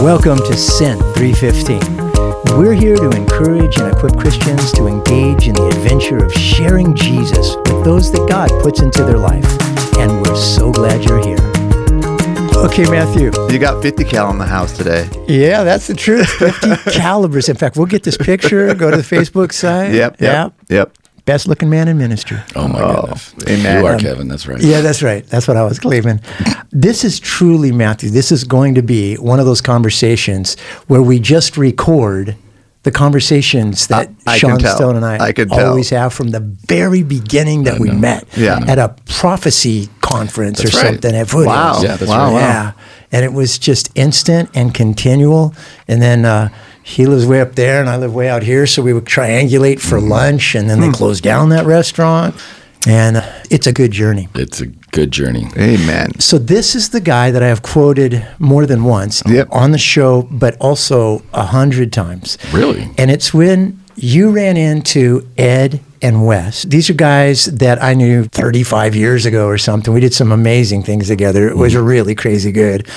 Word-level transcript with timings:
Welcome 0.00 0.38
to 0.38 0.56
Sin 0.56 0.98
315. 1.14 2.58
We're 2.58 2.72
here 2.72 2.96
to 2.96 3.10
encourage 3.10 3.76
and 3.78 3.92
equip 3.92 4.16
Christians 4.16 4.72
to 4.72 4.86
engage 4.86 5.46
in 5.46 5.54
the 5.54 5.66
adventure 5.66 6.24
of 6.24 6.32
sharing 6.32 6.94
Jesus 6.94 7.54
with 7.56 7.84
those 7.84 8.10
that 8.12 8.26
God 8.26 8.48
puts 8.62 8.80
into 8.80 9.04
their 9.04 9.18
life. 9.18 9.44
And 9.98 10.26
we're 10.26 10.36
so 10.36 10.72
glad 10.72 11.04
you're 11.04 11.22
here. 11.22 11.36
Okay, 12.64 12.90
Matthew. 12.90 13.30
You 13.52 13.58
got 13.58 13.82
50 13.82 14.04
cal 14.04 14.30
in 14.30 14.38
the 14.38 14.46
house 14.46 14.74
today. 14.74 15.06
Yeah, 15.28 15.64
that's 15.64 15.86
the 15.86 15.94
truth. 15.94 16.28
50 16.38 16.90
calibers. 16.92 17.50
In 17.50 17.56
fact, 17.56 17.76
we'll 17.76 17.84
get 17.84 18.02
this 18.02 18.16
picture, 18.16 18.74
go 18.74 18.90
to 18.90 18.96
the 18.96 19.02
Facebook 19.02 19.52
site. 19.52 19.92
Yep. 19.92 20.20
Yep. 20.20 20.54
Yep. 20.70 20.96
Best 21.30 21.46
looking 21.46 21.70
man 21.70 21.86
in 21.86 21.96
ministry. 21.96 22.38
Oh 22.56 22.66
my 22.66 22.80
Oh, 22.82 23.02
goodness. 23.02 23.34
amen. 23.48 23.78
You 23.78 23.86
are 23.86 23.92
Um, 23.94 24.00
Kevin, 24.00 24.26
that's 24.26 24.48
right. 24.48 24.60
Yeah, 24.60 24.80
that's 24.80 25.00
right. 25.00 25.24
That's 25.28 25.46
what 25.46 25.56
I 25.56 25.62
was 25.62 25.78
claiming. 25.78 26.18
This 26.72 27.04
is 27.04 27.20
truly, 27.20 27.70
Matthew, 27.70 28.10
this 28.10 28.32
is 28.32 28.42
going 28.42 28.74
to 28.74 28.82
be 28.82 29.14
one 29.14 29.38
of 29.38 29.46
those 29.46 29.60
conversations 29.60 30.56
where 30.88 31.00
we 31.00 31.20
just 31.20 31.56
record 31.56 32.34
the 32.82 32.90
conversations 32.90 33.86
that 33.86 34.08
I- 34.26 34.32
I 34.34 34.38
Shawn. 34.38 34.58
Stone 34.58 34.96
and 34.96 35.04
I, 35.06 35.26
I 35.26 35.32
can 35.32 35.48
tell. 35.50 35.68
always 35.68 35.90
have 35.90 36.12
from 36.12 36.30
the 36.30 36.40
very 36.66 37.04
beginning 37.04 37.62
that 37.62 37.78
we 37.78 37.90
met 37.92 38.24
Yeah. 38.36 38.58
at 38.66 38.80
a 38.80 38.96
prophecy 39.06 39.88
conference 40.00 40.58
That's 40.60 40.74
or 40.74 40.78
right. 40.78 40.86
something 40.94 41.14
at 41.14 41.28
Foothills. 41.28 41.46
Wow. 41.46 41.80
Yeah, 41.80 41.94
that's 41.96 42.10
wow. 42.10 42.24
right. 42.24 42.32
Wow. 42.32 42.38
Yeah. 42.40 42.72
And 43.12 43.24
it 43.24 43.32
was 43.32 43.56
just 43.56 43.90
instant 43.94 44.50
and 44.54 44.74
continual. 44.74 45.54
And 45.86 46.02
then 46.02 46.24
uh, 46.24 46.48
he 46.90 47.06
lives 47.06 47.24
way 47.26 47.40
up 47.40 47.54
there 47.54 47.80
and 47.80 47.88
I 47.88 47.96
live 47.96 48.14
way 48.14 48.28
out 48.28 48.42
here. 48.42 48.66
So 48.66 48.82
we 48.82 48.92
would 48.92 49.04
triangulate 49.06 49.80
for 49.80 49.98
Mm-hmm. 49.98 50.08
lunch 50.08 50.54
and 50.54 50.68
then 50.68 50.80
they 50.80 50.90
closed 50.90 51.22
down 51.22 51.48
that 51.50 51.66
restaurant. 51.66 52.34
And 52.86 53.18
uh, 53.18 53.22
it's 53.50 53.66
a 53.66 53.72
good 53.72 53.90
journey. 53.92 54.28
It's 54.34 54.60
a 54.62 54.66
good 54.66 55.10
journey. 55.10 55.46
Amen. 55.58 56.18
So 56.18 56.38
this 56.38 56.74
is 56.74 56.88
the 56.90 57.00
guy 57.00 57.30
that 57.30 57.42
I 57.42 57.48
have 57.48 57.60
quoted 57.62 58.26
more 58.38 58.64
than 58.66 58.84
once 58.84 59.22
Yep. 59.26 59.48
on 59.52 59.70
the 59.72 59.78
show, 59.78 60.22
but 60.30 60.56
also 60.60 61.22
a 61.34 61.44
hundred 61.44 61.92
times. 61.92 62.38
Really? 62.52 62.88
And 62.96 63.10
it's 63.10 63.34
when 63.34 63.78
you 63.96 64.30
ran 64.30 64.56
into 64.56 65.28
Ed 65.36 65.80
and 66.00 66.24
Wes. 66.26 66.62
These 66.62 66.88
are 66.88 66.94
guys 66.94 67.44
that 67.46 67.82
I 67.82 67.92
knew 67.92 68.24
35 68.24 68.96
years 68.96 69.26
ago 69.26 69.46
or 69.46 69.58
something. 69.58 69.92
We 69.92 70.00
did 70.00 70.14
some 70.14 70.32
amazing 70.32 70.82
things 70.82 71.08
together. 71.08 71.48
It 71.50 71.58
was 71.58 71.76
really 71.76 72.14
crazy 72.14 72.50
good. 72.50 72.88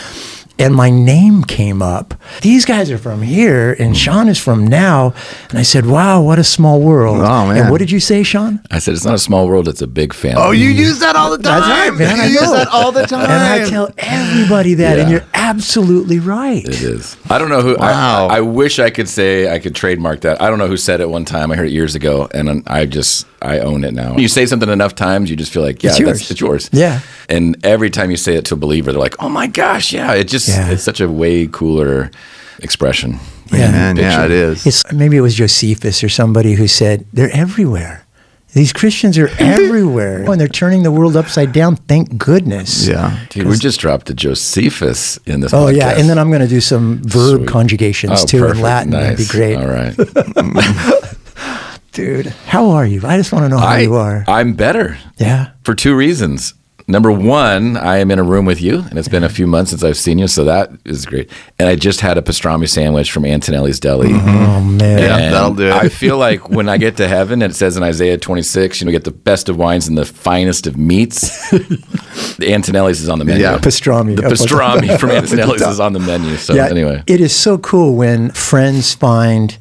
And 0.64 0.76
my 0.76 0.90
name 0.90 1.44
came 1.44 1.82
up. 1.82 2.14
These 2.42 2.66
guys 2.66 2.90
are 2.92 2.98
from 2.98 3.22
here, 3.22 3.74
and 3.74 3.90
hmm. 3.90 3.94
Shawn 3.94 4.30
is 4.30 4.40
from 4.40 4.66
now. 4.68 5.14
And 5.50 5.60
I 5.60 5.64
said, 5.64 5.86
"Wow, 5.86 6.22
what 6.22 6.40
a 6.40 6.44
small 6.44 6.82
world!" 6.82 7.18
Oh, 7.20 7.48
man. 7.48 7.58
And 7.58 7.72
what 7.72 7.80
did 7.80 7.92
you 7.92 8.00
say, 8.00 8.24
Shawn? 8.24 8.62
I 8.72 8.80
said 8.80 8.94
it's 8.94 9.06
not 9.06 9.16
a 9.16 9.20
small 9.20 9.48
world, 9.48 9.68
it's 9.68 9.82
a 9.82 9.88
big 9.88 10.14
family. 10.14 10.42
Oh, 10.42 10.52
you 10.52 10.70
use 10.70 11.00
that 11.00 11.16
all 11.16 11.32
the 11.32 11.38
time. 11.38 11.62
That's 11.62 11.90
right, 11.90 11.98
man. 11.98 12.20
I 12.20 12.26
You 12.26 12.40
use 12.40 12.52
that 12.52 12.68
all 12.70 12.92
the 12.92 13.06
time. 13.06 13.30
And 13.30 13.32
I 13.32 13.70
tell 13.70 13.92
everybody 13.98 14.76
that, 14.76 15.00
and 15.00 15.12
you're 15.12 15.26
absolutely 15.34 16.20
right. 16.20 16.64
It 16.64 16.82
is. 16.82 17.18
I 17.30 17.38
don't 17.38 17.50
know 17.50 17.62
who. 17.62 17.76
Wow. 17.76 18.28
I, 18.28 18.38
I 18.38 18.42
wish 18.42 18.80
I 18.80 18.90
could 18.90 19.10
say 19.10 19.54
I 19.54 19.60
could 19.60 19.76
trademark 19.76 20.22
that. 20.22 20.42
I 20.42 20.50
don't 20.50 20.60
know 20.60 20.68
who 20.68 20.78
said 20.78 21.02
it 21.02 21.10
one 21.10 21.26
time. 21.26 21.52
I 21.52 21.56
heard 21.56 21.68
it 21.68 21.74
years 21.74 21.96
ago, 21.96 22.28
and 22.34 22.64
I 22.68 22.86
just 22.86 23.28
I 23.42 23.60
own 23.60 23.84
it 23.84 23.94
now. 23.94 24.18
You 24.18 24.28
say 24.28 24.46
something 24.46 24.70
enough 24.70 24.96
times, 24.96 25.30
you 25.30 25.36
just 25.36 25.52
feel 25.52 25.64
like 25.64 25.84
yeah, 25.84 25.90
It's 25.90 26.00
that's- 26.00 26.20
yours. 26.22 26.32
it's 26.32 26.42
yours. 26.42 26.70
Yeah. 26.72 27.02
And 27.30 27.58
every 27.66 27.90
time 27.90 28.10
you 28.10 28.18
say 28.18 28.36
it 28.36 28.46
to 28.46 28.54
a 28.54 28.58
believer, 28.58 28.92
they're 28.92 29.02
like, 29.02 29.16
"Oh 29.22 29.30
my 29.30 29.48
gosh, 29.48 29.94
yeah!" 29.94 30.14
It 30.14 30.28
just 30.28 30.48
Yeah. 30.54 30.70
it's 30.72 30.84
such 30.84 31.02
a 31.02 31.10
way 31.10 31.48
cooler 31.48 32.12
expression. 32.60 33.20
Yeah. 33.52 33.72
Man, 33.72 33.98
yeah, 33.98 34.26
it 34.26 34.32
is. 34.32 34.66
It's 34.66 34.92
maybe 34.92 35.18
it 35.18 35.22
was 35.22 35.36
Josephus 35.36 36.04
or 36.04 36.10
somebody 36.10 36.54
who 36.54 36.68
said 36.68 37.06
they're 37.14 37.32
everywhere. 37.32 38.06
These 38.54 38.72
Christians 38.72 39.18
are 39.18 39.28
everywhere, 39.40 40.26
oh, 40.28 40.32
and 40.32 40.40
they're 40.40 40.48
turning 40.48 40.84
the 40.84 40.92
world 40.92 41.16
upside 41.18 41.52
down. 41.54 41.76
Thank 41.76 42.18
goodness. 42.20 42.88
yeah. 42.88 43.26
Dude, 43.30 43.48
we 43.48 43.58
just 43.58 43.80
dropped 43.80 44.10
a 44.12 44.14
Josephus 44.14 45.18
in 45.26 45.40
this. 45.42 45.54
Oh 45.54 45.68
yeah, 45.70 45.94
podcast. 45.94 46.00
and 46.00 46.10
then 46.10 46.20
I'm 46.20 46.30
going 46.30 46.42
to 46.42 46.48
do 46.48 46.62
some 46.62 47.02
verb 47.04 47.40
Sweet. 47.40 47.48
conjugations 47.50 48.22
Oh, 48.24 48.26
too 48.26 48.40
perfect. 48.40 48.58
in 48.58 48.64
Latin. 48.64 48.92
That'd 48.92 49.18
be 49.18 49.26
great, 49.26 49.56
All 49.56 49.68
right. 49.68 49.96
dude. 51.92 52.28
How 52.48 52.70
are 52.72 52.86
you? 52.86 53.02
I 53.06 53.18
just 53.18 53.32
want 53.34 53.46
to 53.46 53.50
know 53.50 53.58
how 53.58 53.68
I, 53.68 53.80
you 53.80 53.96
are. 53.96 54.24
I'm 54.28 54.54
better 54.54 54.98
yeah. 55.18 55.52
for 55.64 55.74
two 55.76 55.96
reasons. 55.96 56.54
Number 56.88 57.12
one, 57.12 57.78
I 57.78 57.98
am 57.98 58.12
in 58.12 58.20
a 58.20 58.24
room 58.24 58.46
with 58.46 58.62
you, 58.62 58.80
and 58.80 59.00
it's 59.00 59.08
been 59.08 59.24
a 59.24 59.30
few 59.30 59.48
months 59.48 59.72
since 59.72 59.84
I've 59.84 59.98
seen 59.98 60.20
you, 60.20 60.28
so 60.28 60.44
that 60.44 60.70
is 60.84 61.06
great. 61.06 61.32
And 61.58 61.70
I 61.70 61.76
just 61.76 62.02
had 62.02 62.18
a 62.18 62.22
pastrami 62.22 62.68
sandwich 62.68 63.12
from 63.12 63.26
Antonelli's 63.26 63.80
Deli. 63.80 64.10
Oh 64.12 64.62
man. 64.62 65.00
Yeah. 65.00 65.32
That'll 65.32 65.54
do 65.54 65.68
it. 65.68 65.74
I 65.74 65.88
feel 65.88 66.18
like 66.28 66.50
when 66.50 66.68
I 66.68 66.78
get 66.78 66.98
to 66.98 67.08
heaven, 67.08 67.42
and 67.42 67.52
it 67.52 67.56
says 67.56 67.78
in 67.78 67.84
Isaiah 67.84 68.18
26, 68.18 68.82
you 68.82 68.86
know, 68.86 68.92
get 68.92 69.06
the 69.06 69.12
best 69.12 69.48
of 69.48 69.58
wines 69.58 69.88
and 69.88 69.98
the 69.98 70.06
finest 70.06 70.68
of 70.68 70.78
meats. 70.78 71.50
the 71.52 72.54
Antonelli's 72.54 73.02
is 73.02 73.08
on 73.08 73.20
the 73.20 73.26
menu. 73.26 73.44
Yeah. 73.44 73.60
Pastrami. 73.60 74.18
The 74.18 74.24
pastrami 74.24 75.00
from 75.00 75.12
Antonelli's 75.12 75.62
is 75.62 75.80
on 75.80 75.94
the 75.94 76.00
menu. 76.00 76.36
So 76.36 76.54
yeah. 76.54 76.68
anyway, 76.68 77.04
it 77.08 77.22
is 77.22 77.34
so 77.34 77.58
cool 77.58 77.96
when 77.96 78.32
friends 78.32 78.94
find 78.94 79.58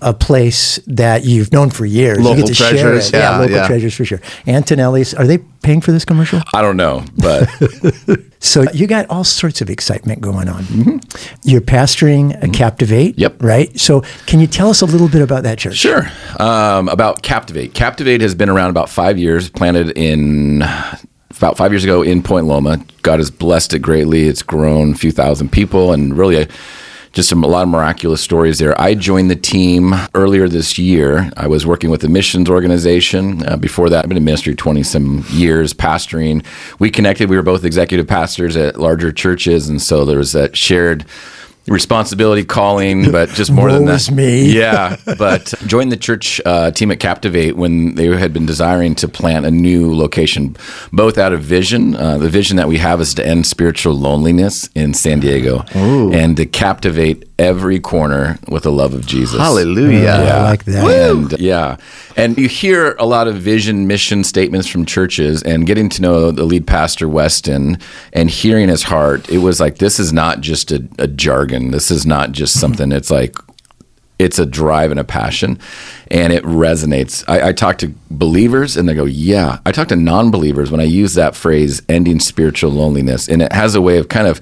a 0.00 0.12
place 0.14 0.78
that 0.86 1.24
you've 1.24 1.52
known 1.52 1.70
for 1.70 1.84
years. 1.86 2.18
you 2.18 2.24
Local 2.24 2.42
get 2.42 2.46
to 2.48 2.54
share 2.54 2.70
treasures. 2.70 3.08
it. 3.08 3.14
Yeah, 3.14 3.30
Yeah, 3.32 3.38
local 3.38 3.56
yeah. 3.56 3.66
treasures 3.66 3.94
for 3.94 4.04
sure. 4.04 4.20
Antonelli's. 4.46 5.14
Are 5.14 5.26
they 5.26 5.38
paying 5.38 5.80
for 5.80 5.92
this 5.92 6.04
commercial? 6.04 6.40
I 6.54 6.62
don't 6.62 6.76
know, 6.76 7.04
but 7.16 7.48
So 8.40 8.64
you 8.72 8.88
got 8.88 9.08
all 9.08 9.22
sorts 9.22 9.60
of 9.60 9.70
excitement 9.70 10.20
going 10.20 10.48
on. 10.48 11.00
You're 11.44 11.60
pastoring 11.60 12.40
a 12.42 12.48
Captivate, 12.48 13.16
Yep. 13.18 13.42
right? 13.42 13.78
So 13.78 14.02
can 14.26 14.40
you 14.40 14.48
tell 14.48 14.68
us 14.70 14.82
a 14.82 14.86
little 14.86 15.08
bit 15.08 15.22
about 15.22 15.44
that 15.44 15.58
church? 15.58 15.76
Sure. 15.76 16.08
Um, 16.40 16.88
about 16.88 17.22
Captivate. 17.22 17.72
Captivate 17.72 18.20
has 18.20 18.34
been 18.34 18.48
around 18.48 18.70
about 18.70 18.88
five 18.88 19.16
years, 19.16 19.48
planted 19.48 19.90
in 19.96 20.62
about 21.30 21.56
five 21.56 21.72
years 21.72 21.84
ago 21.84 22.02
in 22.02 22.22
Point 22.22 22.46
Loma. 22.46 22.84
God 23.02 23.20
has 23.20 23.30
blessed 23.30 23.74
it 23.74 23.78
greatly. 23.80 24.26
It's 24.28 24.42
grown 24.42 24.92
a 24.92 24.96
few 24.96 25.12
thousand 25.12 25.50
people 25.52 25.92
and 25.92 26.16
really 26.16 26.42
a, 26.42 26.48
just 27.12 27.30
a 27.30 27.36
lot 27.36 27.62
of 27.62 27.68
miraculous 27.68 28.22
stories 28.22 28.58
there. 28.58 28.78
I 28.80 28.94
joined 28.94 29.30
the 29.30 29.36
team 29.36 29.94
earlier 30.14 30.48
this 30.48 30.78
year. 30.78 31.30
I 31.36 31.46
was 31.46 31.66
working 31.66 31.90
with 31.90 32.02
a 32.04 32.08
missions 32.08 32.48
organization. 32.48 33.46
Uh, 33.46 33.56
before 33.56 33.90
that, 33.90 34.04
I've 34.04 34.08
been 34.08 34.16
in 34.16 34.24
ministry 34.24 34.54
20 34.54 34.82
some 34.82 35.24
years, 35.28 35.74
pastoring. 35.74 36.44
We 36.78 36.90
connected. 36.90 37.28
We 37.28 37.36
were 37.36 37.42
both 37.42 37.64
executive 37.64 38.06
pastors 38.06 38.56
at 38.56 38.80
larger 38.80 39.12
churches. 39.12 39.68
And 39.68 39.80
so 39.80 40.04
there 40.06 40.18
was 40.18 40.32
that 40.32 40.56
shared 40.56 41.04
responsibility 41.68 42.44
calling, 42.44 43.10
but 43.12 43.28
just 43.30 43.50
more 43.52 43.70
than 43.72 43.84
that. 43.86 43.92
that. 43.92 44.00
is 44.00 44.10
me. 44.10 44.52
Yeah, 44.62 44.96
but 45.18 45.54
joined 45.66 45.90
the 45.92 45.96
church 45.96 46.40
uh, 46.44 46.70
team 46.72 46.90
at 46.90 47.00
Captivate 47.00 47.56
when 47.56 47.94
they 47.94 48.06
had 48.06 48.32
been 48.32 48.46
desiring 48.46 48.94
to 48.96 49.08
plant 49.08 49.46
a 49.46 49.50
new 49.50 49.94
location, 49.94 50.56
both 50.92 51.18
out 51.18 51.32
of 51.32 51.40
vision. 51.40 51.94
Uh, 51.96 52.18
the 52.18 52.28
vision 52.28 52.56
that 52.58 52.68
we 52.68 52.78
have 52.78 53.00
is 53.00 53.14
to 53.14 53.26
end 53.26 53.46
spiritual 53.46 53.94
loneliness 53.94 54.68
in 54.74 54.94
San 54.94 55.20
Diego 55.20 55.64
and 55.74 56.36
to 56.36 56.46
captivate 56.46 57.28
every 57.38 57.80
corner 57.80 58.38
with 58.48 58.62
the 58.62 58.72
love 58.72 58.94
of 58.94 59.04
Jesus. 59.06 59.38
Hallelujah. 59.38 59.98
Yeah. 60.02 60.36
I 60.36 60.42
like 60.42 60.64
that. 60.64 60.84
And 60.84 61.40
yeah. 61.40 61.76
And 62.16 62.36
you 62.38 62.46
hear 62.48 62.94
a 62.98 63.06
lot 63.06 63.26
of 63.26 63.36
vision, 63.36 63.86
mission 63.86 64.22
statements 64.22 64.68
from 64.68 64.84
churches 64.86 65.42
and 65.42 65.66
getting 65.66 65.88
to 65.90 66.02
know 66.02 66.30
the 66.30 66.44
lead 66.44 66.66
pastor, 66.66 67.08
Weston, 67.08 67.78
and 68.12 68.30
hearing 68.30 68.68
his 68.68 68.82
heart, 68.84 69.28
it 69.28 69.38
was 69.38 69.60
like, 69.60 69.78
this 69.78 69.98
is 69.98 70.12
not 70.12 70.40
just 70.40 70.70
a, 70.72 70.86
a 70.98 71.08
jargon. 71.08 71.51
This 71.52 71.90
is 71.90 72.06
not 72.06 72.32
just 72.32 72.54
mm-hmm. 72.54 72.60
something, 72.60 72.92
it's 72.92 73.10
like, 73.10 73.36
it's 74.18 74.38
a 74.38 74.46
drive 74.46 74.90
and 74.90 75.00
a 75.00 75.04
passion 75.04 75.58
and 76.10 76.32
it 76.32 76.44
resonates. 76.44 77.24
I, 77.28 77.48
I 77.48 77.52
talk 77.52 77.78
to 77.78 77.92
believers 78.10 78.76
and 78.76 78.88
they 78.88 78.94
go, 78.94 79.04
Yeah. 79.04 79.58
I 79.66 79.72
talk 79.72 79.88
to 79.88 79.96
non 79.96 80.30
believers 80.30 80.70
when 80.70 80.80
I 80.80 80.84
use 80.84 81.14
that 81.14 81.34
phrase, 81.34 81.82
ending 81.88 82.20
spiritual 82.20 82.70
loneliness. 82.70 83.28
And 83.28 83.42
it 83.42 83.52
has 83.52 83.74
a 83.74 83.80
way 83.80 83.98
of 83.98 84.08
kind 84.08 84.26
of 84.26 84.40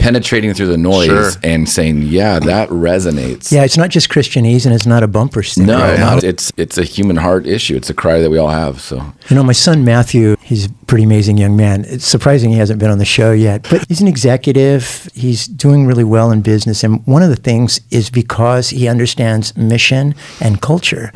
penetrating 0.00 0.52
through 0.54 0.66
the 0.66 0.76
noise 0.78 1.06
Sure. 1.06 1.30
and 1.44 1.68
saying, 1.68 2.02
Yeah, 2.02 2.38
that 2.40 2.68
resonates. 2.70 3.52
Yeah, 3.52 3.64
it's 3.64 3.76
not 3.76 3.90
just 3.90 4.08
Christianese 4.08 4.64
and 4.66 4.74
it's 4.74 4.86
not 4.86 5.02
a 5.02 5.06
bumper 5.08 5.42
sticker. 5.42 5.66
No, 5.66 5.78
right? 5.78 6.00
not- 6.00 6.24
it's 6.24 6.50
it's 6.56 6.78
a 6.78 6.82
human 6.84 7.16
heart 7.16 7.46
issue. 7.46 7.76
It's 7.76 7.90
a 7.90 7.94
cry 7.94 8.18
that 8.20 8.30
we 8.30 8.38
all 8.38 8.48
have. 8.48 8.80
So 8.80 8.96
You 9.28 9.36
know, 9.36 9.42
my 9.44 9.52
son 9.52 9.84
Matthew, 9.84 10.36
he's 10.42 10.66
a 10.66 10.70
pretty 10.86 11.04
amazing 11.04 11.36
young 11.38 11.54
man. 11.56 11.84
It's 11.86 12.06
surprising 12.06 12.50
he 12.50 12.56
hasn't 12.58 12.80
been 12.80 12.90
on 12.90 12.98
the 12.98 13.04
show 13.04 13.30
yet, 13.32 13.66
but 13.70 13.84
he's 13.88 14.00
an 14.00 14.08
executive. 14.08 15.08
He's 15.14 15.46
doing 15.46 15.86
really 15.86 16.04
well 16.04 16.30
in 16.32 16.40
business. 16.40 16.82
And 16.82 17.06
one 17.06 17.22
of 17.22 17.28
the 17.28 17.36
things 17.36 17.80
is 17.90 18.10
because 18.10 18.70
he 18.70 18.88
understands 18.88 19.56
mission 19.56 20.14
and 20.40 20.60
culture. 20.60 21.12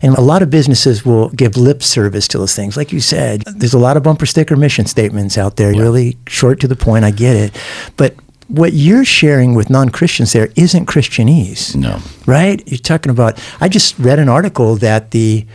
And 0.00 0.14
a 0.16 0.20
lot 0.22 0.42
of 0.42 0.48
businesses 0.48 1.04
will 1.04 1.28
give 1.30 1.56
lip 1.56 1.82
service 1.82 2.28
to 2.28 2.38
those 2.38 2.54
things. 2.54 2.76
Like 2.76 2.92
you 2.92 3.00
said, 3.00 3.42
there's 3.46 3.74
a 3.74 3.78
lot 3.78 3.96
of 3.96 4.02
bumper 4.04 4.26
sticker 4.26 4.56
mission 4.56 4.86
statements 4.86 5.36
out 5.36 5.56
there, 5.56 5.70
really 5.72 6.16
short 6.28 6.60
to 6.60 6.68
the 6.68 6.76
point. 6.76 7.04
I 7.04 7.10
get 7.10 7.36
it. 7.36 7.56
But 7.96 8.14
what 8.48 8.72
you're 8.72 9.04
sharing 9.04 9.54
with 9.54 9.70
non 9.70 9.90
Christians 9.90 10.32
there 10.32 10.48
isn't 10.56 10.86
Christianese 10.86 11.76
no. 11.76 12.00
right? 12.26 12.62
You're 12.66 12.78
talking 12.78 13.10
about. 13.10 13.38
I 13.60 13.68
just 13.68 13.98
read 13.98 14.18
an 14.18 14.28
article 14.28 14.76
that 14.76 15.10
the 15.12 15.46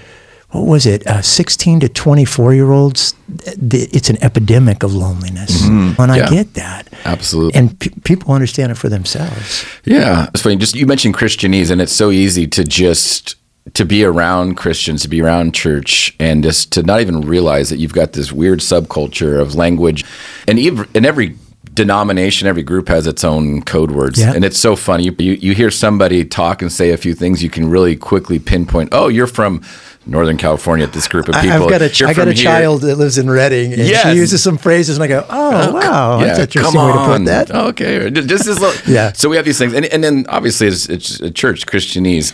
what 0.51 0.67
was 0.67 0.85
it, 0.85 1.05
uh, 1.07 1.19
16 1.21 1.79
to 1.79 1.89
24 1.89 2.53
year 2.53 2.71
olds, 2.71 3.15
th- 3.37 3.89
it's 3.91 4.11
an 4.11 4.23
epidemic 4.23 4.83
of 4.83 4.93
loneliness. 4.93 5.63
And 5.65 5.99
I 6.11 6.29
get 6.29 6.53
that. 6.53 6.87
Absolutely. 7.05 7.59
And 7.59 7.79
pe- 7.79 7.89
people 8.03 8.35
understand 8.35 8.71
it 8.71 8.75
for 8.75 8.87
themselves. 8.87 9.65
Yeah, 9.83 10.27
it's 10.31 10.43
funny. 10.43 10.57
Just 10.57 10.75
you 10.75 10.85
mentioned 10.85 11.15
Christianese, 11.15 11.71
and 11.71 11.81
it's 11.81 11.91
so 11.91 12.11
easy 12.11 12.45
to 12.47 12.63
just 12.63 13.35
to 13.73 13.85
be 13.85 14.03
around 14.03 14.55
Christians, 14.55 15.01
to 15.01 15.07
be 15.07 15.21
around 15.21 15.55
church, 15.55 16.15
and 16.19 16.43
just 16.43 16.71
to 16.73 16.83
not 16.83 17.01
even 17.01 17.21
realize 17.21 17.69
that 17.71 17.77
you've 17.77 17.93
got 17.93 18.13
this 18.13 18.31
weird 18.31 18.59
subculture 18.59 19.39
of 19.41 19.55
language, 19.55 20.05
and 20.47 20.59
ev- 20.59 20.87
and 20.93 21.05
every 21.05 21.35
denomination, 21.73 22.47
every 22.47 22.63
group 22.63 22.87
has 22.87 23.07
its 23.07 23.23
own 23.23 23.61
code 23.63 23.91
words, 23.91 24.19
Yeah. 24.19 24.33
and 24.33 24.45
it's 24.45 24.59
so 24.59 24.75
funny. 24.75 25.05
You, 25.05 25.15
you 25.19 25.31
you 25.33 25.53
hear 25.53 25.71
somebody 25.71 26.23
talk 26.25 26.61
and 26.61 26.71
say 26.71 26.91
a 26.91 26.97
few 26.97 27.13
things, 27.13 27.41
you 27.41 27.49
can 27.49 27.69
really 27.69 27.95
quickly 27.95 28.39
pinpoint. 28.39 28.89
Oh, 28.91 29.07
you're 29.07 29.27
from 29.27 29.61
Northern 30.05 30.37
California. 30.37 30.85
This 30.87 31.07
group 31.07 31.27
of 31.29 31.35
people. 31.35 31.63
I've 31.63 31.69
got 31.69 31.81
a 31.81 31.89
You're 31.89 32.09
I 32.09 32.13
got 32.13 32.27
a 32.27 32.33
child 32.33 32.81
that 32.81 32.97
lives 32.97 33.17
in 33.17 33.29
Redding, 33.29 33.73
and 33.73 33.81
Yes. 33.81 34.03
she 34.11 34.17
uses 34.17 34.43
some 34.43 34.57
phrases, 34.57 34.97
and 34.97 35.03
I 35.03 35.07
go, 35.07 35.25
"Oh, 35.29 35.69
oh 35.69 35.73
wow, 35.73 36.19
that's 36.19 36.37
an 36.39 36.43
interesting 36.43 36.73
come 36.79 36.87
way 36.87 36.93
to 36.93 37.17
put 37.17 37.25
that." 37.25 37.51
Okay, 37.69 38.09
just, 38.09 38.27
just 38.27 38.45
this 38.45 38.59
little. 38.59 38.91
Yeah. 38.93 39.13
So 39.13 39.29
we 39.29 39.35
have 39.37 39.45
these 39.45 39.57
things, 39.57 39.73
and, 39.73 39.85
and 39.85 40.03
then 40.03 40.25
obviously 40.29 40.67
it's, 40.67 40.89
it's 40.89 41.19
a 41.21 41.31
church, 41.31 41.65
Christianese, 41.65 42.33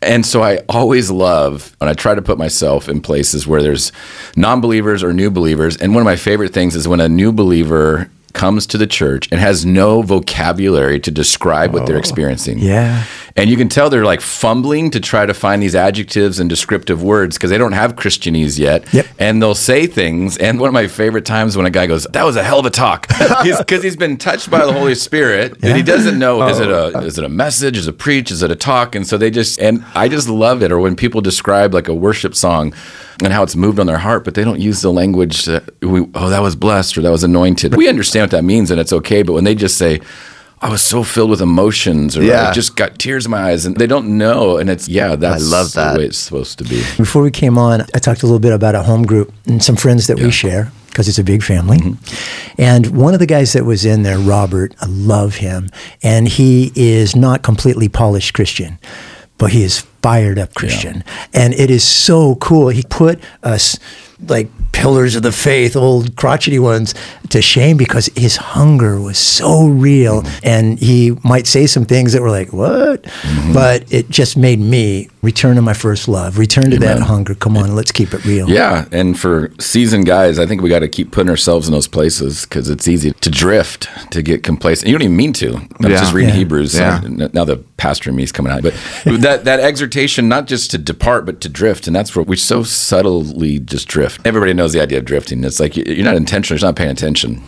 and 0.00 0.24
so 0.24 0.42
I 0.42 0.58
always 0.68 1.10
love, 1.10 1.76
and 1.80 1.90
I 1.90 1.94
try 1.94 2.14
to 2.14 2.22
put 2.22 2.38
myself 2.38 2.88
in 2.88 3.00
places 3.00 3.46
where 3.46 3.62
there's 3.62 3.90
non-believers 4.36 5.02
or 5.02 5.12
new 5.12 5.30
believers. 5.30 5.76
And 5.76 5.94
one 5.94 6.00
of 6.02 6.06
my 6.06 6.16
favorite 6.16 6.52
things 6.54 6.76
is 6.76 6.86
when 6.86 7.00
a 7.00 7.08
new 7.08 7.32
believer 7.32 8.08
comes 8.34 8.66
to 8.66 8.76
the 8.76 8.86
church 8.86 9.28
and 9.30 9.40
has 9.40 9.64
no 9.64 10.02
vocabulary 10.02 11.00
to 11.00 11.10
describe 11.10 11.72
what 11.72 11.86
they're 11.86 11.96
oh. 11.96 12.00
experiencing. 12.00 12.58
Oh, 12.60 12.64
yeah. 12.64 13.04
And 13.36 13.50
you 13.50 13.56
can 13.56 13.68
tell 13.68 13.90
they're 13.90 14.04
like 14.04 14.20
fumbling 14.20 14.90
to 14.90 15.00
try 15.00 15.26
to 15.26 15.34
find 15.34 15.60
these 15.60 15.74
adjectives 15.74 16.38
and 16.38 16.48
descriptive 16.48 17.02
words 17.02 17.36
because 17.36 17.50
they 17.50 17.58
don't 17.58 17.72
have 17.72 17.96
Christianese 17.96 18.58
yet. 18.58 18.92
Yep. 18.92 19.06
And 19.18 19.42
they'll 19.42 19.56
say 19.56 19.86
things. 19.86 20.36
And 20.36 20.60
one 20.60 20.68
of 20.68 20.74
my 20.74 20.86
favorite 20.86 21.24
times 21.24 21.56
when 21.56 21.66
a 21.66 21.70
guy 21.70 21.86
goes, 21.86 22.04
"That 22.12 22.24
was 22.24 22.36
a 22.36 22.44
hell 22.44 22.60
of 22.60 22.66
a 22.66 22.70
talk," 22.70 23.08
because 23.42 23.82
he's 23.82 23.96
been 23.96 24.18
touched 24.18 24.50
by 24.50 24.64
the 24.64 24.72
Holy 24.72 24.94
Spirit 24.94 25.58
and 25.62 25.76
he 25.76 25.82
doesn't 25.82 26.18
know 26.18 26.46
is 26.48 26.60
it 26.60 26.68
a 26.68 26.92
oh. 26.96 27.00
is 27.00 27.18
it 27.18 27.24
a 27.24 27.28
message, 27.28 27.76
is 27.76 27.88
it 27.88 27.90
a 27.90 27.92
preach, 27.96 28.30
is 28.30 28.42
it 28.42 28.50
a 28.50 28.56
talk? 28.56 28.94
And 28.94 29.06
so 29.06 29.16
they 29.16 29.30
just 29.30 29.58
and 29.58 29.84
I 29.94 30.08
just 30.08 30.28
love 30.28 30.62
it. 30.62 30.70
Or 30.70 30.78
when 30.78 30.94
people 30.94 31.20
describe 31.20 31.74
like 31.74 31.88
a 31.88 31.94
worship 31.94 32.34
song 32.36 32.72
and 33.22 33.32
how 33.32 33.42
it's 33.42 33.56
moved 33.56 33.78
on 33.78 33.86
their 33.86 33.98
heart, 33.98 34.24
but 34.24 34.34
they 34.34 34.44
don't 34.44 34.60
use 34.60 34.80
the 34.80 34.92
language 34.92 35.44
that 35.44 35.64
we 35.82 36.06
oh 36.14 36.28
that 36.28 36.42
was 36.42 36.56
blessed 36.56 36.98
or 36.98 37.02
that 37.02 37.10
was 37.10 37.24
anointed. 37.24 37.76
We 37.76 37.88
understand 37.88 38.24
what 38.24 38.30
that 38.32 38.44
means 38.44 38.70
and 38.70 38.80
it's 38.80 38.92
okay. 38.92 39.22
But 39.22 39.32
when 39.34 39.44
they 39.44 39.54
just 39.54 39.76
say 39.78 40.00
I 40.64 40.70
was 40.70 40.80
so 40.80 41.02
filled 41.04 41.28
with 41.28 41.42
emotions, 41.42 42.16
or 42.16 42.22
Yeah. 42.22 42.48
I 42.48 42.52
just 42.52 42.74
got 42.74 42.98
tears 42.98 43.26
in 43.26 43.30
my 43.30 43.50
eyes, 43.50 43.66
and 43.66 43.76
they 43.76 43.86
don't 43.86 44.16
know. 44.16 44.56
And 44.56 44.70
it's 44.70 44.88
yeah, 44.88 45.14
that's 45.14 45.44
I 45.44 45.56
love 45.56 45.72
that. 45.74 45.92
the 45.92 45.98
way 45.98 46.06
it's 46.06 46.16
supposed 46.16 46.56
to 46.56 46.64
be. 46.64 46.82
Before 46.96 47.22
we 47.22 47.30
came 47.30 47.58
on, 47.58 47.82
I 47.94 47.98
talked 47.98 48.22
a 48.22 48.26
little 48.26 48.38
bit 48.40 48.52
about 48.54 48.74
a 48.74 48.82
home 48.82 49.04
group 49.04 49.30
and 49.46 49.62
some 49.62 49.76
friends 49.76 50.06
that 50.06 50.18
we 50.18 50.30
share 50.30 50.72
because 50.86 51.06
it's 51.06 51.18
a 51.18 51.24
big 51.24 51.42
family. 51.42 51.78
Mm-hmm. 51.78 52.54
And 52.56 52.96
one 52.96 53.12
of 53.12 53.20
the 53.20 53.26
guys 53.26 53.52
that 53.52 53.64
was 53.66 53.84
in 53.84 54.04
there, 54.04 54.18
Robert, 54.18 54.74
I 54.80 54.86
love 54.86 55.34
him. 55.36 55.68
And 56.02 56.28
he 56.28 56.72
is 56.74 57.14
not 57.14 57.42
completely 57.42 57.88
polished 57.90 58.32
Christian, 58.32 58.78
but 59.36 59.50
he 59.50 59.64
is 59.64 59.84
fired 60.04 60.38
up 60.38 60.52
Christian. 60.52 61.02
And 61.32 61.54
it 61.54 61.70
is 61.70 61.82
so 61.82 62.34
cool. 62.34 62.68
He 62.68 62.82
put 62.82 63.18
us 63.42 63.78
like 64.28 64.48
pillars 64.72 65.16
of 65.16 65.22
the 65.22 65.32
faith, 65.32 65.76
old 65.76 66.14
crotchety 66.16 66.58
ones, 66.58 66.94
to 67.30 67.40
shame 67.40 67.76
because 67.76 68.06
his 68.16 68.36
hunger 68.36 69.00
was 69.00 69.16
so 69.18 69.66
real. 69.66 70.22
Mm-hmm. 70.22 70.46
And 70.46 70.78
he 70.78 71.16
might 71.24 71.46
say 71.46 71.66
some 71.66 71.84
things 71.86 72.12
that 72.12 72.20
were 72.20 72.30
like, 72.30 72.52
what? 72.52 73.02
Mm-hmm. 73.04 73.52
But 73.54 73.90
it 73.92 74.10
just 74.10 74.36
made 74.36 74.60
me 74.60 75.08
return 75.22 75.56
to 75.56 75.62
my 75.62 75.72
first 75.72 76.06
love, 76.06 76.38
return 76.38 76.70
to 76.70 76.78
that 76.80 77.00
hunger. 77.00 77.34
Come 77.34 77.56
on, 77.56 77.74
let's 77.74 77.92
keep 77.92 78.12
it 78.12 78.24
real. 78.26 78.48
Yeah, 78.48 78.86
and 78.92 79.18
for 79.18 79.50
seasoned 79.58 80.04
guys, 80.06 80.38
I 80.38 80.44
think 80.46 80.60
we 80.60 80.68
got 80.68 80.80
to 80.80 80.88
keep 80.88 81.12
putting 81.12 81.30
ourselves 81.30 81.66
in 81.66 81.72
those 81.72 81.88
places 81.88 82.42
because 82.44 82.68
it's 82.68 82.86
easy 82.86 83.12
to 83.12 83.30
drift, 83.30 83.88
to 84.12 84.20
get 84.22 84.42
complacent. 84.42 84.88
You 84.88 84.94
don't 84.94 85.02
even 85.02 85.16
mean 85.16 85.32
to. 85.34 85.56
I'm 85.56 85.70
Yeah. 85.80 85.88
just 85.96 86.12
reading 86.12 86.30
Yeah. 86.30 86.36
Hebrews. 86.36 86.74
Yeah. 86.74 87.00
Now 87.32 87.44
the 87.44 87.56
pastor 87.78 88.10
in 88.10 88.16
me 88.16 88.22
is 88.22 88.32
coming 88.32 88.52
out, 88.52 88.62
but 88.62 88.74
that 89.04 89.44
that 89.44 89.60
exhortation 89.60 89.93
not 90.28 90.46
just 90.46 90.70
to 90.72 90.78
depart, 90.78 91.24
but 91.26 91.40
to 91.42 91.48
drift, 91.48 91.86
and 91.86 91.94
that's 91.94 92.14
where 92.16 92.24
we 92.24 92.36
so 92.36 92.62
subtly 92.62 93.58
just 93.60 93.88
drift. 93.88 94.20
Everybody 94.26 94.52
knows 94.54 94.72
the 94.72 94.80
idea 94.82 94.98
of 94.98 95.04
drifting. 95.04 95.44
It's 95.44 95.60
like 95.60 95.76
you- 95.76 95.84
you're 95.86 96.04
not 96.04 96.16
intentional, 96.16 96.58
you're 96.60 96.68
not 96.68 96.76
paying 96.76 96.90
attention, 96.90 97.42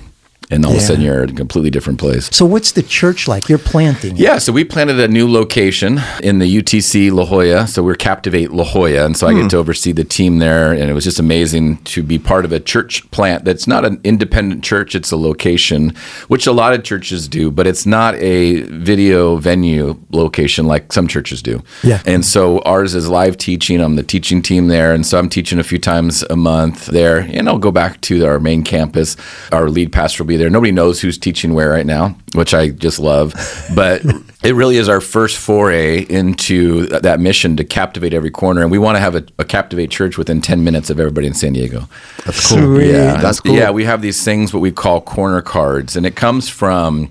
and 0.50 0.64
all 0.64 0.72
of 0.72 0.78
a 0.78 0.80
sudden 0.80 1.02
you're 1.02 1.24
in 1.24 1.30
a 1.30 1.34
completely 1.34 1.70
different 1.70 1.98
place. 1.98 2.28
So, 2.34 2.44
what's 2.44 2.72
the 2.72 2.82
church 2.82 3.28
like? 3.28 3.48
You're 3.48 3.58
planting. 3.58 4.16
Yeah, 4.16 4.38
so 4.38 4.52
we 4.52 4.64
planted 4.64 5.00
a 5.00 5.08
new 5.08 5.30
location 5.30 6.00
in 6.22 6.38
the 6.38 6.62
UTC 6.62 7.12
La 7.12 7.24
Jolla. 7.24 7.66
So 7.66 7.82
we're 7.82 7.94
Captivate 7.94 8.50
La 8.52 8.64
Jolla. 8.64 9.04
And 9.04 9.16
so 9.16 9.26
I 9.26 9.34
get 9.34 9.42
hmm. 9.42 9.48
to 9.48 9.56
oversee 9.56 9.92
the 9.92 10.04
team 10.04 10.38
there. 10.38 10.72
And 10.72 10.88
it 10.90 10.92
was 10.92 11.04
just 11.04 11.18
amazing 11.18 11.78
to 11.84 12.02
be 12.02 12.18
part 12.18 12.44
of 12.44 12.52
a 12.52 12.60
church 12.60 13.08
plant 13.10 13.44
that's 13.44 13.66
not 13.66 13.84
an 13.84 14.00
independent 14.04 14.62
church, 14.62 14.94
it's 14.94 15.10
a 15.10 15.16
location, 15.16 15.94
which 16.28 16.46
a 16.46 16.52
lot 16.52 16.72
of 16.72 16.84
churches 16.84 17.28
do, 17.28 17.50
but 17.50 17.66
it's 17.66 17.86
not 17.86 18.14
a 18.16 18.62
video 18.62 19.36
venue 19.36 19.98
location 20.10 20.66
like 20.66 20.92
some 20.92 21.08
churches 21.08 21.42
do. 21.42 21.62
Yeah. 21.82 22.02
And 22.06 22.24
so 22.24 22.60
ours 22.60 22.94
is 22.94 23.08
live 23.08 23.36
teaching. 23.36 23.80
I'm 23.80 23.96
the 23.96 24.02
teaching 24.02 24.42
team 24.42 24.68
there. 24.68 24.94
And 24.94 25.04
so 25.04 25.18
I'm 25.18 25.28
teaching 25.28 25.58
a 25.58 25.64
few 25.64 25.78
times 25.78 26.22
a 26.24 26.36
month 26.36 26.86
there. 26.86 27.18
And 27.18 27.48
I'll 27.48 27.58
go 27.58 27.72
back 27.72 28.00
to 28.02 28.26
our 28.26 28.38
main 28.38 28.62
campus. 28.62 29.16
Our 29.52 29.68
lead 29.68 29.92
pastor 29.92 30.22
will 30.22 30.28
be 30.28 30.35
there. 30.36 30.50
Nobody 30.50 30.72
knows 30.72 31.00
who's 31.00 31.18
teaching 31.18 31.54
where 31.54 31.70
right 31.70 31.86
now, 31.86 32.16
which 32.34 32.54
I 32.54 32.70
just 32.70 32.98
love. 32.98 33.34
But 33.74 34.02
it 34.42 34.54
really 34.54 34.76
is 34.76 34.88
our 34.88 35.00
first 35.00 35.36
foray 35.36 36.02
into 36.02 36.86
that 36.86 37.20
mission 37.20 37.56
to 37.56 37.64
captivate 37.64 38.14
every 38.14 38.30
corner. 38.30 38.62
And 38.62 38.70
we 38.70 38.78
want 38.78 38.96
to 38.96 39.00
have 39.00 39.14
a, 39.14 39.24
a 39.38 39.44
captivate 39.44 39.90
church 39.90 40.16
within 40.18 40.40
10 40.40 40.62
minutes 40.62 40.90
of 40.90 41.00
everybody 41.00 41.26
in 41.26 41.34
San 41.34 41.52
Diego. 41.52 41.88
That's 42.24 42.48
cool. 42.48 42.58
Sweet. 42.58 42.92
Yeah, 42.92 43.20
That's 43.20 43.40
cool. 43.40 43.54
Yeah, 43.54 43.70
we 43.70 43.84
have 43.84 44.02
these 44.02 44.22
things 44.24 44.52
what 44.52 44.60
we 44.60 44.72
call 44.72 45.00
corner 45.00 45.42
cards, 45.42 45.96
and 45.96 46.06
it 46.06 46.16
comes 46.16 46.48
from 46.48 47.10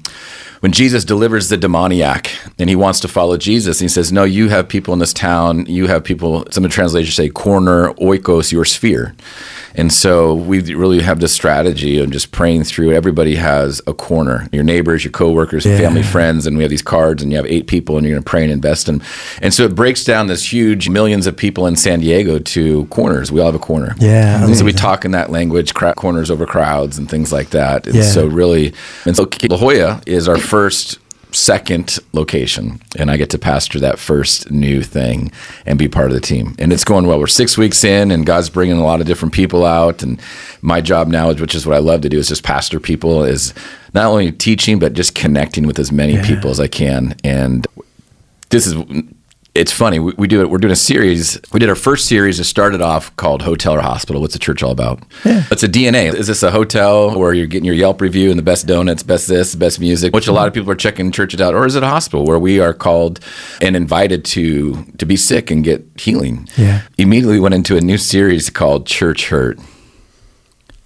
when 0.62 0.72
Jesus 0.72 1.06
delivers 1.06 1.50
the 1.50 1.58
demoniac 1.58 2.32
and 2.58 2.70
he 2.70 2.76
wants 2.76 3.00
to 3.02 3.08
follow 3.08 3.38
Jesus. 3.38 3.80
And 3.80 3.90
he 3.90 3.94
says, 3.94 4.12
"No, 4.12 4.24
you 4.24 4.50
have 4.50 4.68
people 4.68 4.94
in 4.94 5.00
this 5.00 5.14
town. 5.14 5.66
You 5.68 5.88
have 5.88 6.04
people." 6.04 6.46
Some 6.52 6.64
of 6.66 6.72
the 6.72 6.74
translations 6.74 7.16
say 7.16 7.30
corner 7.30 7.94
oikos 7.96 8.52
your 8.52 8.66
sphere. 8.66 9.14
And 9.78 9.92
so 9.92 10.34
we 10.34 10.62
really 10.74 11.02
have 11.02 11.20
this 11.20 11.34
strategy 11.34 12.00
of 12.00 12.10
just 12.10 12.32
praying 12.32 12.64
through. 12.64 12.94
Everybody 12.94 13.36
has 13.36 13.82
a 13.88 13.94
corner. 13.94 14.48
Your 14.52 14.64
neighbors, 14.64 15.04
your 15.04 15.12
coworkers, 15.12 15.66
Yeah. 15.66 15.78
family, 15.78 16.02
friends, 16.04 16.48
and 16.48 16.58
we 16.58 16.64
have 16.64 16.70
these 16.70 16.82
cards, 16.82 17.22
and 17.22 17.32
you 17.32 17.38
have 17.38 17.46
eight 17.46 17.68
people, 17.68 17.98
and 17.98 18.06
you're 18.06 18.16
going 18.16 18.24
to 18.24 18.30
pray 18.30 18.44
and 18.44 18.52
invest 18.52 18.88
in. 18.90 19.02
And 19.42 19.54
so 19.54 19.64
it 19.64 19.76
breaks 19.76 20.04
down 20.04 20.28
this 20.28 20.52
huge 20.52 20.90
millions 20.90 21.28
of 21.28 21.36
people 21.36 21.68
in 21.68 21.76
San 21.76 22.00
Diego 22.00 22.40
to 22.40 22.86
corners. 22.86 23.32
We 23.32 23.40
all 23.42 23.48
have 23.48 23.56
a 23.56 23.60
corner. 23.60 23.96
Yeah, 24.00 24.44
And 24.46 24.56
so 24.58 24.64
we 24.66 24.74
talk 24.74 25.06
in 25.06 25.12
that 25.12 25.32
language, 25.32 25.74
corners 25.74 26.32
over 26.32 26.46
crowds, 26.46 26.98
and 26.98 27.10
things 27.10 27.32
like 27.32 27.50
that. 27.52 27.86
And 27.86 27.96
Yeah. 27.96 28.02
so 28.04 28.26
really, 28.28 28.74
and 29.06 29.16
so 29.16 29.28
La 29.50 29.58
Jolla 29.58 30.02
is 30.06 30.28
our 30.28 30.38
first 30.38 31.00
second 31.36 32.00
location 32.14 32.82
and 32.98 33.12
i 33.12 33.18
get 33.18 33.30
to 33.30 33.38
pastor 33.38 33.80
that 33.80 34.00
first 34.00 34.50
new 34.50 34.82
thing 34.82 35.32
and 35.66 35.78
be 35.78 35.88
part 35.88 36.08
of 36.08 36.14
the 36.14 36.22
team. 36.22 36.56
And 36.60 36.72
it's 36.72 36.84
going 36.84 37.08
well. 37.08 37.20
We're 37.20 37.28
six 37.28 37.58
weeks 37.58 37.84
in 37.84 38.12
and 38.12 38.26
god's 38.26 38.50
bringing 38.50 38.78
a 38.78 38.84
lot 38.84 39.02
of 39.02 39.08
different 39.08 39.34
people 39.34 39.66
out 39.66 40.02
and 40.04 40.20
my 40.62 40.82
job 40.82 41.08
now 41.08 41.32
which 41.34 41.56
is 41.56 41.66
what 41.66 41.76
i 41.76 41.80
love 41.80 42.02
to 42.02 42.10
do 42.10 42.18
is 42.18 42.30
just 42.30 42.44
pastor 42.44 42.80
people 42.80 43.24
is 43.24 43.54
not 43.94 44.06
only 44.06 44.32
teaching 44.32 44.80
but 44.80 44.94
just 44.94 45.16
connecting 45.16 45.68
with 45.68 45.80
as 45.80 45.92
many 45.92 46.22
people 46.24 46.50
as 46.50 46.60
i 46.60 46.68
can. 46.68 47.16
And 47.24 47.68
this 48.50 48.68
is 48.68 48.76
it's 49.56 49.72
funny 49.72 50.00
we, 50.00 50.14
we 50.18 50.28
do 50.28 50.42
it 50.42 50.50
we're 50.50 50.58
doing 50.58 50.74
a 50.74 50.76
series 50.76 51.40
we 51.54 51.60
did 51.60 51.70
our 51.70 51.76
first 51.76 52.08
series 52.08 52.38
that 52.38 52.44
started 52.44 52.82
off 52.82 53.16
called 53.16 53.42
hotel 53.42 53.74
or 53.74 53.82
hospital 53.82 54.22
what's 54.22 54.34
the 54.34 54.40
church 54.40 54.62
all 54.62 54.72
about? 54.72 55.02
It's 55.24 55.64
a 55.64 55.68
dna 55.68 56.14
is 56.14 56.28
this 56.28 56.44
a 56.44 56.52
hotel 56.52 57.18
where 57.18 57.34
you're 57.34 57.48
getting 57.48 57.66
your 57.66 57.76
yelp 57.76 58.02
review 58.02 58.30
and 58.30 58.38
the 58.38 58.44
best 58.44 58.68
donuts 58.68 59.02
best 59.02 59.28
this 59.28 59.56
best 59.56 59.80
music 59.80 60.14
which 60.14 60.28
a 60.28 60.34
lot 60.34 60.48
of 60.48 60.54
people 60.54 60.70
are 60.70 60.76
checking 60.76 61.12
churches 61.12 61.40
out 61.40 61.54
or 61.56 61.66
is 61.66 61.76
it 61.76 61.84
a 61.84 61.88
hospital 61.88 62.26
where 62.26 62.38
we 62.38 62.60
are 62.60 62.74
called 62.74 63.20
and 63.62 63.76
invited 63.76 64.26
to 64.26 64.84
to 64.98 65.06
be 65.06 65.16
sick 65.16 65.50
and 65.50 65.64
get 65.64 65.86
healing? 65.98 66.48
Yeah. 66.58 66.82
immediately 66.98 67.40
went 67.40 67.56
into 67.56 67.78
a 67.78 67.82
new 67.82 67.98
series 67.98 68.50
called 68.50 68.86
church 68.86 69.30
hurt 69.30 69.58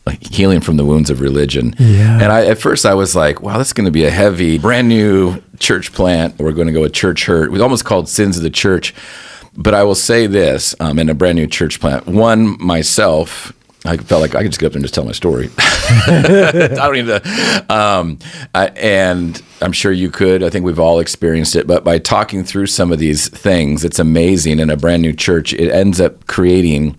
like 0.09 0.33
healing 0.33 0.59
from 0.59 0.77
the 0.77 0.85
wounds 0.85 1.09
of 1.09 1.21
religion. 1.21 1.75
Yeah. 1.77 2.15
And 2.21 2.31
I 2.31 2.47
at 2.47 2.57
first 2.57 2.85
I 2.85 2.93
was 2.93 3.15
like, 3.15 3.41
wow, 3.41 3.57
that's 3.57 3.73
going 3.73 3.85
to 3.85 3.91
be 3.91 4.05
a 4.05 4.09
heavy, 4.09 4.57
brand 4.57 4.89
new 4.89 5.41
church 5.59 5.93
plant. 5.93 6.37
We're 6.39 6.51
going 6.51 6.67
to 6.67 6.73
go 6.73 6.81
with 6.81 6.93
church 6.93 7.25
hurt. 7.25 7.45
It 7.45 7.51
was 7.51 7.61
almost 7.61 7.85
called 7.85 8.09
sins 8.09 8.37
of 8.37 8.43
the 8.43 8.49
church. 8.49 8.95
But 9.55 9.73
I 9.73 9.83
will 9.83 9.95
say 9.95 10.27
this 10.27 10.73
um, 10.79 10.99
in 10.99 11.09
a 11.09 11.13
brand 11.13 11.35
new 11.35 11.47
church 11.47 11.79
plant. 11.79 12.07
One, 12.07 12.57
myself, 12.63 13.51
I 13.85 13.97
felt 13.97 14.21
like 14.21 14.35
I 14.35 14.41
could 14.41 14.51
just 14.51 14.59
get 14.59 14.67
up 14.67 14.73
there 14.73 14.77
and 14.77 14.83
just 14.83 14.93
tell 14.93 15.05
my 15.05 15.11
story. 15.11 15.49
I 15.57 16.69
don't 16.75 16.93
need 16.93 17.07
to. 17.07 17.65
Um, 17.69 18.19
uh, 18.53 18.69
and 18.75 19.41
I'm 19.61 19.71
sure 19.71 19.91
you 19.91 20.11
could. 20.11 20.43
I 20.43 20.49
think 20.49 20.65
we've 20.65 20.79
all 20.79 20.99
experienced 20.99 21.55
it. 21.55 21.67
But 21.67 21.83
by 21.83 21.97
talking 21.97 22.43
through 22.43 22.67
some 22.67 22.91
of 22.91 22.99
these 22.99 23.27
things, 23.29 23.83
it's 23.83 23.99
amazing. 23.99 24.59
In 24.59 24.69
a 24.69 24.77
brand 24.77 25.01
new 25.01 25.13
church, 25.13 25.53
it 25.53 25.71
ends 25.71 25.99
up 25.99 26.27
creating. 26.27 26.97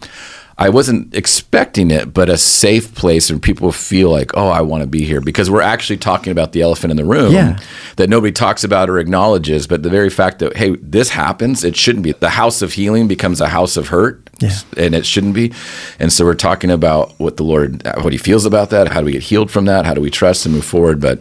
I 0.60 0.68
wasn't 0.68 1.14
expecting 1.14 1.90
it, 1.90 2.12
but 2.12 2.28
a 2.28 2.36
safe 2.36 2.94
place 2.94 3.30
where 3.30 3.38
people 3.40 3.72
feel 3.72 4.10
like, 4.10 4.30
oh, 4.36 4.48
I 4.48 4.60
want 4.60 4.82
to 4.82 4.86
be 4.86 5.04
here 5.04 5.20
because 5.22 5.50
we're 5.50 5.62
actually 5.62 5.96
talking 5.96 6.30
about 6.30 6.52
the 6.52 6.60
elephant 6.60 6.90
in 6.90 6.96
the 6.98 7.04
room 7.04 7.32
Yeah. 7.32 7.58
that 7.96 8.10
nobody 8.10 8.30
talks 8.30 8.62
about 8.62 8.90
or 8.90 8.98
acknowledges. 8.98 9.66
But 9.66 9.82
the 9.82 9.90
very 9.90 10.10
fact 10.10 10.38
that, 10.40 10.56
hey, 10.56 10.76
this 10.82 11.08
happens, 11.10 11.64
it 11.64 11.76
shouldn't 11.76 12.04
be. 12.04 12.12
The 12.12 12.30
house 12.30 12.60
of 12.62 12.74
healing 12.74 13.08
becomes 13.08 13.40
a 13.40 13.48
house 13.48 13.76
of 13.76 13.88
hurt 13.88 14.29
Yeah. 14.40 14.50
and 14.76 14.94
it 14.94 15.06
shouldn't 15.06 15.34
be. 15.34 15.52
And 15.98 16.12
so 16.12 16.24
we're 16.24 16.34
talking 16.34 16.70
about 16.70 17.12
what 17.18 17.36
the 17.36 17.42
Lord, 17.44 17.82
what 18.02 18.12
He 18.12 18.18
feels 18.18 18.44
about 18.46 18.70
that. 18.70 18.88
How 18.88 19.00
do 19.00 19.06
we 19.06 19.12
get 19.12 19.22
healed 19.22 19.50
from 19.50 19.66
that? 19.66 19.86
How 19.86 19.94
do 19.94 20.00
we 20.00 20.10
trust 20.10 20.46
and 20.46 20.54
move 20.54 20.64
forward? 20.64 21.00
But 21.00 21.20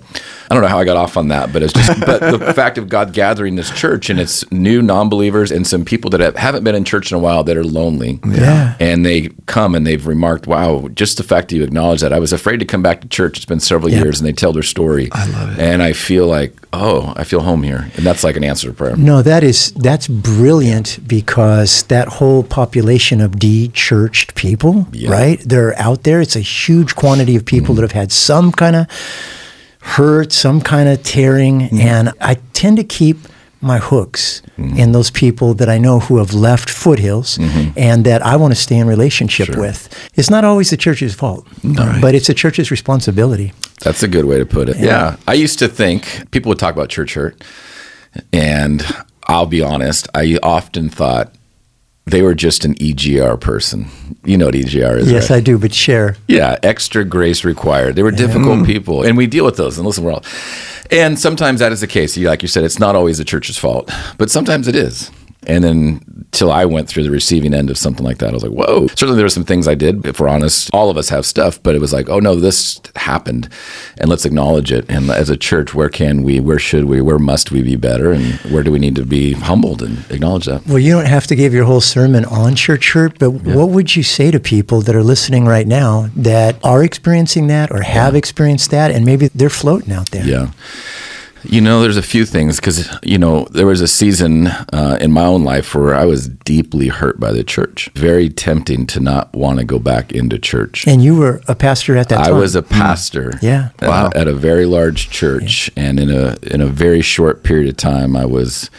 I 0.50 0.54
don't 0.56 0.62
know 0.64 0.70
how 0.70 0.80
I 0.80 0.86
got 0.86 0.98
off 0.98 1.18
on 1.18 1.28
that, 1.28 1.52
but 1.54 1.62
it's 1.62 1.74
just, 1.74 2.00
but 2.06 2.20
the 2.40 2.54
fact 2.54 2.78
of 2.78 2.90
God 2.90 3.14
gathering 3.14 3.56
this 3.56 3.70
church 3.72 4.10
and 4.10 4.20
it's 4.20 4.50
new 4.52 4.82
non-believers 4.82 5.52
and 5.52 5.68
some 5.68 5.86
people 5.86 6.10
that 6.12 6.20
have, 6.20 6.36
haven't 6.36 6.64
been 6.64 6.76
in 6.76 6.86
church 6.86 7.12
in 7.12 7.16
a 7.18 7.20
while 7.20 7.44
that 7.44 7.58
are 7.58 7.64
lonely. 7.64 8.20
Yeah. 8.26 8.76
And 8.80 9.06
they 9.06 9.30
come 9.46 9.76
and 9.76 9.86
they've 9.86 10.06
remarked, 10.08 10.48
wow, 10.48 10.88
just 10.94 11.18
the 11.18 11.24
fact 11.24 11.50
that 11.50 11.56
you 11.56 11.64
acknowledge 11.64 12.02
that. 12.02 12.14
I 12.14 12.20
was 12.20 12.32
afraid 12.34 12.58
to 12.62 12.66
come 12.66 12.82
back 12.82 13.02
to 13.02 13.08
church. 13.08 13.38
It's 13.38 13.46
been 13.46 13.60
several 13.60 13.90
Yeah. 13.92 14.04
years 14.04 14.20
and 14.20 14.28
they 14.28 14.34
tell 14.34 14.54
their 14.54 14.64
story. 14.64 15.10
I 15.12 15.26
love 15.28 15.52
it. 15.52 15.60
And 15.60 15.82
I 15.84 15.94
feel 15.94 16.28
like, 16.28 16.54
oh, 16.74 17.14
I 17.18 17.24
feel 17.24 17.42
home 17.42 17.64
here. 17.64 17.90
And 17.96 18.06
that's 18.06 18.24
like 18.24 18.38
an 18.38 18.44
answer 18.44 18.68
to 18.68 18.74
prayer. 18.74 18.96
No, 18.96 19.22
that 19.24 19.44
is 19.44 19.72
that's 19.74 20.08
brilliant 20.08 21.00
because 21.08 21.84
that 21.84 22.08
whole 22.08 22.44
population 22.44 23.09
of 23.12 23.39
de-churched 23.39 24.36
people, 24.36 24.88
Yeah. 24.92 25.12
right? 25.12 25.42
They're 25.44 25.78
out 25.80 26.04
there. 26.04 26.22
It's 26.22 26.36
a 26.36 26.42
huge 26.42 26.96
quantity 26.96 27.36
of 27.36 27.44
people 27.46 27.74
mm. 27.74 27.78
that 27.78 27.82
have 27.82 28.01
had 28.04 28.12
some 28.12 28.51
kind 28.51 28.75
of 28.75 28.88
hurt, 29.82 30.32
some 30.32 30.62
kind 30.62 30.88
of 30.89 31.01
tearing, 31.04 31.70
mm. 31.70 31.80
and 31.80 32.12
I 32.22 32.38
tend 32.54 32.78
to 32.78 32.84
keep 32.84 33.18
my 33.62 33.78
hooks 33.78 34.42
mm. 34.58 34.78
in 34.78 34.94
those 34.94 35.12
people 35.12 35.54
that 35.56 35.68
I 35.68 35.78
know 35.78 36.00
who 36.00 36.18
have 36.18 36.34
left 36.34 36.70
foothills 36.70 37.38
mm-hmm. 37.38 37.78
and 37.78 38.06
that 38.06 38.25
I 38.25 38.38
want 38.38 38.54
to 38.54 38.60
stay 38.60 38.78
in 38.78 38.88
relationship 38.88 39.50
with. 39.58 39.89
It's 40.16 40.30
not 40.30 40.46
always 40.46 40.70
the 40.70 40.78
church's 40.78 41.13
fault, 41.13 41.46
but 42.01 42.16
it's 42.16 42.28
the 42.28 42.34
church's 42.34 42.72
responsibility. 42.72 43.51
That's 43.82 44.04
a 44.04 44.08
good 44.08 44.25
way 44.25 44.38
to 44.38 44.46
put 44.46 44.70
it. 44.70 44.78
Yeah. 44.78 45.18
I 45.28 45.34
used 45.34 45.60
to 45.60 45.68
think 45.68 46.32
people 46.32 46.50
would 46.50 46.60
talk 46.60 46.74
about 46.74 46.89
church 46.89 47.16
hurt, 47.16 47.44
and 48.32 48.86
I'll 49.28 49.46
be 49.46 49.62
honest, 49.62 50.08
I 50.16 50.39
often 50.42 50.89
thought 50.89 51.34
they 52.10 52.22
were 52.22 52.36
just 52.36 52.66
an 52.66 52.75
EGR 52.75 53.39
person. 53.39 53.88
You 54.24 54.38
know 54.38 54.46
what 54.46 54.56
EGR 54.56 54.98
is, 54.98 55.12
Yes, 55.12 55.30
right? 55.30 55.38
I 55.38 55.39
do, 55.39 55.58
but 55.58 55.74
share. 55.74 56.18
Yeah, 56.28 56.58
extra 56.63 57.04
grace 57.06 57.44
required. 57.44 57.96
They 57.96 58.04
were 58.04 58.12
difficult 58.12 58.60
mm. 58.60 58.66
people, 58.66 59.04
and 59.04 59.18
we 59.18 59.28
deal 59.28 59.46
with 59.46 59.58
those. 59.58 59.78
And 59.78 59.86
listen, 59.86 60.04
we're 60.04 60.13
all. 60.13 60.24
And 60.92 61.20
sometimes 61.20 61.60
that 61.60 61.72
is 61.72 61.82
the 61.82 61.88
case. 61.88 62.18
Like 62.18 62.42
you 62.42 62.48
said, 62.48 62.63
it's 62.63 62.80
not 62.80 62.96
always 62.96 63.18
the 63.18 63.25
church's 63.25 63.58
fault, 63.58 63.92
but 64.18 64.32
sometimes 64.32 64.68
it 64.68 64.75
is. 64.75 65.12
And 65.48 65.63
then 65.63 66.25
till 66.31 66.51
I 66.51 66.65
went 66.65 66.89
through 66.89 67.03
the 67.03 67.12
receiving 67.12 67.53
end 67.53 67.69
of 67.69 67.77
something 67.77 68.05
like 68.05 68.17
that, 68.17 68.31
I 68.31 68.34
was 68.34 68.43
like, 68.43 68.51
whoa. 68.51 68.88
Certainly 68.88 69.15
there 69.15 69.25
were 69.25 69.29
some 69.29 69.46
things 69.46 69.67
I 69.67 69.75
did, 69.75 70.05
if 70.05 70.19
we're 70.19 70.27
honest. 70.27 70.69
All 70.74 70.89
of 70.89 70.98
us 70.98 71.10
have 71.10 71.25
stuff, 71.25 71.63
but 71.63 71.75
it 71.75 71.79
was 71.81 71.93
like, 71.93 72.10
oh 72.10 72.19
no, 72.19 72.36
this 72.36 72.79
happened. 72.98 73.48
And 73.98 74.10
let's 74.10 74.25
acknowledge 74.25 74.72
it. 74.72 74.86
And 74.89 75.10
as 75.10 75.29
a 75.29 75.38
church, 75.38 75.74
where 75.74 75.89
can 75.89 76.24
we, 76.24 76.39
where 76.39 76.60
should 76.60 76.86
we, 76.86 77.01
where 77.01 77.19
must 77.19 77.51
we 77.51 77.63
be 77.63 77.77
better? 77.77 78.12
And 78.12 78.34
where 78.51 78.63
do 78.63 78.72
we 78.72 78.79
need 78.79 78.96
to 78.98 79.05
be 79.05 79.34
humbled 79.34 79.81
and 79.81 80.00
acknowledge 80.12 80.46
that? 80.46 80.67
Well, 80.67 80.79
you 80.79 80.91
don't 80.91 81.05
have 81.05 81.25
to 81.27 81.36
give 81.36 81.53
your 81.53 81.65
whole 81.65 81.81
sermon 81.81 82.25
on 82.25 82.55
church 82.55 82.91
hurt, 82.91 83.17
but 83.17 83.31
what 83.31 83.69
would 83.69 83.96
you 83.96 84.03
say 84.03 84.31
to 84.31 84.39
people 84.39 84.81
that 84.81 84.96
are 84.96 85.03
listening 85.03 85.46
right 85.46 85.67
now 85.67 86.10
that 86.17 86.63
are 86.65 86.84
experiencing 86.84 87.48
that 87.48 87.72
or 87.72 87.81
have 87.81 88.13
experienced 88.13 88.72
that 88.72 88.91
and 88.91 89.05
maybe 89.05 89.29
they're 89.29 89.50
floating 89.50 89.93
out 89.93 90.12
there? 90.12 90.25
Yeah. 90.25 90.51
You 91.43 91.62
know, 91.62 91.81
there's 91.81 91.98
a 91.98 92.01
few 92.01 92.25
things 92.25 92.58
because, 92.58 92.89
you 93.01 93.17
know, 93.17 93.46
there 93.51 93.65
was 93.65 93.79
a 93.81 93.88
season 93.88 94.48
uh, 94.48 94.98
in 95.00 95.12
my 95.12 95.24
own 95.25 95.43
life 95.43 95.74
where 95.74 95.96
I 95.96 96.05
was 96.05 96.27
deeply 96.27 96.89
hurt 96.89 97.19
by 97.19 97.31
the 97.31 97.43
church. 97.43 97.89
Very 97.96 98.29
tempting 98.29 98.86
to 98.88 99.00
not 99.00 99.34
want 99.34 99.60
to 99.60 99.65
go 99.65 99.79
back 99.79 100.12
into 100.12 100.38
church. 100.38 100.86
And 100.86 101.01
you 101.03 101.15
were 101.15 101.41
a 101.48 101.55
pastor 101.55 101.96
at 101.98 102.10
that 102.10 102.19
I 102.19 102.24
time. 102.25 102.36
I 102.36 102.39
was 102.39 102.55
a 102.55 102.62
pastor 102.62 103.34
Yeah. 103.41 103.69
uh, 103.81 103.88
Wow. 103.88 104.10
at 104.15 104.27
a 104.27 104.34
very 104.34 104.65
large 104.65 105.10
church. 105.10 105.72
And 105.77 106.00
in 106.00 106.10
a, 106.12 106.36
in 106.43 106.60
a 106.62 106.67
very 106.67 107.01
short 107.01 107.43
period 107.43 107.69
of 107.69 107.77
time, 107.77 108.17
I 108.17 108.25
was, 108.25 108.69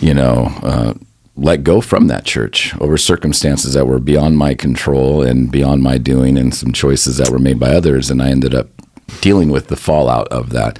you 0.00 0.14
know, 0.14 0.52
uh, 0.62 0.94
let 1.36 1.62
go 1.64 1.80
from 1.80 2.06
that 2.08 2.24
church 2.24 2.74
over 2.80 2.96
circumstances 2.96 3.74
that 3.74 3.86
were 3.86 4.00
beyond 4.00 4.38
my 4.38 4.54
control 4.54 5.22
and 5.22 5.50
beyond 5.50 5.82
my 5.82 5.98
doing 5.98 6.36
and 6.38 6.54
some 6.54 6.72
choices 6.72 7.16
that 7.18 7.30
were 7.30 7.38
made 7.38 7.58
by 7.58 7.70
others. 7.74 8.10
And 8.10 8.22
I 8.22 8.30
ended 8.30 8.54
up 8.54 8.68
dealing 9.20 9.50
with 9.50 9.66
the 9.68 9.76
fallout 9.76 10.28
of 10.28 10.50
that. 10.50 10.78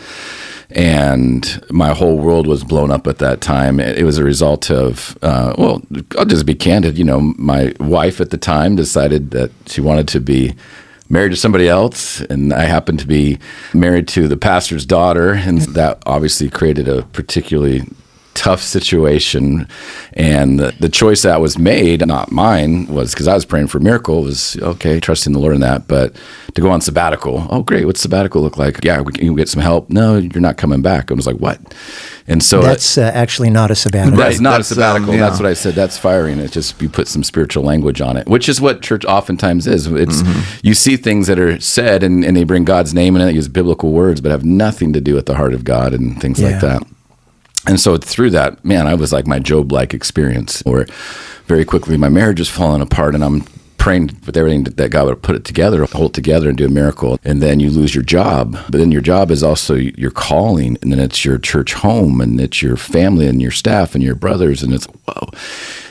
And 0.70 1.62
my 1.70 1.94
whole 1.94 2.18
world 2.18 2.46
was 2.46 2.62
blown 2.62 2.90
up 2.90 3.06
at 3.06 3.18
that 3.18 3.40
time. 3.40 3.80
It 3.80 4.04
was 4.04 4.18
a 4.18 4.24
result 4.24 4.70
of, 4.70 5.16
uh, 5.22 5.54
well, 5.56 5.82
I'll 6.18 6.26
just 6.26 6.44
be 6.44 6.54
candid. 6.54 6.98
You 6.98 7.04
know, 7.04 7.20
my 7.38 7.72
wife 7.80 8.20
at 8.20 8.30
the 8.30 8.36
time 8.36 8.76
decided 8.76 9.30
that 9.30 9.50
she 9.66 9.80
wanted 9.80 10.08
to 10.08 10.20
be 10.20 10.54
married 11.08 11.30
to 11.30 11.36
somebody 11.36 11.68
else, 11.68 12.20
and 12.20 12.52
I 12.52 12.64
happened 12.64 12.98
to 13.00 13.06
be 13.06 13.38
married 13.72 14.08
to 14.08 14.28
the 14.28 14.36
pastor's 14.36 14.84
daughter, 14.84 15.32
and 15.32 15.60
that 15.60 16.02
obviously 16.04 16.50
created 16.50 16.86
a 16.86 17.02
particularly 17.02 17.82
tough 18.38 18.62
situation. 18.62 19.66
And 20.14 20.58
the, 20.60 20.72
the 20.78 20.88
choice 20.88 21.22
that 21.22 21.40
was 21.40 21.58
made, 21.58 22.06
not 22.06 22.30
mine, 22.30 22.86
was 22.86 23.12
because 23.12 23.26
I 23.28 23.34
was 23.34 23.44
praying 23.44 23.66
for 23.68 23.78
a 23.78 23.80
miracle, 23.80 24.22
was 24.22 24.56
okay, 24.62 25.00
trusting 25.00 25.32
the 25.32 25.38
Lord 25.38 25.54
in 25.54 25.60
that. 25.60 25.88
But 25.88 26.14
to 26.54 26.60
go 26.60 26.70
on 26.70 26.80
sabbatical, 26.80 27.46
oh, 27.50 27.62
great, 27.62 27.84
what's 27.86 28.00
sabbatical 28.00 28.40
look 28.42 28.56
like? 28.56 28.84
Yeah, 28.84 29.00
we 29.00 29.12
can 29.12 29.24
you 29.24 29.36
get 29.36 29.48
some 29.48 29.62
help. 29.62 29.90
No, 29.90 30.16
you're 30.16 30.40
not 30.40 30.56
coming 30.56 30.82
back. 30.82 31.10
I 31.10 31.14
was 31.14 31.26
like, 31.26 31.36
what? 31.36 31.58
And 32.30 32.42
so 32.42 32.60
That's 32.60 32.98
uh, 32.98 33.10
actually 33.14 33.48
not 33.50 33.70
a 33.70 33.74
sabbatical. 33.74 34.18
that's 34.18 34.38
not 34.40 34.58
that's, 34.58 34.70
a 34.70 34.74
sabbatical. 34.74 35.10
um, 35.10 35.16
yeah. 35.18 35.26
That's 35.28 35.40
what 35.40 35.46
I 35.48 35.54
said. 35.54 35.74
That's 35.74 35.96
firing. 35.96 36.38
It's 36.38 36.52
just 36.52 36.80
you 36.82 36.88
put 36.88 37.08
some 37.08 37.24
spiritual 37.24 37.64
language 37.64 38.00
on 38.02 38.16
it, 38.18 38.26
which 38.28 38.48
is 38.48 38.60
what 38.60 38.82
church 38.82 39.04
oftentimes 39.06 39.66
is. 39.66 39.86
It's 39.86 40.22
Mm-hmm. 40.22 40.60
you 40.66 40.74
see 40.74 40.96
things 40.96 41.26
that 41.28 41.38
are 41.38 41.58
said 41.60 42.02
and, 42.02 42.24
and 42.24 42.36
they 42.36 42.44
bring 42.44 42.64
God's 42.64 42.92
name 42.92 43.16
in 43.16 43.22
it, 43.26 43.34
use 43.34 43.48
biblical 43.48 43.92
words, 43.92 44.20
but 44.20 44.30
have 44.30 44.44
nothing 44.44 44.92
to 44.92 45.00
do 45.00 45.14
with 45.14 45.26
the 45.26 45.36
heart 45.36 45.54
of 45.54 45.64
God 45.64 45.94
and 45.94 46.20
things 46.20 46.38
Yeah. 46.40 46.50
like 46.50 46.60
that. 46.60 46.82
And 47.66 47.80
so 47.80 47.96
through 47.98 48.30
that, 48.30 48.64
man, 48.64 48.86
I 48.86 48.94
was 48.94 49.12
like 49.12 49.26
my 49.26 49.38
Job 49.38 49.72
like 49.72 49.92
experience 49.92 50.62
where 50.64 50.86
very 51.46 51.64
quickly 51.64 51.96
my 51.96 52.08
marriage 52.08 52.40
is 52.40 52.48
falling 52.48 52.82
apart 52.82 53.14
and 53.14 53.24
I'm 53.24 53.44
praying 53.78 54.10
with 54.26 54.36
everything 54.36 54.64
that 54.64 54.90
God 54.90 55.06
would 55.06 55.22
put 55.22 55.36
it 55.36 55.44
together, 55.44 55.84
hold 55.86 56.10
it 56.10 56.14
together 56.14 56.48
and 56.48 56.58
do 56.58 56.66
a 56.66 56.70
miracle. 56.70 57.18
And 57.24 57.40
then 57.40 57.60
you 57.60 57.70
lose 57.70 57.94
your 57.94 58.04
job. 58.04 58.52
But 58.68 58.78
then 58.78 58.92
your 58.92 59.00
job 59.00 59.30
is 59.30 59.42
also 59.42 59.74
your 59.74 60.10
calling. 60.10 60.76
And 60.82 60.92
then 60.92 60.98
it's 60.98 61.24
your 61.24 61.38
church 61.38 61.74
home 61.74 62.20
and 62.20 62.40
it's 62.40 62.60
your 62.60 62.76
family 62.76 63.26
and 63.26 63.40
your 63.40 63.50
staff 63.50 63.94
and 63.94 64.02
your 64.02 64.14
brothers. 64.14 64.62
And 64.62 64.74
it's, 64.74 64.86
whoa. 64.86 65.30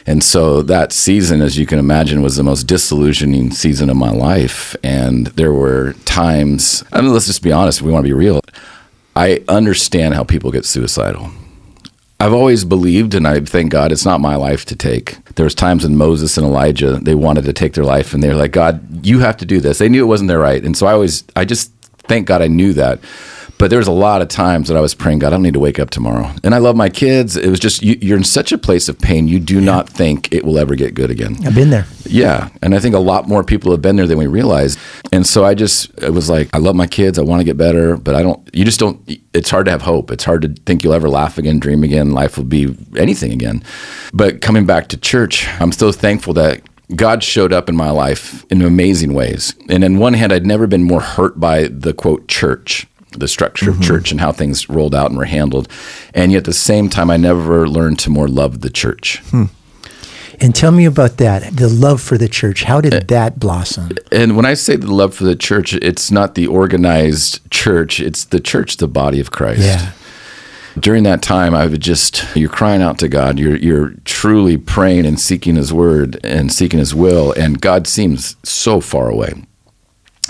And 0.06 0.24
so 0.24 0.62
that 0.64 0.92
season, 0.92 1.42
as 1.42 1.58
you 1.58 1.66
can 1.66 1.80
imagine, 1.80 2.22
was 2.22 2.36
the 2.36 2.44
most 2.44 2.68
disillusioning 2.68 3.52
season 3.52 3.90
of 3.90 3.98
my 3.98 4.12
life. 4.12 4.76
And 4.84 5.28
there 5.28 5.54
were 5.54 5.94
times, 6.06 6.84
I 6.92 7.02
mean, 7.02 7.14
let's 7.14 7.28
just 7.28 7.42
be 7.42 7.52
honest, 7.52 7.82
we 7.82 7.92
want 7.92 8.06
to 8.06 8.10
be 8.10 8.14
real. 8.14 8.42
I 9.16 9.44
understand 9.48 10.14
how 10.14 10.24
people 10.24 10.52
get 10.52 10.66
suicidal. 10.66 11.32
I've 12.20 12.34
always 12.34 12.66
believed, 12.66 13.14
and 13.14 13.28
I 13.28 13.40
thank 13.42 13.72
God 13.72 13.92
it's 13.92 14.06
not 14.06 14.22
my 14.22 14.36
life 14.36 14.66
to 14.66 14.76
take. 14.76 15.18
There 15.36 15.44
was 15.44 15.54
times 15.54 15.84
when 15.84 15.96
Moses 15.96 16.36
and 16.38 16.48
Elijah 16.48 16.94
they 16.94 17.14
wanted 17.14 17.46
to 17.46 17.54
take 17.54 17.74
their 17.74 17.86
life, 17.86 18.14
and 18.14 18.24
they're 18.24 18.36
like, 18.36 18.52
"God, 18.52 19.06
you 19.06 19.20
have 19.20 19.38
to 19.38 19.46
do 19.46 19.60
this." 19.60 19.78
They 19.78 19.90
knew 19.90 20.04
it 20.04 20.08
wasn't 20.08 20.30
their 20.30 20.40
right, 20.40 20.64
and 20.64 20.76
so 20.76 20.88
I 20.88 20.94
always, 20.94 21.24
I 21.36 21.46
just 21.46 21.72
thank 22.08 22.26
God 22.26 22.42
I 22.42 22.48
knew 22.48 22.74
that. 22.74 23.00
But 23.58 23.70
there 23.70 23.80
was 23.80 23.88
a 23.88 23.92
lot 23.92 24.22
of 24.22 24.28
times 24.28 24.68
that 24.68 24.78
I 24.78 24.82
was 24.82 24.94
praying, 24.94 25.20
God, 25.20 25.28
I 25.28 25.30
don't 25.32 25.44
need 25.44 25.56
to 25.56 25.60
wake 25.60 25.80
up 25.80 25.90
tomorrow. 25.90 26.32
And 26.44 26.54
I 26.54 26.60
love 26.60 26.76
my 26.76 26.90
kids. 26.90 27.36
It 27.36 27.50
was 27.50 27.60
just 27.60 27.82
you, 27.82 27.98
you're 28.02 28.18
in 28.18 28.24
such 28.24 28.52
a 28.52 28.58
place 28.58 28.88
of 28.88 29.00
pain, 29.00 29.28
you 29.28 29.40
do 29.40 29.60
not 29.60 29.90
think 29.90 30.32
it 30.32 30.46
will 30.46 30.60
ever 30.60 30.76
get 30.76 30.94
good 30.94 31.10
again. 31.10 31.38
I've 31.46 31.56
been 31.56 31.70
there. 31.70 31.86
Yeah, 32.06 32.50
and 32.62 32.76
I 32.76 32.80
think 32.80 32.96
a 32.96 33.00
lot 33.00 33.28
more 33.28 33.44
people 33.44 33.72
have 33.72 33.82
been 33.82 33.96
there 33.96 34.08
than 34.08 34.18
we 34.18 34.28
realize. 34.28 34.78
And 35.12 35.26
so 35.26 35.44
I 35.44 35.56
just 35.56 35.92
it 36.02 36.14
was 36.14 36.30
like 36.30 36.50
I 36.54 36.60
love 36.60 36.76
my 36.76 36.88
kids, 36.88 37.18
I 37.18 37.24
want 37.24 37.40
to 37.40 37.44
get 37.44 37.58
better, 37.58 37.98
but 37.98 38.16
I 38.16 38.24
don't 38.24 38.48
you 38.54 38.64
just 38.64 38.80
don't 38.80 39.02
it's 39.34 39.50
hard 39.50 39.66
to 39.66 39.72
have 39.72 39.82
hope. 39.82 40.12
It's 40.12 40.24
hard 40.24 40.42
to 40.44 40.50
think 40.66 40.84
you'll 40.84 40.94
ever 40.94 41.10
laugh 41.10 41.38
again, 41.38 41.60
dream 41.60 41.84
again, 41.84 42.12
life 42.12 42.38
will 42.38 42.46
be 42.46 42.76
anything 42.96 43.32
again. 43.32 43.64
But 44.14 44.42
coming 44.42 44.66
back 44.66 44.88
to 44.90 44.98
church, 44.98 45.48
I'm 45.60 45.72
so 45.72 45.92
thankful 45.92 46.34
that 46.36 46.62
God 46.96 47.24
showed 47.24 47.52
up 47.52 47.68
in 47.68 47.76
my 47.76 47.90
life 47.90 48.46
in 48.50 48.62
amazing 48.62 49.14
ways. 49.14 49.54
And 49.70 49.84
in 49.84 50.00
one 50.00 50.14
hand, 50.14 50.32
I'd 50.32 50.46
never 50.46 50.68
been 50.68 50.84
more 50.84 51.02
hurt 51.02 51.40
by 51.40 51.68
the 51.68 51.94
quote 51.94 52.28
church, 52.28 52.88
the 53.20 53.28
structure 53.28 53.70
of 53.70 53.76
mm-hmm. 53.76 53.84
church 53.86 54.12
and 54.12 54.22
how 54.22 54.32
things 54.32 54.70
rolled 54.70 54.96
out 54.96 55.10
and 55.10 55.18
were 55.18 55.26
handled. 55.26 55.68
And 56.14 56.32
yet 56.32 56.40
at 56.40 56.46
the 56.46 56.54
same 56.54 56.90
time, 56.90 57.10
I 57.10 57.18
never 57.18 57.68
learned 57.68 58.00
to 58.00 58.10
more 58.10 58.28
love 58.28 58.62
the 58.62 58.70
church. 58.70 59.20
Hmm. 59.30 59.46
And 60.40 60.54
tell 60.54 60.72
me 60.72 60.86
about 60.86 61.18
that, 61.18 61.56
the 61.56 61.68
love 61.68 62.00
for 62.00 62.18
the 62.18 62.28
church. 62.28 62.64
How 62.64 62.80
did 62.80 62.94
eh, 62.94 63.00
that 63.08 63.40
blossom? 63.40 63.90
And 64.12 64.36
when 64.36 64.46
I 64.46 64.54
say 64.54 64.76
the 64.76 64.94
love 64.94 65.16
for 65.16 65.24
the 65.24 65.36
church, 65.36 65.74
it's 65.74 66.12
not 66.12 66.36
the 66.36 66.46
organized 66.46 67.50
church, 67.50 68.00
it's 68.00 68.26
the 68.26 68.40
church, 68.40 68.78
the 68.78 68.88
body 68.88 69.20
of 69.20 69.32
Christ. 69.32 69.62
Yeah. 69.62 69.94
During 70.80 71.04
that 71.04 71.24
time, 71.24 71.56
I 71.56 71.66
would 71.66 71.82
just, 71.82 72.24
you're 72.36 72.50
crying 72.50 72.84
out 72.84 73.00
to 73.00 73.08
God. 73.08 73.40
You're, 73.40 73.56
you're 73.56 73.94
truly 74.06 74.58
praying 74.58 75.08
and 75.08 75.20
seeking 75.20 75.56
His 75.56 75.74
word 75.74 76.20
and 76.24 76.54
seeking 76.54 76.78
His 76.78 76.94
will. 76.94 77.32
And 77.32 77.60
God 77.60 77.88
seems 77.88 78.36
so 78.44 78.80
far 78.80 79.10
away. 79.10 79.34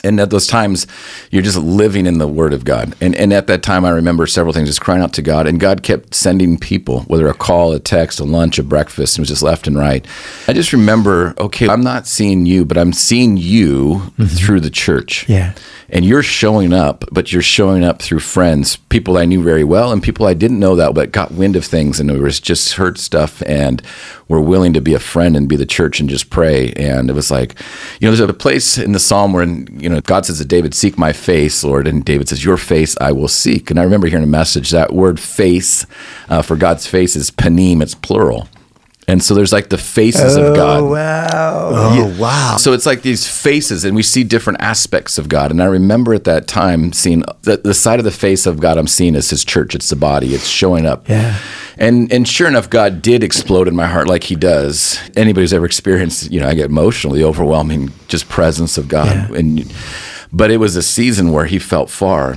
And 0.07 0.19
at 0.19 0.29
those 0.29 0.47
times, 0.47 0.87
you're 1.31 1.43
just 1.43 1.57
living 1.57 2.05
in 2.05 2.17
the 2.17 2.27
Word 2.27 2.53
of 2.53 2.63
God. 2.63 2.95
And 3.01 3.15
and 3.15 3.33
at 3.33 3.47
that 3.47 3.63
time, 3.63 3.85
I 3.85 3.89
remember 3.89 4.25
several 4.27 4.53
things, 4.53 4.69
just 4.69 4.81
crying 4.81 5.01
out 5.01 5.13
to 5.13 5.21
God, 5.21 5.47
and 5.47 5.59
God 5.59 5.83
kept 5.83 6.15
sending 6.15 6.57
people, 6.57 7.01
whether 7.01 7.27
a 7.27 7.33
call, 7.33 7.73
a 7.73 7.79
text, 7.79 8.19
a 8.19 8.23
lunch, 8.23 8.57
a 8.57 8.63
breakfast 8.63 9.17
it 9.17 9.21
was 9.21 9.29
just 9.29 9.43
left 9.43 9.67
and 9.67 9.77
right. 9.77 10.05
I 10.47 10.53
just 10.53 10.73
remember, 10.73 11.33
okay, 11.37 11.67
I'm 11.67 11.81
not 11.81 12.07
seeing 12.07 12.45
you, 12.45 12.65
but 12.65 12.77
I'm 12.77 12.93
seeing 12.93 13.37
you 13.37 14.01
mm-hmm. 14.17 14.25
through 14.25 14.61
the 14.61 14.69
church. 14.69 15.27
Yeah. 15.27 15.53
And 15.89 16.03
you're 16.03 16.23
showing 16.23 16.73
up, 16.73 17.05
but 17.13 17.31
you're 17.31 17.41
showing 17.41 17.83
up 17.85 18.01
through 18.01 18.19
friends, 18.19 18.75
people 18.75 19.17
I 19.17 19.23
knew 19.23 19.41
very 19.41 19.63
well, 19.63 19.93
and 19.93 20.03
people 20.03 20.27
I 20.27 20.33
didn't 20.33 20.59
know 20.59 20.75
that, 20.75 20.93
but 20.93 21.13
got 21.13 21.31
wind 21.31 21.55
of 21.55 21.63
things 21.63 21.99
and 21.99 22.11
it 22.11 22.19
was 22.19 22.41
just 22.41 22.73
heard 22.73 22.97
stuff 22.97 23.41
and 23.45 23.81
were 24.27 24.41
willing 24.41 24.73
to 24.73 24.81
be 24.81 24.93
a 24.93 24.99
friend 24.99 25.37
and 25.37 25.47
be 25.47 25.55
the 25.55 25.65
church 25.65 26.01
and 26.01 26.09
just 26.09 26.29
pray. 26.29 26.73
And 26.73 27.09
it 27.09 27.13
was 27.13 27.31
like, 27.31 27.57
you 28.01 28.07
know, 28.07 28.15
there's 28.15 28.29
a 28.29 28.33
place 28.33 28.77
in 28.77 28.91
the 28.91 28.99
Psalm 28.99 29.31
where, 29.31 29.45
you 29.45 29.89
know, 29.89 29.96
God 30.05 30.25
says 30.25 30.37
to 30.39 30.45
David, 30.45 30.73
Seek 30.73 30.97
my 30.97 31.13
face, 31.13 31.63
Lord. 31.63 31.87
And 31.87 32.03
David 32.03 32.29
says, 32.29 32.43
Your 32.43 32.57
face 32.57 32.95
I 32.99 33.11
will 33.11 33.27
seek. 33.27 33.69
And 33.69 33.79
I 33.79 33.83
remember 33.83 34.07
hearing 34.07 34.23
a 34.23 34.27
message 34.27 34.71
that 34.71 34.93
word 34.93 35.19
face 35.19 35.85
uh, 36.29 36.41
for 36.41 36.55
God's 36.55 36.87
face 36.87 37.15
is 37.15 37.31
panim, 37.31 37.81
it's 37.81 37.95
plural. 37.95 38.47
And 39.09 39.23
so 39.23 39.33
there's 39.33 39.53
like 39.53 39.69
the 39.69 39.77
faces 39.77 40.35
of 40.35 40.53
God. 40.53 40.81
Oh, 40.81 40.91
wow. 40.91 41.69
Oh, 41.71 42.17
wow. 42.19 42.57
So 42.57 42.73
it's 42.73 42.85
like 42.85 43.03
these 43.03 43.25
faces, 43.25 43.85
and 43.85 43.95
we 43.95 44.03
see 44.03 44.25
different 44.25 44.59
aspects 44.59 45.17
of 45.17 45.29
God. 45.29 45.49
And 45.49 45.61
I 45.61 45.65
remember 45.65 46.13
at 46.13 46.25
that 46.25 46.45
time 46.45 46.91
seeing 46.91 47.23
the, 47.43 47.55
the 47.55 47.73
side 47.73 47.99
of 47.99 48.05
the 48.05 48.11
face 48.11 48.45
of 48.45 48.59
God 48.59 48.77
I'm 48.77 48.85
seeing 48.87 49.15
is 49.15 49.29
His 49.29 49.45
church. 49.45 49.75
It's 49.75 49.89
the 49.89 49.95
body. 49.95 50.33
It's 50.33 50.47
showing 50.47 50.85
up. 50.85 51.07
Yeah. 51.07 51.39
And 51.77 52.11
and 52.11 52.27
sure 52.27 52.49
enough, 52.49 52.69
God 52.69 53.01
did 53.01 53.23
explode 53.23 53.69
in 53.69 53.75
my 53.77 53.87
heart 53.87 54.09
like 54.09 54.25
He 54.25 54.35
does. 54.35 54.99
Anybody 55.15 55.43
who's 55.43 55.53
ever 55.53 55.65
experienced, 55.65 56.29
you 56.29 56.41
know, 56.41 56.47
I 56.49 56.53
get 56.53 56.65
emotionally 56.65 57.23
overwhelming 57.23 57.93
just 58.09 58.27
presence 58.27 58.77
of 58.77 58.89
God. 58.89 59.29
Yeah. 59.31 59.37
And 59.37 59.73
but 60.33 60.51
it 60.51 60.57
was 60.57 60.75
a 60.75 60.83
season 60.83 61.31
where 61.31 61.45
He 61.45 61.59
felt 61.59 61.89
far. 61.89 62.35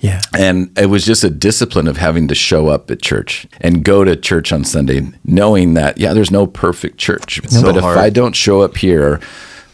Yeah. 0.00 0.20
And 0.36 0.76
it 0.78 0.86
was 0.86 1.04
just 1.04 1.24
a 1.24 1.30
discipline 1.30 1.88
of 1.88 1.96
having 1.96 2.28
to 2.28 2.34
show 2.34 2.68
up 2.68 2.90
at 2.90 3.02
church 3.02 3.46
and 3.60 3.84
go 3.84 4.04
to 4.04 4.14
church 4.16 4.52
on 4.52 4.64
Sunday, 4.64 5.10
knowing 5.24 5.74
that, 5.74 5.98
yeah, 5.98 6.12
there's 6.14 6.30
no 6.30 6.46
perfect 6.46 6.98
church. 6.98 7.40
so 7.48 7.62
but 7.62 7.76
if 7.76 7.82
hard. 7.82 7.98
I 7.98 8.10
don't 8.10 8.36
show 8.36 8.60
up 8.62 8.76
here, 8.76 9.20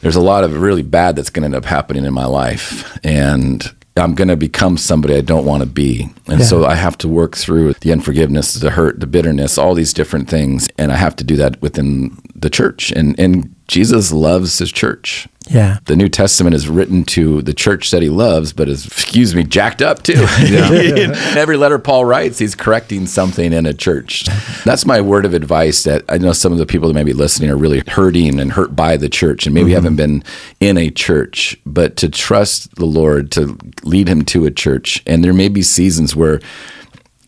there's 0.01 0.17
a 0.17 0.21
lot 0.23 0.45
of 0.45 0.61
really 0.61 0.83
bad 0.83 1.17
that's 1.17 1.31
going 1.31 1.43
to 1.43 1.47
end 1.47 1.55
up 1.55 1.65
happening 1.67 2.05
in 2.05 2.13
my 2.15 2.25
life. 2.27 2.99
And 3.05 3.63
I'm 3.97 4.15
going 4.15 4.29
to 4.29 4.37
become 4.37 4.77
somebody 4.77 5.15
I 5.15 5.21
don't 5.21 5.45
want 5.45 5.63
to 5.63 5.69
be. 5.69 6.09
And 6.27 6.41
Yeah. 6.41 6.47
so 6.47 6.65
I 6.65 6.75
have 6.75 6.99
to 6.99 7.09
work 7.09 7.37
through 7.37 7.75
the 7.81 7.93
unforgiveness, 7.93 8.55
the 8.55 8.71
hurt, 8.71 9.01
the 9.01 9.07
bitterness, 9.07 9.57
all 9.59 9.75
these 9.75 9.93
different 9.93 10.29
things. 10.29 10.69
And 10.79 10.91
I 10.91 10.97
have 10.97 11.15
to 11.17 11.25
do 11.25 11.37
that 11.37 11.61
within 11.63 12.19
the 12.35 12.51
church. 12.51 12.91
And, 12.93 13.19
and 13.21 13.54
Jesus 13.69 14.13
loves 14.13 14.59
his 14.59 14.71
church. 14.71 15.29
Yeah. 15.51 15.79
The 15.85 15.97
New 15.97 16.09
Testament 16.09 16.55
is 16.55 16.69
written 16.69 17.05
to 17.05 17.43
the 17.43 17.53
church 17.53 17.91
that 17.91 18.01
he 18.01 18.09
loves, 18.09 18.53
but 18.53 18.69
is, 18.69 18.87
excuse 18.87 19.35
me, 19.35 19.45
jacked 19.45 19.83
up 19.83 20.03
too. 20.03 20.15
in 20.39 21.13
every 21.37 21.57
letter 21.57 21.79
Paul 21.79 22.05
writes, 22.05 22.39
he's 22.39 22.55
correcting 22.55 23.07
something 23.07 23.53
in 23.53 23.67
a 23.67 23.75
church. 23.75 24.27
That's 24.65 24.87
my 24.87 25.01
word 25.01 25.27
of 25.27 25.35
advice 25.35 25.83
that 25.83 26.05
I 26.09 26.19
know 26.19 26.33
some 26.33 26.53
of 26.53 26.59
the 26.59 26.67
people 26.67 26.89
that 26.89 26.95
may 26.95 27.05
be 27.05 27.13
listening 27.13 27.51
are 27.51 27.57
really 27.57 27.83
hurting 27.87 28.41
and 28.41 28.53
hurt 28.53 28.75
by 28.75 28.97
the 28.97 29.09
church 29.09 29.47
and 29.47 29.55
maybe 29.55 29.67
mm-hmm. 29.67 29.75
haven't 29.75 29.97
been 29.97 30.25
in 30.61 30.79
a 30.79 30.91
church, 30.91 31.57
but 31.67 31.97
to 31.97 32.09
trust 32.09 32.75
the 32.77 32.87
Lord 32.87 33.31
to 33.33 33.59
lead 33.83 34.09
him 34.09 34.25
to 34.27 34.47
a 34.47 34.51
church. 34.51 35.03
And 35.07 35.23
there 35.23 35.35
may 35.35 35.49
be 35.49 35.63
seasons 35.63 36.17
where 36.17 36.41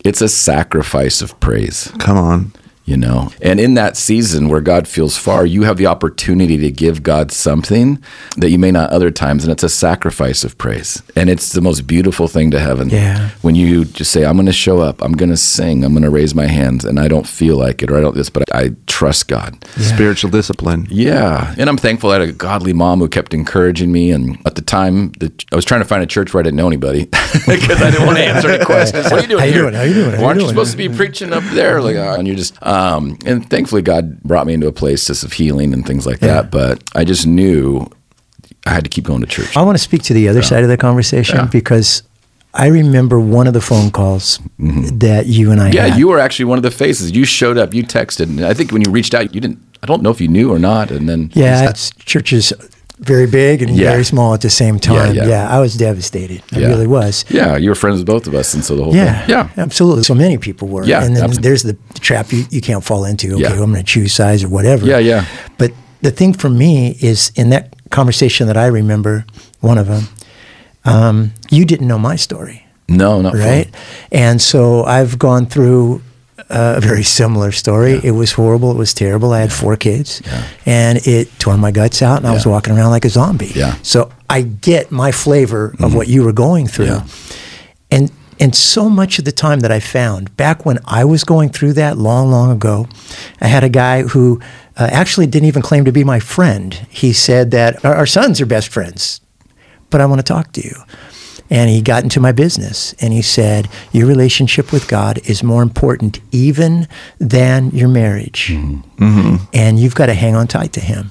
it's 0.05 0.23
a 0.23 0.29
sacrifice 0.29 1.21
of 1.21 1.39
praise 1.41 1.93
Come 1.99 2.17
on. 2.17 2.53
You 2.87 2.97
know 2.97 3.31
and 3.43 3.59
in 3.61 3.75
that 3.75 3.97
season 3.97 4.49
where 4.49 4.61
god 4.61 4.87
feels 4.87 5.17
far 5.17 5.45
you 5.45 5.65
have 5.65 5.77
the 5.77 5.87
opportunity 5.87 6.57
to 6.57 6.71
give 6.71 7.03
god 7.03 7.31
something 7.33 8.01
that 8.37 8.51
you 8.51 8.59
may 8.59 8.71
not 8.71 8.89
other 8.91 9.11
times 9.11 9.43
and 9.43 9.53
it's 9.53 9.63
a 9.65 9.69
sacrifice 9.69 10.45
of 10.45 10.57
praise 10.57 11.03
and 11.17 11.29
it's 11.29 11.53
the 11.53 11.61
most 11.61 11.87
beautiful 11.87 12.29
thing 12.29 12.51
to 12.51 12.61
heaven 12.61 12.89
Yeah. 12.89 13.31
when 13.43 13.55
you 13.57 13.85
just 13.85 14.13
say 14.13 14.25
i'm 14.25 14.37
going 14.37 14.47
to 14.47 14.53
show 14.53 14.79
up 14.81 15.03
i'm 15.03 15.13
going 15.13 15.31
to 15.31 15.37
sing 15.37 15.85
i'm 15.85 15.93
going 15.93 16.05
to 16.05 16.11
raise 16.11 16.35
my 16.35 16.47
hands 16.47 16.85
and 16.85 17.01
i 17.01 17.09
don't 17.09 17.27
feel 17.27 17.57
like 17.57 17.83
it 17.83 17.91
or 17.91 17.97
i 17.99 18.01
don't 18.01 18.15
this 18.15 18.31
but 18.31 18.45
i 18.55 18.71
trust 18.87 19.27
god 19.29 19.57
Spiritual 19.97 20.31
discipline. 20.31 20.87
yeah, 20.91 21.55
and 21.59 21.69
I'm 21.69 21.77
thankful 21.77 22.11
I 22.11 22.15
had 22.21 22.23
a 22.29 22.33
godly 22.33 22.73
mom 22.73 22.99
who 23.01 23.09
kept 23.09 23.33
encouraging 23.35 23.93
me. 23.93 24.11
And 24.11 24.39
at 24.47 24.55
the 24.55 24.63
time, 24.63 25.13
the, 25.21 25.33
I 25.53 25.57
was 25.57 25.65
trying 25.65 25.81
to 25.81 25.87
find 25.87 26.03
a 26.03 26.07
church 26.07 26.33
where 26.33 26.41
I 26.41 26.45
didn't 26.45 26.57
know 26.57 26.67
anybody 26.67 27.05
because 27.47 27.83
I 27.83 27.91
didn't 27.91 28.07
want 28.07 28.19
to 28.19 28.25
answer 28.25 28.49
any 28.49 28.65
questions. 28.73 29.05
What 29.05 29.15
are 29.15 29.21
you 29.23 29.29
doing 29.29 29.41
How 29.41 29.45
you 29.47 29.53
here? 29.53 29.63
doing? 29.63 29.75
How 29.75 29.83
you 29.83 29.95
doing? 29.95 30.11
How 30.11 30.17
you 30.17 30.23
Why 30.23 30.29
aren't 30.29 30.41
you 30.41 30.47
doing? 30.47 30.55
supposed 30.55 30.71
to 30.73 30.77
be 30.77 30.89
preaching 30.89 31.33
up 31.33 31.43
there? 31.53 31.81
Like, 31.83 31.97
uh, 31.97 32.17
and 32.19 32.27
you're 32.27 32.37
just. 32.37 32.55
Um, 32.77 33.17
and 33.25 33.49
thankfully, 33.49 33.83
God 33.83 34.23
brought 34.23 34.47
me 34.47 34.55
into 34.55 34.67
a 34.67 34.73
place 34.73 35.07
just 35.07 35.25
of 35.25 35.33
healing 35.33 35.73
and 35.73 35.87
things 35.87 36.07
like 36.07 36.21
that. 36.21 36.51
But 36.51 36.83
I 36.95 37.05
just 37.05 37.27
knew 37.27 37.87
I 38.67 38.71
had 38.71 38.85
to 38.85 38.91
keep 38.91 39.05
going 39.05 39.21
to 39.21 39.27
church. 39.27 39.57
I 39.57 39.63
want 39.63 39.77
to 39.79 39.83
speak 39.83 40.03
to 40.05 40.15
the 40.15 40.29
other 40.29 40.43
side 40.43 40.63
of 40.63 40.69
the 40.69 40.77
conversation 40.77 41.37
Yeah. 41.37 41.47
because 41.47 42.03
I 42.53 42.67
remember 42.69 43.19
one 43.21 43.47
of 43.47 43.55
the 43.55 43.61
phone 43.61 43.91
calls 43.91 44.41
that 44.59 45.27
you 45.27 45.51
and 45.53 45.61
I 45.61 45.67
Mm-hmm. 45.69 45.75
Yeah, 45.77 45.87
had. 45.89 45.99
you 45.99 46.09
were 46.09 46.19
actually 46.19 46.47
one 46.47 46.59
of 46.59 46.63
the 46.63 46.71
faces. 46.71 47.13
You 47.13 47.25
showed 47.25 47.59
up. 47.59 47.75
You 47.75 47.83
texted. 47.85 48.25
And 48.29 48.45
I 48.45 48.55
think 48.55 48.73
when 48.73 48.83
you 48.83 48.91
reached 48.91 49.15
out, 49.15 49.35
you 49.35 49.41
didn't. 49.41 49.59
I 49.83 49.87
don't 49.87 50.03
know 50.03 50.11
if 50.11 50.21
you 50.21 50.29
knew 50.29 50.51
or 50.53 50.59
not. 50.59 50.91
And 50.91 51.09
then 51.09 51.31
Yeah, 51.35 51.69
it's 51.71 51.91
church 52.05 52.33
is 52.33 52.53
very 52.99 53.27
big 53.27 53.61
and 53.63 53.77
Yeah. 53.77 53.91
very 53.91 54.05
small 54.05 54.33
at 54.35 54.41
the 54.41 54.51
same 54.51 54.79
time. 54.79 55.15
yeah. 55.15 55.27
Yeah, 55.29 55.49
I 55.57 55.61
was 55.61 55.75
devastated. 55.77 56.43
I 56.53 56.59
Yeah. 56.61 56.69
really 56.69 56.87
was. 56.87 57.25
yeah, 57.29 57.57
you 57.57 57.69
were 57.69 57.75
friends 57.75 57.99
with 57.99 58.07
both 58.07 58.27
of 58.27 58.35
us, 58.35 58.55
and 58.55 58.65
so 58.65 58.75
the 58.77 58.85
whole 58.85 58.95
Yeah, 58.97 59.21
thing. 59.21 59.31
Yeah, 59.31 59.49
absolutely. 59.59 60.03
So 60.05 60.15
many 60.15 60.39
people 60.39 60.69
were. 60.69 60.85
Yeah, 60.85 61.05
and 61.05 61.15
then 61.15 61.25
absolutely. 61.25 61.43
there's 61.49 61.63
the 61.63 61.77
trap 62.01 62.33
you, 62.33 62.45
you 62.51 62.61
can't 62.61 62.83
fall 62.85 63.05
into. 63.05 63.35
Okay, 63.35 63.43
Yeah. 63.43 63.51
I'm 63.53 63.73
going 63.73 63.75
to 63.75 63.83
choose 63.83 64.13
size 64.15 64.43
or 64.45 64.49
whatever. 64.49 64.87
Yeah, 64.87 64.99
yeah. 64.99 65.25
But 65.59 65.73
the 66.03 66.11
thing 66.11 66.33
for 66.35 66.49
me 66.49 66.97
is 67.01 67.33
in 67.37 67.51
that 67.51 67.75
conversation 67.91 68.47
that 68.47 68.57
I 68.57 68.67
remember, 68.67 69.25
one 69.61 69.79
of 69.79 69.87
them, 69.89 70.09
um, 70.85 71.33
you 71.51 71.65
didn't 71.65 71.89
know 71.89 71.99
my 71.99 72.17
story. 72.17 72.67
No, 72.89 73.21
not 73.21 73.35
right? 73.35 73.69
And 74.13 74.41
so 74.41 74.85
I've 74.85 75.19
gone 75.19 75.47
through 75.47 76.01
a 76.49 76.81
very 76.81 77.03
similar 77.03 77.53
story. 77.53 78.01
It 78.03 78.13
was 78.13 78.33
horrible. 78.33 78.71
It 78.71 78.77
was 78.79 78.95
terrible. 78.95 79.33
I 79.33 79.41
had 79.41 79.53
four 79.53 79.77
kids, 79.77 80.23
and 80.65 80.99
it 81.07 81.29
tore 81.39 81.57
my 81.57 81.71
guts 81.73 82.03
out, 82.03 82.19
and 82.19 82.27
I 82.27 82.33
was 82.33 82.47
walking 82.47 82.77
around 82.77 82.91
like 82.91 83.05
a 83.05 83.09
zombie. 83.11 83.53
Yeah. 83.55 83.73
Mm-hmm. 83.73 83.83
So 83.83 84.11
I 84.31 84.43
get 84.43 84.91
my 84.91 85.13
flavor 85.13 85.75
of 85.81 85.95
what 85.95 86.09
you 86.09 86.23
were 86.25 86.33
going 86.33 86.67
through, 86.69 86.87
Yeah. 86.87 87.07
and 87.91 88.11
and 88.39 88.55
so 88.55 88.91
much 88.91 89.19
of 89.19 89.25
the 89.25 89.33
time 89.33 89.61
that 89.61 89.73
I 89.73 89.81
found 89.81 90.37
back 90.37 90.67
when 90.67 90.79
I 90.85 91.05
was 91.05 91.25
going 91.25 91.49
through 91.49 91.73
that 91.75 91.97
long, 91.97 92.31
long 92.31 92.51
ago, 92.51 92.87
I 93.41 93.47
had 93.47 93.65
a 93.65 93.71
guy 93.71 94.03
who 94.03 94.41
uh, 94.77 94.89
actually 94.93 95.27
didn't 95.27 95.49
even 95.49 95.63
claim 95.63 95.87
to 95.87 95.93
be 95.93 96.05
my 96.05 96.21
friend. 96.21 96.75
He 96.91 97.15
said 97.15 97.51
that 97.53 97.83
our, 97.83 97.95
our 97.95 98.07
sons 98.07 98.39
are 98.43 98.47
best 98.47 98.69
friends, 98.69 99.23
but 99.89 100.03
I 100.03 100.07
want 100.07 100.19
to 100.19 100.23
talk 100.23 100.53
to 100.53 100.61
you. 100.61 100.75
And 101.49 101.71
he 101.71 101.81
got 101.81 102.03
into 102.03 102.21
my 102.21 102.33
business 102.33 102.95
and 103.01 103.13
he 103.13 103.23
said, 103.23 103.69
Your 103.93 104.07
relationship 104.07 104.73
with 104.73 104.89
God 104.89 105.19
is 105.25 105.43
more 105.43 105.63
important 105.63 106.21
even 106.33 106.89
than 107.19 107.71
your 107.71 107.89
marriage. 107.89 108.49
Mm-hmm. 108.49 109.05
Mm-hmm. 109.05 109.45
And 109.53 109.79
you've 109.79 109.95
got 109.95 110.07
to 110.07 110.15
hang 110.15 110.35
on 110.35 110.49
tight 110.49 110.73
to 110.75 110.81
him. 110.81 111.11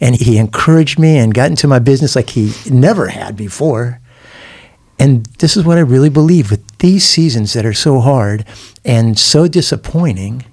And 0.00 0.16
he 0.16 0.38
encouraged 0.38 0.98
me 0.98 1.18
and 1.18 1.32
got 1.32 1.50
into 1.50 1.68
my 1.68 1.78
business 1.78 2.16
like 2.16 2.30
he 2.30 2.52
never 2.70 3.08
had 3.08 3.36
before. 3.36 4.00
And 4.98 5.26
this 5.38 5.56
is 5.56 5.64
what 5.64 5.78
I 5.78 5.82
really 5.82 6.10
believe 6.10 6.50
with 6.50 6.66
these 6.78 7.04
seasons 7.04 7.52
that 7.52 7.64
are 7.64 7.74
so 7.74 8.00
hard 8.00 8.44
and 8.84 9.18
so 9.18 9.46
disappointing. 9.46 10.44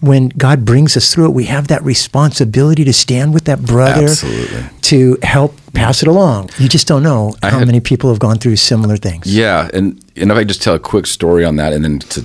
When 0.00 0.28
God 0.28 0.64
brings 0.64 0.96
us 0.96 1.12
through 1.12 1.26
it, 1.26 1.30
we 1.34 1.44
have 1.44 1.68
that 1.68 1.82
responsibility 1.84 2.84
to 2.84 2.92
stand 2.92 3.32
with 3.34 3.44
that 3.44 3.62
brother 3.62 4.04
Absolutely. 4.04 4.64
to 4.82 5.18
help 5.22 5.54
pass 5.72 6.02
it 6.02 6.08
along. 6.08 6.50
You 6.58 6.68
just 6.68 6.86
don't 6.86 7.02
know 7.02 7.34
I 7.42 7.50
how 7.50 7.58
had- 7.60 7.66
many 7.66 7.80
people 7.80 8.10
have 8.10 8.18
gone 8.18 8.38
through 8.38 8.56
similar 8.56 8.96
things. 8.96 9.26
Yeah, 9.26 9.68
and 9.72 10.02
and 10.16 10.30
if 10.30 10.36
I 10.36 10.44
just 10.44 10.62
tell 10.62 10.74
a 10.74 10.78
quick 10.78 11.06
story 11.06 11.44
on 11.44 11.56
that, 11.56 11.72
and 11.72 11.82
then 11.84 11.98
to 12.00 12.24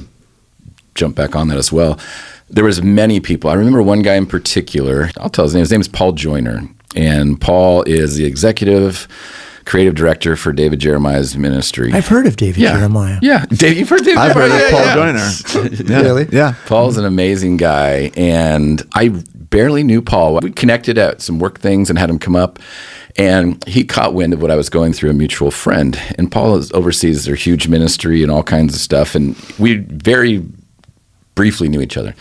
jump 0.96 1.16
back 1.16 1.36
on 1.36 1.48
that 1.50 1.58
as 1.58 1.72
well, 1.72 1.98
there 2.50 2.64
was 2.66 2.82
many 2.84 3.20
people. 3.20 3.50
I 3.50 3.54
remember 3.54 3.82
one 3.82 4.02
guy 4.02 4.16
in 4.16 4.26
particular. 4.26 5.10
I'll 5.18 5.30
tell 5.30 5.46
his 5.46 5.54
name. 5.54 5.62
His 5.62 5.72
name 5.72 5.82
is 5.82 5.88
Paul 5.88 6.12
Joyner, 6.14 6.68
and 6.96 7.40
Paul 7.40 7.84
is 7.84 8.16
the 8.16 8.26
executive 8.26 9.08
creative 9.66 9.96
director 9.96 10.36
for 10.36 10.52
David 10.54 10.80
Jeremiah's 10.80 11.38
ministry. 11.38 11.92
I've 11.94 12.08
heard 12.08 12.28
of 12.28 12.36
David 12.36 12.62
yeah, 12.62 12.78
Jeremiah. 12.78 13.20
Yeah, 13.22 13.46
Dave, 13.46 13.78
you've 13.78 13.90
heard 13.90 14.04
David 14.04 14.18
I've 14.18 14.36
heard 14.36 14.52
of 14.52 14.70
Paul 14.72 14.80
Yeah, 14.80 14.96
yeah. 14.96 15.54
Joyner. 15.54 15.84
Yeah. 15.92 16.02
Really? 16.02 16.28
Yeah. 16.32 16.56
Paul's 16.66 16.98
an 16.98 17.06
amazing 17.06 17.58
guy, 17.58 18.12
and 18.16 18.82
I 18.94 19.10
barely 19.10 19.84
knew 19.84 20.02
Paul. 20.02 20.40
We 20.42 20.52
connected 20.52 20.98
at 20.98 21.22
some 21.22 21.40
work 21.40 21.60
things 21.60 21.90
and 21.90 22.00
had 22.00 22.10
him 22.10 22.20
come 22.20 22.36
up, 22.36 22.60
and 23.18 23.64
he 23.68 23.84
caught 23.84 24.14
wind 24.14 24.34
of 24.34 24.42
what 24.42 24.52
I 24.52 24.56
was 24.56 24.70
going 24.70 24.94
through. 24.94 25.10
A 25.10 25.14
mutual 25.14 25.52
friend, 25.52 26.00
and 26.18 26.32
Paul 26.32 26.56
is, 26.58 26.72
oversees 26.72 27.26
their 27.26 27.36
huge 27.36 27.68
ministry 27.68 28.24
and 28.24 28.32
all 28.32 28.44
kinds 28.44 28.74
of 28.74 28.80
stuff, 28.82 29.16
and 29.16 29.36
we 29.60 29.78
very 29.78 30.46
briefly 31.36 31.70
knew 31.70 31.82
each 31.82 31.98
other. 31.98 32.14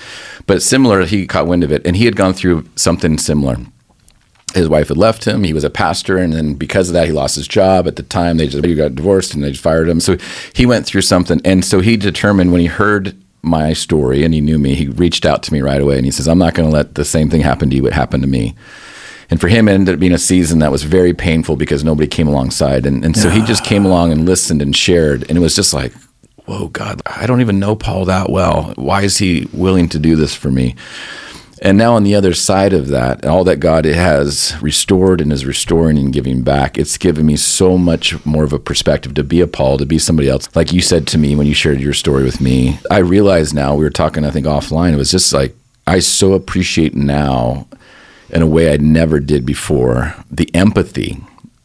But 0.46 0.62
similar, 0.62 1.04
he 1.04 1.26
caught 1.26 1.46
wind 1.46 1.64
of 1.64 1.72
it, 1.72 1.86
and 1.86 1.96
he 1.96 2.04
had 2.04 2.16
gone 2.16 2.32
through 2.32 2.66
something 2.76 3.18
similar. 3.18 3.56
His 4.54 4.68
wife 4.68 4.88
had 4.88 4.96
left 4.96 5.24
him. 5.24 5.44
He 5.44 5.52
was 5.52 5.64
a 5.64 5.70
pastor, 5.70 6.18
and 6.18 6.32
then 6.32 6.54
because 6.54 6.88
of 6.88 6.94
that, 6.94 7.06
he 7.06 7.12
lost 7.12 7.36
his 7.36 7.46
job. 7.46 7.86
At 7.86 7.96
the 7.96 8.02
time, 8.02 8.36
they 8.36 8.46
just 8.46 8.64
he 8.64 8.74
got 8.74 8.94
divorced, 8.94 9.34
and 9.34 9.44
they 9.44 9.50
just 9.50 9.62
fired 9.62 9.88
him. 9.88 10.00
So 10.00 10.16
he 10.54 10.66
went 10.66 10.86
through 10.86 11.02
something, 11.02 11.40
and 11.44 11.64
so 11.64 11.80
he 11.80 11.96
determined 11.96 12.52
when 12.52 12.60
he 12.60 12.66
heard 12.66 13.16
my 13.42 13.72
story 13.72 14.22
and 14.22 14.34
he 14.34 14.40
knew 14.42 14.58
me, 14.58 14.74
he 14.74 14.88
reached 14.88 15.24
out 15.24 15.42
to 15.42 15.52
me 15.52 15.62
right 15.62 15.80
away, 15.80 15.96
and 15.96 16.04
he 16.04 16.10
says, 16.10 16.28
"I'm 16.28 16.38
not 16.38 16.54
going 16.54 16.68
to 16.68 16.74
let 16.74 16.94
the 16.94 17.04
same 17.04 17.30
thing 17.30 17.40
happen 17.40 17.70
to 17.70 17.76
you 17.76 17.82
what 17.82 17.92
happened 17.92 18.22
to 18.22 18.28
me." 18.28 18.54
And 19.30 19.40
for 19.40 19.48
him, 19.48 19.68
it 19.68 19.72
ended 19.72 19.94
up 19.94 20.00
being 20.00 20.12
a 20.12 20.18
season 20.18 20.58
that 20.58 20.72
was 20.72 20.82
very 20.82 21.14
painful 21.14 21.54
because 21.54 21.84
nobody 21.84 22.08
came 22.08 22.26
alongside. 22.26 22.84
And, 22.84 23.04
and 23.04 23.16
so 23.16 23.30
he 23.30 23.42
just 23.42 23.64
came 23.64 23.86
along 23.86 24.10
and 24.10 24.26
listened 24.26 24.60
and 24.60 24.74
shared. 24.74 25.24
And 25.28 25.38
it 25.38 25.40
was 25.40 25.54
just 25.54 25.72
like, 25.72 25.92
whoa, 26.46 26.66
God, 26.66 27.00
I 27.06 27.26
don't 27.26 27.40
even 27.40 27.60
know 27.60 27.76
Paul 27.76 28.06
that 28.06 28.28
well. 28.28 28.72
Why 28.74 29.02
is 29.02 29.18
he 29.18 29.48
willing 29.52 29.88
to 29.90 30.00
do 30.00 30.16
this 30.16 30.34
for 30.34 30.50
me? 30.50 30.74
And 31.62 31.76
now 31.76 31.94
on 31.94 32.04
the 32.04 32.14
other 32.14 32.32
side 32.32 32.72
of 32.72 32.88
that, 32.88 33.26
all 33.26 33.44
that 33.44 33.60
God 33.60 33.84
has 33.84 34.56
restored 34.62 35.20
and 35.20 35.30
is 35.30 35.44
restoring 35.44 35.98
and 35.98 36.12
giving 36.12 36.42
back, 36.42 36.78
it's 36.78 36.96
given 36.96 37.26
me 37.26 37.36
so 37.36 37.76
much 37.76 38.24
more 38.24 38.44
of 38.44 38.54
a 38.54 38.58
perspective 38.58 39.12
to 39.14 39.24
be 39.24 39.42
a 39.42 39.46
Paul, 39.46 39.76
to 39.76 39.84
be 39.84 39.98
somebody 39.98 40.28
else. 40.28 40.48
Like 40.56 40.72
you 40.72 40.80
said 40.80 41.06
to 41.08 41.18
me 41.18 41.36
when 41.36 41.46
you 41.46 41.52
shared 41.52 41.80
your 41.80 41.92
story 41.92 42.24
with 42.24 42.40
me, 42.40 42.78
I 42.90 42.98
realize 42.98 43.52
now, 43.52 43.74
we 43.74 43.84
were 43.84 43.90
talking, 43.90 44.24
I 44.24 44.30
think, 44.30 44.46
offline, 44.46 44.94
it 44.94 44.96
was 44.96 45.10
just 45.10 45.34
like, 45.34 45.54
I 45.86 45.98
so 45.98 46.32
appreciate 46.32 46.94
now 46.94 47.66
in 48.30 48.40
a 48.40 48.46
way 48.46 48.72
I 48.72 48.78
never 48.78 49.20
did 49.20 49.44
before 49.44 50.14
the 50.30 50.48
empathy 50.54 51.18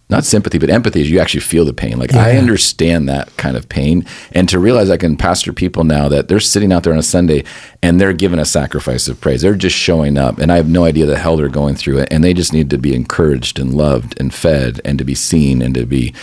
not 0.08 0.24
sympathy, 0.24 0.60
but 0.60 0.70
empathy 0.70 1.02
is 1.02 1.10
you 1.10 1.20
actually 1.20 1.40
feel 1.42 1.66
the 1.66 1.74
pain. 1.74 1.98
Like 1.98 2.14
I 2.14 2.38
understand 2.38 3.10
that 3.10 3.36
kind 3.38 3.58
of 3.58 3.68
pain. 3.68 4.06
And 4.34 4.48
to 4.50 4.60
realize 4.60 4.92
I 4.92 4.98
can 4.98 5.18
pastor 5.18 5.52
people 5.52 5.84
now 5.84 6.08
that 6.10 6.28
they're 6.28 6.40
sitting 6.40 6.72
out 6.72 6.84
there 6.84 6.94
on 6.94 7.00
a 7.00 7.04
Sunday 7.04 7.44
and 7.82 8.00
they're 8.00 8.14
giving 8.14 8.38
a 8.38 8.46
sacrifice 8.46 9.08
of 9.08 9.20
praise. 9.20 9.42
They're 9.42 9.56
just 9.56 9.76
showing 9.76 10.16
up 10.16 10.38
and 10.38 10.52
I 10.52 10.58
have 10.58 10.70
no 10.70 10.84
idea 10.84 11.08
the 11.08 11.18
hell 11.18 11.38
they're 11.38 11.50
going 11.50 11.76
through 11.76 12.00
it. 12.00 12.10
And 12.12 12.24
they 12.24 12.36
just 12.36 12.54
need 12.54 12.70
to 12.70 12.78
be 12.78 12.94
encouraged 12.94 13.58
and 13.58 13.74
loved 13.74 14.20
and 14.20 14.32
fed 14.32 14.80
and 14.86 15.00
to 15.00 15.04
be 15.04 15.16
seen 15.16 15.64
and 15.64 15.74
to 15.74 15.88
be 15.88 16.14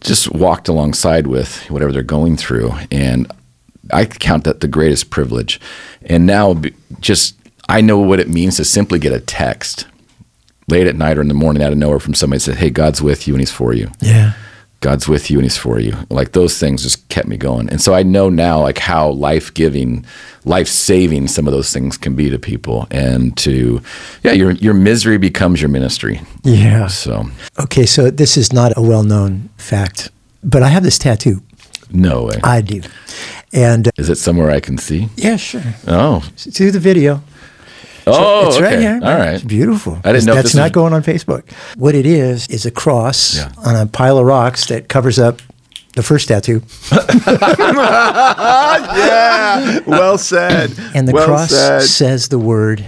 just 0.00 0.30
walked 0.32 0.68
alongside 0.68 1.26
with 1.26 1.70
whatever 1.70 1.90
they're 1.90 2.02
going 2.02 2.36
through. 2.36 2.72
And 2.90 3.32
I 3.90 4.04
count 4.04 4.44
that 4.44 4.60
the 4.60 4.68
greatest 4.68 5.08
privilege. 5.08 5.58
And 6.04 6.26
now 6.26 6.60
just 7.00 7.34
I 7.66 7.80
know 7.80 7.98
what 7.98 8.20
it 8.20 8.28
means 8.28 8.58
to 8.58 8.66
simply 8.66 8.98
get 8.98 9.14
a 9.14 9.20
text 9.20 9.86
late 10.72 10.86
at 10.86 10.96
night 10.96 11.18
or 11.18 11.20
in 11.20 11.28
the 11.28 11.34
morning 11.44 11.62
out 11.62 11.72
of 11.72 11.78
nowhere 11.78 12.00
from 12.00 12.14
somebody 12.14 12.40
said, 12.40 12.56
Hey, 12.56 12.70
God's 12.70 13.00
with 13.02 13.26
you 13.28 13.34
and 13.34 13.40
he's 13.40 13.52
for 13.52 13.72
you. 13.74 13.90
Yeah. 14.00 14.32
God's 14.80 15.06
with 15.06 15.30
you 15.30 15.38
and 15.38 15.44
he's 15.44 15.56
for 15.56 15.78
you. 15.78 15.92
Like 16.10 16.32
those 16.32 16.58
things 16.58 16.82
just 16.82 17.08
kept 17.08 17.28
me 17.28 17.36
going. 17.36 17.68
And 17.70 17.80
so 17.80 17.94
I 17.94 18.02
know 18.02 18.28
now 18.28 18.60
like 18.60 18.78
how 18.78 19.10
life 19.10 19.54
giving, 19.54 20.04
life 20.44 20.66
saving 20.66 21.28
some 21.28 21.46
of 21.46 21.52
those 21.52 21.72
things 21.72 21.96
can 21.96 22.16
be 22.16 22.28
to 22.30 22.38
people. 22.38 22.86
And 22.90 23.36
to 23.44 23.80
yeah, 24.24 24.32
your 24.32 24.50
your 24.66 24.74
misery 24.74 25.18
becomes 25.18 25.60
your 25.62 25.68
ministry. 25.70 26.20
Yeah. 26.42 26.88
So 26.88 27.26
Okay, 27.60 27.86
so 27.86 28.10
this 28.10 28.36
is 28.36 28.52
not 28.52 28.72
a 28.76 28.82
well 28.82 29.04
known 29.04 29.50
fact, 29.56 30.10
but 30.42 30.62
I 30.62 30.68
have 30.68 30.82
this 30.82 30.98
tattoo. 30.98 31.40
no 31.92 32.24
way. 32.24 32.40
I 32.42 32.60
do. 32.62 32.80
And 33.52 33.86
uh, 33.86 33.90
Is 33.98 34.08
it 34.08 34.18
somewhere 34.18 34.50
I 34.56 34.60
can 34.60 34.78
see? 34.78 35.08
yeah, 35.16 35.36
sure. 35.36 35.62
Oh. 35.86 36.22
Do 36.58 36.70
the 36.72 36.80
video. 36.80 37.20
Oh, 38.06 38.48
it's 38.48 38.56
okay. 38.56 38.64
right 38.66 38.78
here. 38.80 39.00
All 39.02 39.16
right. 39.16 39.34
It's 39.34 39.44
beautiful. 39.44 39.98
I 40.04 40.12
didn't 40.12 40.26
know 40.26 40.34
That's 40.34 40.48
this 40.48 40.54
not 40.56 40.64
was- 40.64 40.72
going 40.72 40.92
on 40.92 41.02
Facebook. 41.02 41.44
What 41.76 41.94
it 41.94 42.06
is 42.06 42.46
is 42.48 42.66
a 42.66 42.70
cross 42.70 43.36
Yeah. 43.36 43.52
on 43.64 43.76
a 43.76 43.86
pile 43.86 44.18
of 44.18 44.26
rocks 44.26 44.66
that 44.66 44.88
covers 44.88 45.18
up 45.18 45.40
the 45.94 46.02
first 46.02 46.28
tattoo, 46.28 46.62
Yeah. 48.96 49.80
Well 49.86 50.18
said. 50.18 50.72
and 50.94 51.06
the 51.06 51.12
well 51.12 51.26
cross 51.26 51.50
said. 51.50 51.82
says 51.82 52.28
the 52.28 52.38
word 52.38 52.84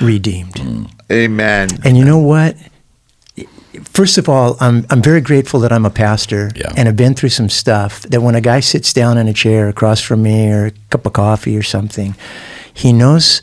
redeemed. 0.00 0.54
Mm. 0.54 0.90
Amen. 1.10 1.68
And 1.84 1.96
you 1.96 2.04
know 2.04 2.18
what? 2.18 2.56
First 3.84 4.18
of 4.18 4.28
all, 4.28 4.56
I'm 4.60 4.84
I'm 4.90 5.00
very 5.02 5.20
grateful 5.20 5.60
that 5.60 5.72
I'm 5.72 5.86
a 5.86 5.90
pastor 5.90 6.50
Yeah. 6.54 6.72
and 6.76 6.86
have 6.86 6.96
been 6.96 7.14
through 7.14 7.30
some 7.30 7.48
stuff 7.48 8.02
that 8.02 8.20
when 8.20 8.34
a 8.34 8.40
guy 8.40 8.60
sits 8.60 8.92
down 8.92 9.16
in 9.18 9.28
a 9.28 9.32
chair 9.32 9.68
across 9.68 10.00
from 10.00 10.22
me 10.22 10.50
or 10.50 10.66
a 10.66 10.70
cup 10.90 11.06
of 11.06 11.12
coffee 11.14 11.56
or 11.56 11.62
something, 11.62 12.14
he 12.74 12.92
knows 12.92 13.40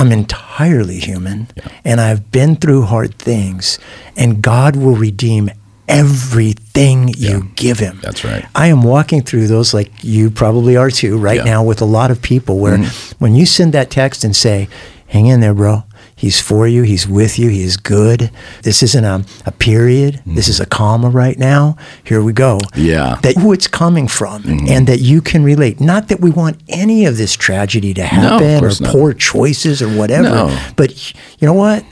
I'm 0.00 0.12
entirely 0.12 0.98
human 0.98 1.48
and 1.84 2.00
I've 2.00 2.30
been 2.32 2.56
through 2.56 2.82
hard 2.82 3.14
things 3.18 3.78
and 4.16 4.40
God 4.42 4.74
will 4.76 4.96
redeem 4.96 5.50
everything 5.88 7.08
you 7.16 7.48
give 7.56 7.78
him. 7.78 7.98
That's 8.02 8.24
right. 8.24 8.44
I 8.54 8.68
am 8.68 8.82
walking 8.82 9.22
through 9.22 9.46
those 9.48 9.74
like 9.74 9.90
you 10.02 10.30
probably 10.30 10.76
are 10.76 10.90
too 10.90 11.18
right 11.18 11.36
Yeah. 11.36 11.42
Mm-hmm. 11.42 11.50
now 11.50 11.64
with 11.64 11.80
a 11.82 11.84
lot 11.84 12.10
of 12.10 12.22
people 12.22 12.58
where 12.58 12.78
when 13.18 13.34
you 13.34 13.44
send 13.46 13.74
that 13.74 13.90
text 13.90 14.24
and 14.24 14.34
say, 14.34 14.68
hang 15.08 15.26
in 15.26 15.40
there, 15.40 15.54
bro. 15.54 15.82
He's 16.20 16.38
for 16.38 16.68
you. 16.68 16.82
He's 16.82 17.08
with 17.08 17.38
you. 17.38 17.48
He 17.48 17.62
is 17.62 17.78
good. 17.78 18.30
This 18.62 18.82
isn't 18.82 19.04
a, 19.06 19.24
a 19.46 19.52
period. 19.52 20.20
This 20.26 20.48
is 20.48 20.60
a 20.60 20.66
comma 20.66 21.08
right 21.08 21.38
now. 21.38 21.78
Here 22.04 22.22
we 22.22 22.34
go. 22.34 22.58
Mm-hmm. 22.58 22.80
Yeah. 22.80 23.12
Mm-hmm. 23.12 23.20
That 23.22 23.36
who 23.38 23.54
it's 23.54 23.66
coming 23.66 24.06
from 24.06 24.44
and 24.68 24.86
that 24.86 25.00
you 25.00 25.22
can 25.22 25.42
relate. 25.42 25.80
Not 25.80 26.08
that 26.08 26.20
we 26.20 26.30
want 26.30 26.60
any 26.68 27.06
of 27.06 27.16
this 27.16 27.34
tragedy 27.34 27.94
to 27.94 28.04
happen 28.04 28.62
or 28.62 28.68
not. 28.68 28.92
poor 28.92 29.14
choices 29.14 29.80
or 29.80 29.88
whatever. 29.88 30.28
No. 30.28 30.72
But 30.76 31.14
you 31.40 31.46
know 31.46 31.54
what? 31.54 31.86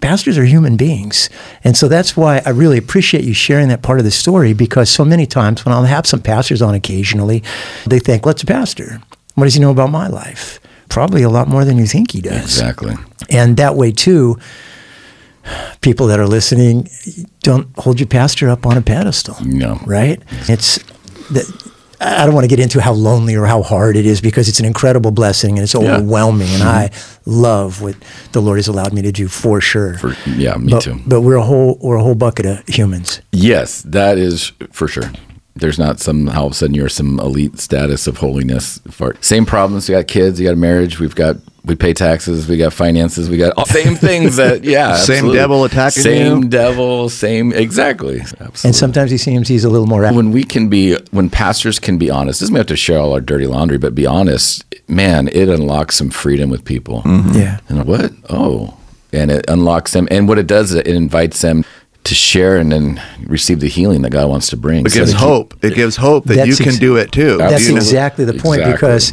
pastors 0.00 0.38
are 0.38 0.44
human 0.44 0.76
beings. 0.76 1.28
And 1.62 1.76
so 1.76 1.88
that's 1.88 2.16
why 2.16 2.42
I 2.46 2.50
really 2.50 2.78
appreciate 2.78 3.24
you 3.24 3.34
sharing 3.34 3.68
that 3.68 3.82
part 3.82 3.98
of 3.98 4.04
the 4.04 4.10
story 4.10 4.52
because 4.54 4.88
so 4.88 5.04
many 5.04 5.26
times 5.26 5.64
when 5.64 5.74
I'll 5.74 5.84
have 5.84 6.06
some 6.06 6.22
pastors 6.22 6.62
on 6.62 6.74
occasionally, 6.74 7.42
they 7.86 7.98
think, 7.98 8.24
let's 8.24 8.42
a 8.42 8.46
pastor. 8.46 9.02
What 9.34 9.44
does 9.44 9.54
he 9.54 9.60
know 9.60 9.70
about 9.70 9.90
my 9.90 10.06
life? 10.06 10.60
Probably 10.94 11.24
a 11.24 11.28
lot 11.28 11.48
more 11.48 11.64
than 11.64 11.76
you 11.76 11.86
think 11.86 12.12
he 12.12 12.20
does. 12.20 12.44
Exactly. 12.44 12.94
And 13.28 13.56
that 13.56 13.74
way, 13.74 13.90
too, 13.90 14.38
people 15.80 16.06
that 16.06 16.20
are 16.20 16.28
listening, 16.28 16.88
don't 17.42 17.66
hold 17.76 17.98
your 17.98 18.06
pastor 18.06 18.48
up 18.48 18.64
on 18.64 18.76
a 18.76 18.80
pedestal. 18.80 19.36
No. 19.44 19.80
Right? 19.84 20.22
It's 20.48 20.78
that. 21.32 21.72
I 22.00 22.26
don't 22.26 22.34
want 22.34 22.44
to 22.44 22.48
get 22.48 22.60
into 22.60 22.80
how 22.80 22.92
lonely 22.92 23.34
or 23.34 23.46
how 23.46 23.62
hard 23.62 23.96
it 23.96 24.06
is 24.06 24.20
because 24.20 24.48
it's 24.48 24.60
an 24.60 24.66
incredible 24.66 25.10
blessing 25.10 25.58
and 25.58 25.64
it's 25.64 25.74
overwhelming. 25.74 26.48
And 26.48 26.62
mm-hmm. 26.62 26.68
I 26.68 26.90
love 27.24 27.82
what 27.82 27.96
the 28.32 28.40
Lord 28.40 28.58
has 28.58 28.68
allowed 28.68 28.92
me 28.92 29.02
to 29.02 29.10
do 29.10 29.26
for 29.26 29.60
sure. 29.60 29.98
For, 29.98 30.14
yeah, 30.28 30.56
me 30.56 30.72
but, 30.72 30.82
too. 30.82 31.00
But 31.06 31.22
we're 31.22 31.36
a 31.36 31.42
whole 31.42 31.78
we're 31.80 31.96
a 31.96 32.02
whole 32.02 32.14
bucket 32.14 32.46
of 32.46 32.68
humans. 32.68 33.20
Yes, 33.32 33.82
that 33.82 34.18
is 34.18 34.52
for 34.70 34.86
sure. 34.86 35.10
There's 35.56 35.78
not 35.78 36.00
some 36.00 36.28
all 36.28 36.46
of 36.46 36.52
a 36.52 36.54
sudden 36.54 36.74
you're 36.74 36.88
some 36.88 37.20
elite 37.20 37.58
status 37.58 38.06
of 38.06 38.18
holiness. 38.18 38.80
For 38.90 39.16
same 39.20 39.46
problems. 39.46 39.88
You 39.88 39.94
got 39.94 40.08
kids. 40.08 40.40
You 40.40 40.46
got 40.46 40.54
a 40.54 40.56
marriage. 40.56 40.98
We've 40.98 41.14
got 41.14 41.36
we 41.64 41.74
pay 41.74 41.94
taxes. 41.94 42.46
We 42.46 42.58
got 42.58 42.72
finances. 42.72 43.30
We 43.30 43.38
got 43.38 43.54
all 43.56 43.64
same 43.64 43.94
things 43.94 44.36
that 44.36 44.64
yeah. 44.64 44.96
Same 44.96 45.14
absolutely. 45.14 45.38
devil 45.38 45.64
attacking 45.64 46.02
Same 46.02 46.42
you. 46.42 46.48
devil. 46.48 47.08
Same 47.08 47.52
exactly. 47.52 48.20
Absolutely. 48.20 48.60
And 48.64 48.76
sometimes 48.76 49.10
he 49.10 49.16
seems 49.16 49.48
he's 49.48 49.64
a 49.64 49.70
little 49.70 49.86
more 49.86 50.02
when 50.12 50.32
we 50.32 50.44
can 50.44 50.68
be 50.68 50.96
when 51.12 51.30
pastors 51.30 51.78
can 51.78 51.98
be 51.98 52.10
honest 52.10 52.40
doesn't 52.40 52.52
mean 52.52 52.58
we 52.58 52.60
have 52.60 52.66
to 52.66 52.76
share 52.76 52.98
all 52.98 53.12
our 53.12 53.20
dirty 53.20 53.46
laundry 53.46 53.78
but 53.78 53.94
be 53.94 54.04
honest 54.06 54.64
man 54.88 55.28
it 55.28 55.48
unlocks 55.48 55.96
some 55.96 56.10
freedom 56.10 56.50
with 56.50 56.64
people 56.64 57.00
mm-hmm. 57.02 57.28
Mm-hmm. 57.28 57.38
Yeah. 57.38 57.60
and 57.68 57.86
what 57.86 58.12
oh 58.28 58.76
and 59.12 59.30
it 59.30 59.48
unlocks 59.48 59.92
them 59.92 60.06
and 60.10 60.28
what 60.28 60.38
it 60.38 60.46
does 60.46 60.72
is 60.72 60.76
it 60.76 60.86
invites 60.86 61.40
them 61.40 61.64
to 62.04 62.14
share 62.14 62.56
and 62.56 62.70
then 62.70 63.02
receive 63.26 63.60
the 63.60 63.68
healing 63.68 64.02
that 64.02 64.10
god 64.10 64.28
wants 64.28 64.48
to 64.48 64.56
bring 64.56 64.80
It 64.86 64.92
gives 64.92 65.12
that- 65.12 65.18
hope. 65.18 65.54
It 65.62 65.74
gives 65.74 65.96
hope 65.96 66.24
that 66.26 66.46
you 66.46 66.54
can 66.56 66.68
ex- 66.68 66.78
do 66.78 66.96
it 66.96 67.10
too. 67.12 67.38
That's 67.38 67.54
Absolutely. 67.54 67.76
exactly 67.78 68.24
the 68.26 68.34
point 68.34 68.60
Exactly. 68.60 68.72
because 68.72 69.12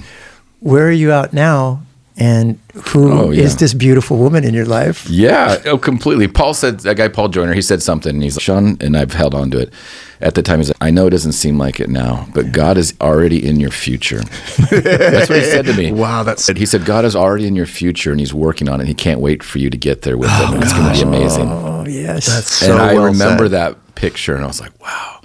where 0.60 0.88
are 0.88 0.92
you 0.92 1.12
out 1.12 1.32
now 1.34 1.82
and 2.18 2.60
who 2.90 3.08
is 3.12 3.20
Oh, 3.20 3.32
yeah. 3.32 3.48
this 3.48 3.74
beautiful 3.74 4.18
woman 4.18 4.44
in 4.44 4.54
your 4.54 4.66
life? 4.66 5.10
Yeah, 5.10 5.58
oh, 5.66 5.78
completely. 5.78 6.28
Paul 6.28 6.54
said 6.54 6.82
that 6.82 6.98
guy 6.98 7.08
Paul 7.08 7.30
Joyner. 7.30 7.54
He 7.54 7.62
said 7.62 7.82
something, 7.82 8.14
and 8.14 8.22
he's 8.22 8.36
like, 8.36 8.44
Shawn, 8.44 8.78
and 8.82 8.96
I've 8.98 9.14
held 9.14 9.34
on 9.34 9.50
to 9.52 9.58
it. 9.60 9.74
At 10.20 10.36
the 10.36 10.44
time, 10.44 10.60
he's 10.60 10.68
like, 10.70 10.78
I 10.82 10.92
know 10.92 11.08
it 11.08 11.12
doesn't 11.12 11.32
seem 11.32 11.58
like 11.58 11.80
it 11.80 11.90
now, 11.90 12.28
but 12.36 12.52
God 12.52 12.78
is 12.78 12.94
already 13.02 13.44
in 13.44 13.60
your 13.60 13.72
future. 13.72 14.20
That's 14.70 15.30
what 15.30 15.40
he 15.40 15.46
said 15.46 15.66
to 15.66 15.74
me. 15.74 15.92
Wow, 15.94 16.22
that's 16.24 16.46
He 16.48 16.66
said 16.68 16.86
God 16.86 17.06
is 17.06 17.16
already 17.16 17.48
in 17.48 17.56
your 17.56 17.66
future, 17.66 18.12
and 18.12 18.20
He's 18.20 18.34
working 18.34 18.70
on 18.70 18.80
it. 18.82 18.88
He 18.88 18.94
can't 18.94 19.20
wait 19.20 19.42
for 19.42 19.58
you 19.58 19.70
to 19.72 19.78
get 19.78 20.04
there 20.04 20.18
with 20.18 20.30
Him. 20.30 20.54
and 20.54 20.64
it's 20.64 20.74
going 20.74 20.94
to 20.94 21.00
be 21.00 21.04
oh, 21.04 21.08
amazing. 21.08 21.48
Oh 21.82 21.88
yes. 21.88 22.28
That's 22.28 22.52
so 22.52 22.74
and 22.74 22.82
I 22.82 22.94
well 22.94 23.06
remember 23.06 23.46
said. 23.46 23.52
that 23.52 23.96
picture, 23.96 24.36
and 24.36 24.44
I 24.44 24.48
was 24.48 24.62
like, 24.62 24.80
wow. 24.82 25.22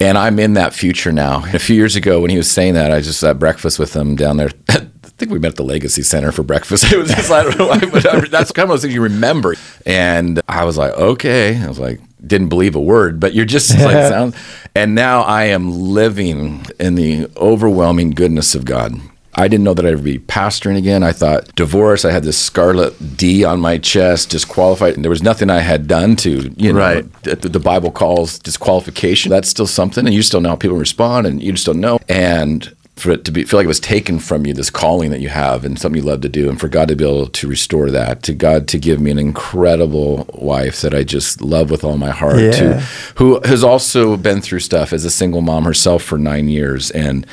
And 0.00 0.16
I'm 0.16 0.38
in 0.38 0.54
that 0.54 0.74
future 0.74 1.12
now. 1.12 1.44
A 1.52 1.58
few 1.58 1.74
years 1.74 1.96
ago, 1.96 2.20
when 2.20 2.30
he 2.30 2.36
was 2.36 2.50
saying 2.50 2.74
that, 2.74 2.92
I 2.92 3.00
just 3.00 3.20
had 3.20 3.38
breakfast 3.38 3.78
with 3.78 3.94
him 3.94 4.14
down 4.14 4.36
there. 4.36 4.50
I 4.68 4.86
think 5.18 5.32
we 5.32 5.40
met 5.40 5.52
at 5.52 5.56
the 5.56 5.64
Legacy 5.64 6.02
Center 6.02 6.30
for 6.30 6.44
breakfast. 6.44 6.84
It 6.92 6.98
was 6.98 7.10
just 7.10 7.28
like, 7.28 7.46
I 7.48 7.50
don't 7.50 7.58
know 7.58 7.66
why, 7.66 7.80
but 8.20 8.30
that's 8.30 8.52
kind 8.52 8.64
of 8.64 8.68
those 8.70 8.82
things 8.82 8.94
you 8.94 9.02
remember. 9.02 9.56
And 9.84 10.40
I 10.48 10.64
was 10.64 10.78
like, 10.78 10.92
okay. 10.92 11.60
I 11.60 11.66
was 11.66 11.80
like, 11.80 12.00
didn't 12.24 12.48
believe 12.48 12.76
a 12.76 12.80
word, 12.80 13.18
but 13.18 13.34
you're 13.34 13.44
just 13.44 13.76
like, 13.76 14.08
sound. 14.08 14.36
And 14.76 14.94
now 14.94 15.22
I 15.22 15.44
am 15.44 15.72
living 15.72 16.64
in 16.78 16.94
the 16.94 17.28
overwhelming 17.36 18.10
goodness 18.10 18.54
of 18.54 18.64
God. 18.64 18.94
I 19.38 19.46
didn't 19.48 19.64
know 19.64 19.74
that 19.74 19.86
I'd 19.86 20.02
be 20.02 20.18
pastoring 20.18 20.76
again. 20.76 21.02
I 21.04 21.12
thought 21.12 21.54
divorce. 21.54 22.04
I 22.04 22.10
had 22.10 22.24
this 22.24 22.36
scarlet 22.36 23.16
D 23.16 23.44
on 23.44 23.60
my 23.60 23.78
chest, 23.78 24.30
disqualified, 24.30 24.94
and 24.94 25.04
there 25.04 25.10
was 25.10 25.22
nothing 25.22 25.48
I 25.48 25.60
had 25.60 25.86
done 25.86 26.16
to, 26.16 26.52
you 26.56 26.72
know, 26.72 26.78
Right. 26.80 27.22
that 27.22 27.42
the 27.42 27.60
Bible 27.60 27.90
calls 27.92 28.38
disqualification. 28.38 29.30
That's 29.30 29.48
still 29.48 29.66
something, 29.68 30.04
and 30.06 30.14
you 30.14 30.22
still 30.22 30.40
know 30.40 30.50
how 30.50 30.56
people 30.56 30.76
respond, 30.76 31.26
and 31.26 31.40
you 31.42 31.52
just 31.52 31.66
don't 31.66 31.80
know. 31.80 32.00
And 32.08 32.72
for 32.96 33.12
it 33.12 33.24
to 33.24 33.30
be 33.30 33.44
feel 33.44 33.58
like 33.60 33.64
it 33.64 33.68
was 33.68 33.78
taken 33.78 34.18
from 34.18 34.44
you, 34.44 34.52
this 34.52 34.70
calling 34.70 35.10
that 35.12 35.20
you 35.20 35.28
have, 35.28 35.64
and 35.64 35.78
something 35.78 36.02
you 36.02 36.08
love 36.08 36.20
to 36.22 36.28
do, 36.28 36.48
and 36.48 36.58
for 36.60 36.66
God 36.66 36.88
to 36.88 36.96
be 36.96 37.04
able 37.04 37.28
to 37.28 37.46
restore 37.46 37.92
that, 37.92 38.24
to 38.24 38.32
God 38.34 38.66
to 38.68 38.76
give 38.78 38.98
me 39.00 39.12
an 39.12 39.20
incredible 39.20 40.26
wife 40.34 40.80
that 40.80 40.92
I 40.94 41.04
just 41.04 41.40
love 41.40 41.70
with 41.70 41.84
all 41.84 41.96
my 41.96 42.10
heart, 42.10 42.40
Yeah. 42.40 42.50
to, 42.50 42.82
who 43.14 43.40
has 43.44 43.62
also 43.62 44.16
been 44.16 44.40
through 44.40 44.58
stuff 44.60 44.92
as 44.92 45.04
a 45.04 45.10
single 45.10 45.42
mom 45.42 45.64
herself 45.64 46.02
for 46.02 46.18
nine 46.18 46.48
years, 46.48 46.90
and 46.90 47.24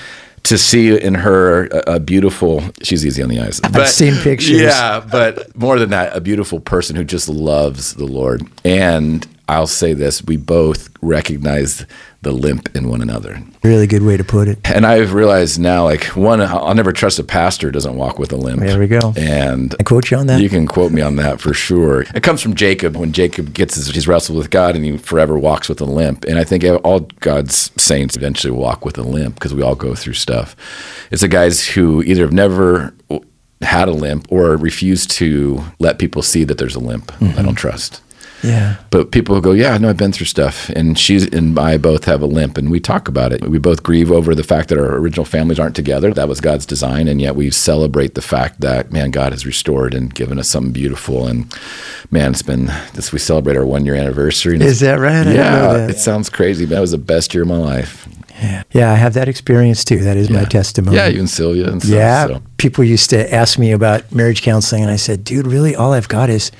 to 0.45 0.57
see 0.57 0.97
in 0.99 1.13
her 1.15 1.65
a, 1.65 1.95
a 1.95 1.99
beautiful, 1.99 2.63
she's 2.81 3.05
easy 3.05 3.21
on 3.21 3.29
the 3.29 3.39
eyes. 3.39 3.59
I've 3.63 3.89
seen 3.89 4.15
pictures. 4.15 4.61
Yeah, 4.61 4.99
but 4.99 5.55
more 5.55 5.77
than 5.79 5.89
that, 5.89 6.15
a 6.15 6.21
beautiful 6.21 6.59
person 6.59 6.95
who 6.95 7.03
just 7.03 7.27
loves 7.29 7.93
the 7.95 8.05
Lord. 8.05 8.47
And 8.63 9.27
I'll 9.47 9.67
say 9.67 9.93
this 9.93 10.23
we 10.23 10.37
both 10.37 10.89
recognize 11.01 11.85
the 12.25 12.31
limp 12.31 12.75
in 12.75 12.89
one 12.89 13.01
another. 13.01 13.39
Really 13.63 13.85
good 13.85 14.01
way 14.01 14.17
to 14.17 14.23
put 14.23 14.47
it. 14.47 14.57
And 14.65 14.83
I've 14.83 15.13
realized 15.13 15.59
now, 15.59 15.83
like, 15.83 16.05
one, 16.15 16.41
I'll 16.41 16.73
never 16.73 16.91
trust 16.91 17.19
a 17.19 17.23
pastor 17.23 17.69
doesn't 17.69 17.95
walk 17.95 18.17
with 18.17 18.33
a 18.33 18.35
limp. 18.35 18.61
There 18.61 18.79
we 18.79 18.87
go. 18.87 19.13
And 19.15 19.75
I 19.79 19.83
quote 19.83 20.09
you 20.09 20.17
on 20.17 20.25
that. 20.27 20.41
you 20.41 20.49
can 20.49 20.65
quote 20.65 20.91
me 20.91 21.03
on 21.03 21.17
that 21.17 21.39
for 21.39 21.53
sure. 21.53 22.01
It 22.01 22.23
comes 22.23 22.41
from 22.41 22.55
Jacob 22.55 22.97
when 22.97 23.11
Jacob 23.11 23.53
gets 23.53 23.75
his, 23.75 23.87
he's 23.89 24.07
wrestled 24.07 24.39
with 24.39 24.49
God 24.49 24.75
and 24.75 24.83
he 24.83 24.97
forever 24.97 25.37
walks 25.37 25.69
with 25.69 25.79
a 25.81 25.85
limp. 25.85 26.25
And 26.25 26.39
I 26.39 26.43
think 26.43 26.63
all 26.83 27.01
God's 27.19 27.71
saints 27.79 28.17
eventually 28.17 28.51
walk 28.51 28.85
with 28.85 28.97
a 28.97 29.03
limp 29.03 29.35
because 29.35 29.53
we 29.53 29.61
all 29.61 29.75
go 29.75 29.93
through 29.93 30.13
stuff. 30.13 30.55
It's 31.11 31.21
the 31.21 31.27
guys 31.27 31.67
who 31.67 32.01
either 32.01 32.23
have 32.23 32.33
never 32.33 32.95
had 33.61 33.87
a 33.87 33.93
limp 33.93 34.31
or 34.31 34.57
refuse 34.57 35.05
to 35.05 35.63
let 35.79 35.99
people 35.99 36.23
see 36.23 36.43
that 36.43 36.57
there's 36.57 36.75
a 36.75 36.79
limp. 36.79 37.11
I 37.13 37.17
mm-hmm. 37.17 37.45
don't 37.45 37.55
trust. 37.55 38.01
Yeah. 38.45 38.75
But 38.91 39.11
people 39.11 39.39
go, 39.41 39.51
yeah, 39.51 39.73
I 39.73 39.77
know 39.77 39.89
I've 39.89 39.97
been 39.97 40.11
through 40.11 40.27
stuff, 40.27 40.69
and 40.69 40.97
she's 40.97 41.25
and 41.33 41.57
I 41.57 41.77
both 41.77 42.05
have 42.05 42.21
a 42.21 42.25
limp, 42.25 42.57
and 42.57 42.69
we 42.69 42.79
talk 42.79 43.07
about 43.07 43.31
it. 43.31 43.47
We 43.47 43.57
both 43.57 43.83
grieve 43.83 44.11
over 44.11 44.35
the 44.35 44.43
fact 44.43 44.69
that 44.69 44.77
our 44.77 44.95
original 44.97 45.25
families 45.25 45.59
aren't 45.59 45.75
together. 45.75 46.13
That 46.13 46.27
was 46.27 46.41
God's 46.41 46.65
design, 46.65 47.07
and 47.07 47.21
yet 47.21 47.35
we 47.35 47.51
celebrate 47.51 48.15
the 48.15 48.21
fact 48.21 48.61
that 48.61 48.91
man, 48.91 49.11
God 49.11 49.31
has 49.31 49.45
restored 49.45 49.93
and 49.93 50.13
given 50.13 50.39
us 50.39 50.49
something 50.49 50.73
beautiful. 50.73 51.27
And 51.27 51.53
man, 52.11 52.31
it's 52.31 52.41
been 52.41 52.65
this. 52.93 53.11
We 53.11 53.19
celebrate 53.19 53.57
our 53.57 53.65
one 53.65 53.85
year 53.85 53.95
anniversary. 53.95 54.59
Is 54.61 54.79
that 54.81 54.99
right? 54.99 55.27
I 55.27 55.33
Yeah, 55.33 55.73
that. 55.73 55.89
it 55.89 55.97
sounds 55.97 56.29
crazy, 56.29 56.65
but 56.65 56.75
that 56.75 56.81
was 56.81 56.91
the 56.91 56.97
best 56.97 57.33
year 57.33 57.43
of 57.43 57.49
my 57.49 57.57
life. 57.57 58.07
Yeah. 58.41 58.63
Yeah, 58.71 58.91
I 58.91 58.95
have 58.95 59.13
that 59.13 59.29
experience 59.29 59.85
too. 59.85 59.99
That 59.99 60.17
is 60.17 60.29
my 60.29 60.43
testimony. 60.43 60.97
Yeah, 60.97 61.07
you 61.07 61.19
and 61.19 61.29
Sylvia 61.29 61.69
and 61.69 61.81
stuff. 61.81 61.95
Yeah. 61.95 62.27
so. 62.27 62.41
People 62.57 62.83
used 62.83 63.09
to 63.11 63.33
ask 63.33 63.57
me 63.57 63.71
about 63.71 64.11
marriage 64.11 64.41
counseling, 64.41 64.81
and 64.81 64.91
I 64.91 64.97
said, 64.97 65.23
dude, 65.23 65.47
really, 65.47 65.75
all 65.75 65.93
I've 65.93 66.09
got 66.09 66.29
is 66.29 66.51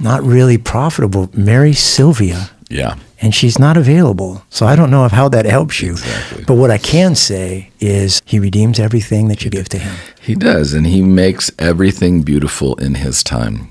not 0.00 0.22
really 0.22 0.58
profitable. 0.58 1.30
Marry 1.34 1.72
Sylvia, 1.72 2.50
yeah. 2.68 2.96
and 3.20 3.34
she's 3.34 3.58
not 3.58 3.76
available. 3.76 4.42
So 4.50 4.66
I 4.66 4.76
don't 4.76 4.90
know 4.90 5.04
if 5.04 5.12
how 5.12 5.28
that 5.30 5.46
helps 5.46 5.80
you. 5.80 5.92
Exactly. 5.92 6.44
But 6.44 6.54
what 6.54 6.70
I 6.70 6.78
can 6.78 7.14
say 7.14 7.70
is 7.80 8.22
he 8.24 8.38
redeems 8.38 8.78
everything 8.78 9.28
that 9.28 9.44
you 9.44 9.50
give 9.50 9.68
to 9.70 9.78
him. 9.78 9.96
He 10.20 10.34
does, 10.34 10.74
and 10.74 10.86
he 10.86 11.02
makes 11.02 11.50
everything 11.58 12.22
beautiful 12.22 12.74
in 12.76 12.96
his 12.96 13.22
time. 13.22 13.68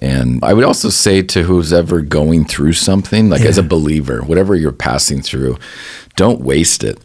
And 0.00 0.44
I 0.44 0.54
would 0.54 0.64
also 0.64 0.90
say 0.90 1.22
to 1.22 1.42
who's 1.42 1.72
ever 1.72 2.02
going 2.02 2.44
through 2.44 2.74
something, 2.74 3.30
like 3.30 3.42
as 3.42 3.58
a 3.58 3.64
believer, 3.64 4.22
whatever 4.22 4.54
you're 4.54 4.70
passing 4.70 5.22
through, 5.22 5.58
don't 6.14 6.40
waste 6.40 6.84
it. 6.84 7.00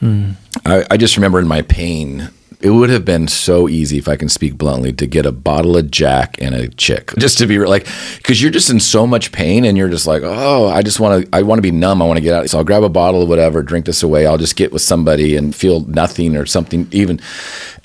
Hmm. 0.00 0.32
I, 0.66 0.84
I 0.90 0.96
just 0.96 1.16
remember 1.16 1.38
in 1.38 1.46
my 1.46 1.62
pain, 1.62 2.30
it 2.62 2.70
would 2.70 2.90
have 2.90 3.04
been 3.04 3.28
so 3.28 3.68
easy, 3.68 3.98
if 3.98 4.08
I 4.08 4.16
can 4.16 4.28
speak 4.28 4.56
bluntly, 4.56 4.92
to 4.92 5.06
get 5.06 5.26
a 5.26 5.32
bottle 5.32 5.76
of 5.76 5.90
Jack 5.90 6.40
and 6.40 6.54
a 6.54 6.68
chick, 6.68 7.12
just 7.18 7.38
to 7.38 7.46
be 7.46 7.58
like, 7.58 7.86
because 8.18 8.40
you're 8.40 8.50
just 8.50 8.70
in 8.70 8.80
so 8.80 9.06
much 9.06 9.32
pain, 9.32 9.64
and 9.64 9.76
you're 9.76 9.88
just 9.88 10.06
like, 10.06 10.22
oh, 10.24 10.68
I 10.68 10.82
just 10.82 11.00
want 11.00 11.24
to, 11.24 11.36
I 11.36 11.42
want 11.42 11.58
to 11.58 11.62
be 11.62 11.70
numb, 11.70 12.00
I 12.00 12.06
want 12.06 12.18
to 12.18 12.22
get 12.22 12.34
out. 12.34 12.48
So 12.48 12.58
I'll 12.58 12.64
grab 12.64 12.82
a 12.82 12.88
bottle 12.88 13.22
of 13.22 13.28
whatever, 13.28 13.62
drink 13.62 13.86
this 13.86 14.02
away. 14.02 14.26
I'll 14.26 14.38
just 14.38 14.56
get 14.56 14.72
with 14.72 14.82
somebody 14.82 15.36
and 15.36 15.54
feel 15.54 15.80
nothing 15.86 16.36
or 16.36 16.46
something 16.46 16.88
even. 16.92 17.20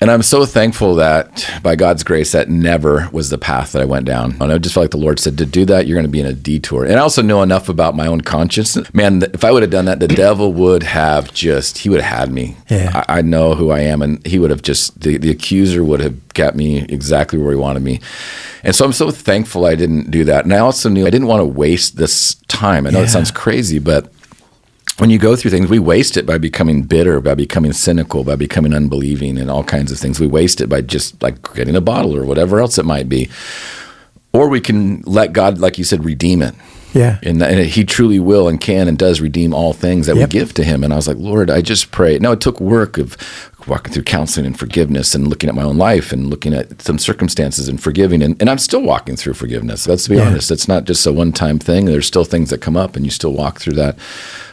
And 0.00 0.12
I'm 0.12 0.22
so 0.22 0.46
thankful 0.46 0.94
that 0.94 1.50
by 1.62 1.74
God's 1.74 2.04
grace, 2.04 2.30
that 2.30 2.48
never 2.48 3.08
was 3.10 3.30
the 3.30 3.38
path 3.38 3.72
that 3.72 3.82
I 3.82 3.84
went 3.84 4.06
down. 4.06 4.36
And 4.40 4.52
I 4.52 4.58
just 4.58 4.74
felt 4.74 4.84
like 4.84 4.90
the 4.92 4.96
Lord 4.96 5.18
said, 5.18 5.36
to 5.38 5.46
do 5.46 5.64
that, 5.64 5.88
you're 5.88 5.96
going 5.96 6.06
to 6.06 6.10
be 6.10 6.20
in 6.20 6.26
a 6.26 6.32
detour. 6.32 6.84
And 6.84 6.94
I 6.94 6.98
also 6.98 7.20
know 7.20 7.42
enough 7.42 7.68
about 7.68 7.96
my 7.96 8.06
own 8.06 8.20
conscience. 8.20 8.76
Man, 8.94 9.22
if 9.22 9.44
I 9.44 9.50
would 9.50 9.62
have 9.62 9.72
done 9.72 9.86
that, 9.86 9.98
the 9.98 10.06
devil 10.06 10.52
would 10.52 10.84
have 10.84 11.34
just, 11.34 11.78
he 11.78 11.88
would 11.88 12.00
have 12.00 12.18
had 12.20 12.30
me. 12.30 12.56
Yeah. 12.70 13.04
I, 13.08 13.18
I 13.18 13.22
know 13.22 13.56
who 13.56 13.70
I 13.70 13.80
am. 13.80 14.00
And 14.02 14.24
he 14.24 14.38
would 14.38 14.50
have 14.50 14.62
just, 14.68 15.00
the, 15.00 15.16
the 15.18 15.30
accuser 15.30 15.82
would 15.82 16.00
have 16.00 16.16
got 16.34 16.54
me 16.54 16.84
exactly 16.88 17.38
where 17.38 17.52
he 17.52 17.58
wanted 17.58 17.82
me. 17.82 18.00
And 18.62 18.74
so 18.76 18.84
I'm 18.84 18.92
so 18.92 19.10
thankful 19.10 19.64
I 19.64 19.74
didn't 19.74 20.10
do 20.10 20.22
that. 20.24 20.44
And 20.44 20.52
I 20.52 20.58
also 20.58 20.88
knew 20.88 21.06
I 21.06 21.10
didn't 21.10 21.28
want 21.32 21.40
to 21.40 21.44
waste 21.64 21.96
this 21.96 22.34
time. 22.48 22.86
I 22.86 22.90
know 22.90 22.98
Yeah. 23.00 23.06
it 23.06 23.10
sounds 23.16 23.30
crazy, 23.30 23.78
but 23.78 24.12
when 24.98 25.10
you 25.10 25.18
go 25.18 25.36
through 25.36 25.52
things, 25.52 25.70
we 25.70 25.78
waste 25.78 26.16
it 26.16 26.26
by 26.26 26.38
becoming 26.38 26.82
bitter, 26.82 27.20
by 27.20 27.34
becoming 27.34 27.72
cynical, 27.72 28.24
by 28.24 28.36
becoming 28.36 28.74
unbelieving, 28.74 29.38
and 29.38 29.48
all 29.50 29.64
kinds 29.64 29.90
of 29.92 29.98
things. 29.98 30.20
We 30.20 30.26
waste 30.26 30.60
it 30.60 30.68
by 30.68 30.80
just 30.82 31.22
like 31.22 31.36
getting 31.54 31.76
a 31.76 31.80
bottle 31.80 32.16
or 32.16 32.24
whatever 32.26 32.60
else 32.60 32.78
it 32.78 32.84
might 32.84 33.08
be. 33.08 33.28
Or 34.32 34.48
we 34.48 34.60
can 34.60 35.02
let 35.02 35.32
God, 35.32 35.58
like 35.58 35.78
you 35.78 35.84
said, 35.84 36.04
redeem 36.04 36.42
it. 36.42 36.54
Yeah. 36.94 37.18
And, 37.22 37.42
and 37.42 37.60
He 37.66 37.84
truly 37.84 38.18
will 38.18 38.48
and 38.48 38.60
can 38.60 38.88
and 38.88 38.96
does 38.98 39.20
redeem 39.20 39.52
all 39.54 39.72
things 39.72 40.06
that 40.06 40.16
Yep. 40.16 40.28
we 40.28 40.30
give 40.38 40.54
to 40.54 40.64
Him. 40.64 40.82
And 40.84 40.92
I 40.92 40.96
was 40.96 41.06
like, 41.08 41.18
Lord, 41.18 41.50
I 41.50 41.60
just 41.60 41.90
pray. 41.90 42.18
Now, 42.18 42.32
it 42.32 42.40
took 42.40 42.60
work 42.60 42.96
of 42.98 43.16
walking 43.66 43.92
through 43.92 44.04
counseling 44.04 44.46
and 44.46 44.58
forgiveness 44.58 45.14
and 45.14 45.28
looking 45.28 45.48
at 45.50 45.54
my 45.54 45.62
own 45.62 45.76
life 45.76 46.10
and 46.12 46.30
looking 46.30 46.54
at 46.54 46.80
some 46.80 46.98
circumstances 46.98 47.68
and 47.68 47.82
forgiving. 47.82 48.22
And, 48.22 48.40
and 48.40 48.48
I'm 48.48 48.56
still 48.58 48.80
walking 48.82 49.14
through 49.16 49.34
forgiveness. 49.34 49.86
Let's 49.86 50.08
be 50.08 50.16
Yeah. 50.16 50.28
honest. 50.28 50.50
It's 50.50 50.66
not 50.68 50.84
just 50.84 51.06
a 51.06 51.12
one 51.12 51.32
time 51.32 51.58
thing. 51.58 51.84
There's 51.84 52.06
still 52.06 52.24
things 52.24 52.48
that 52.50 52.62
come 52.62 52.76
up 52.76 52.96
and 52.96 53.04
you 53.04 53.10
still 53.10 53.32
walk 53.34 53.60
through 53.60 53.74
that, 53.74 53.96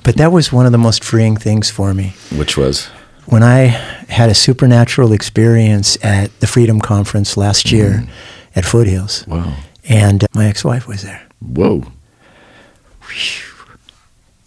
But 0.04 0.18
that 0.18 0.32
was 0.34 0.52
one 0.52 0.66
of 0.66 0.74
the 0.74 0.78
most 0.78 1.04
freeing 1.04 1.38
things 1.38 1.70
for 1.72 1.94
me. 1.94 2.14
which 2.36 2.58
was. 2.58 2.88
When 3.28 3.42
I 3.42 3.68
had 4.10 4.30
a 4.30 4.36
supernatural 4.36 5.14
experience 5.14 5.98
at 6.04 6.38
the 6.42 6.48
Freedom 6.48 6.80
Conference 6.82 7.38
last 7.38 7.72
year 7.72 8.04
at 8.56 8.66
Foothills, 8.66 9.24
Mm. 9.28 9.32
Wow. 9.32 9.54
and 9.88 10.26
my 10.36 10.46
ex 10.48 10.64
wife 10.66 10.88
was 10.88 11.02
there. 11.04 11.22
Whoa. 11.40 11.86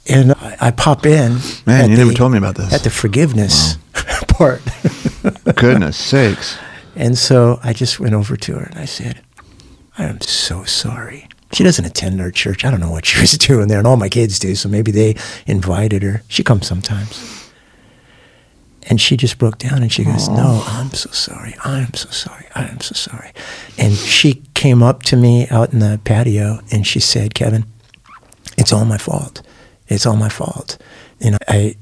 And 0.08 0.32
I, 0.32 0.56
I 0.60 0.70
pop 0.70 1.04
in. 1.04 1.38
Man, 1.66 1.90
you 1.90 1.96
never 1.96 2.12
told 2.12 2.32
me 2.32 2.38
about 2.38 2.56
this. 2.56 2.72
At 2.72 2.82
the 2.82 2.90
forgiveness 2.90 3.76
part. 4.28 4.62
Goodness 5.54 5.96
sakes. 5.96 6.56
And 6.96 7.16
so 7.16 7.60
I 7.62 7.72
just 7.72 8.00
went 8.00 8.14
over 8.14 8.36
to 8.36 8.54
her 8.54 8.64
and 8.64 8.78
I 8.78 8.86
said, 8.86 9.20
I 9.98 10.04
am 10.04 10.20
so 10.20 10.64
sorry. 10.64 11.28
She 11.52 11.64
doesn't 11.64 11.84
attend 11.84 12.20
our 12.20 12.30
church. 12.30 12.64
I 12.64 12.70
don't 12.70 12.80
know 12.80 12.90
what 12.90 13.06
she 13.06 13.20
was 13.20 13.32
doing 13.38 13.68
there, 13.68 13.78
and 13.78 13.86
all 13.86 13.96
my 13.96 14.08
kids 14.08 14.38
do, 14.38 14.54
so 14.54 14.68
maybe 14.68 14.90
they 14.92 15.16
invited 15.46 16.02
her. 16.02 16.22
She 16.28 16.42
comes 16.42 16.66
sometimes. 16.66 17.50
And 18.90 19.00
she 19.00 19.16
just 19.16 19.38
broke 19.38 19.58
down 19.58 19.82
and 19.82 19.92
she 19.92 20.02
goes, 20.04 20.28
No, 20.28 20.62
I'm 20.66 20.90
so 20.92 21.10
sorry. 21.10 21.54
I'm 21.62 21.92
so 21.92 22.08
sorry. 22.10 22.46
I 22.54 22.64
am 22.64 22.80
so 22.80 22.94
sorry. 22.94 23.32
And 23.76 23.94
she 23.94 24.42
came 24.54 24.82
up 24.82 25.02
to 25.04 25.16
me 25.16 25.46
out 25.48 25.74
in 25.74 25.80
the 25.80 26.00
patio 26.04 26.60
and 26.70 26.86
she 26.86 26.98
said, 26.98 27.34
Kevin, 27.34 27.66
it's 28.58 28.72
all 28.72 28.84
my 28.84 28.98
fault. 28.98 29.40
It's 29.86 30.04
all 30.04 30.16
my 30.16 30.28
fault. 30.28 30.76
You 31.20 31.30
know, 31.30 31.38
I 31.46 31.76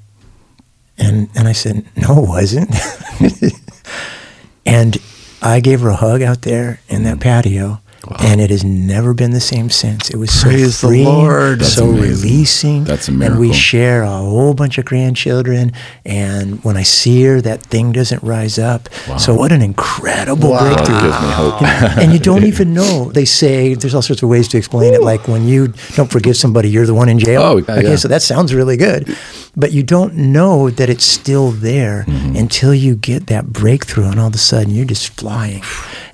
and 0.99 1.29
and 1.35 1.49
I 1.49 1.53
said, 1.53 1.85
No, 1.97 2.23
it 2.23 2.29
wasn't. 2.29 2.75
and 4.67 4.99
I 5.43 5.61
gave 5.61 5.81
her 5.81 5.89
a 5.89 5.97
hug 5.97 6.23
out 6.23 6.43
there 6.43 6.81
in 6.89 7.03
that 7.05 7.19
patio. 7.21 7.81
And 8.19 8.41
it 8.41 8.51
has 8.51 8.65
never 8.65 9.15
been 9.15 9.31
the 9.33 9.41
same 9.41 9.71
since. 9.71 10.11
It 10.11 10.17
was 10.17 10.31
Praise 10.43 10.77
so 10.79 10.89
Lord. 10.89 11.63
So 11.65 11.89
amazing. 11.91 12.03
releasing. 12.23 12.85
That's 12.85 13.09
a 13.09 13.13
And 13.13 13.39
we 13.39 13.53
share 13.53 14.03
a 14.03 14.09
whole 14.11 14.55
bunch 14.55 14.79
of 14.79 14.85
grandchildren. 14.85 15.73
And 16.05 16.63
when 16.65 16.77
I 16.77 16.83
see 16.83 17.23
her, 17.25 17.41
that 17.43 17.63
thing 17.63 17.93
doesn't 17.93 18.23
rise 18.23 18.59
up. 18.59 18.89
So 19.19 19.35
what 19.35 19.53
an 19.53 19.63
incredible 19.63 20.51
Wow. 20.51 20.63
Breakthrough. 20.75 21.01
gives 21.01 21.21
me 21.23 21.31
hope. 21.33 21.63
and 21.63 22.13
you 22.13 22.19
don't 22.19 22.45
even 22.53 22.73
know. 22.75 23.11
They 23.13 23.25
say 23.25 23.75
there's 23.75 23.95
all 23.95 24.03
sorts 24.03 24.23
of 24.23 24.29
ways 24.29 24.49
to 24.49 24.57
explain 24.59 24.95
it. 24.95 25.03
Like 25.03 25.29
when 25.29 25.47
you 25.49 25.69
don't 25.95 26.11
forgive 26.11 26.37
somebody, 26.37 26.71
you're 26.71 26.87
the 26.87 26.95
one 26.95 27.09
in 27.09 27.19
jail. 27.19 27.43
Oh, 27.43 27.57
yeah, 27.59 27.75
okay, 27.79 27.91
yeah. 27.91 27.97
so 27.97 28.09
that 28.09 28.23
sounds 28.23 28.55
really 28.55 28.77
good, 28.77 29.17
but 29.57 29.73
you 29.73 29.83
don't 29.83 30.15
know 30.15 30.71
that 30.71 30.89
it's 30.89 31.05
still 31.05 31.51
there 31.51 32.05
Mm-hmm. 32.07 32.37
until 32.37 32.75
you 32.75 32.95
get 32.97 33.27
that 33.29 33.53
breakthrough, 33.53 34.07
and 34.11 34.21
all 34.21 34.29
of 34.29 34.35
a 34.35 34.39
sudden 34.39 34.73
you're 34.75 34.85
just 34.85 35.09
flying, 35.19 35.63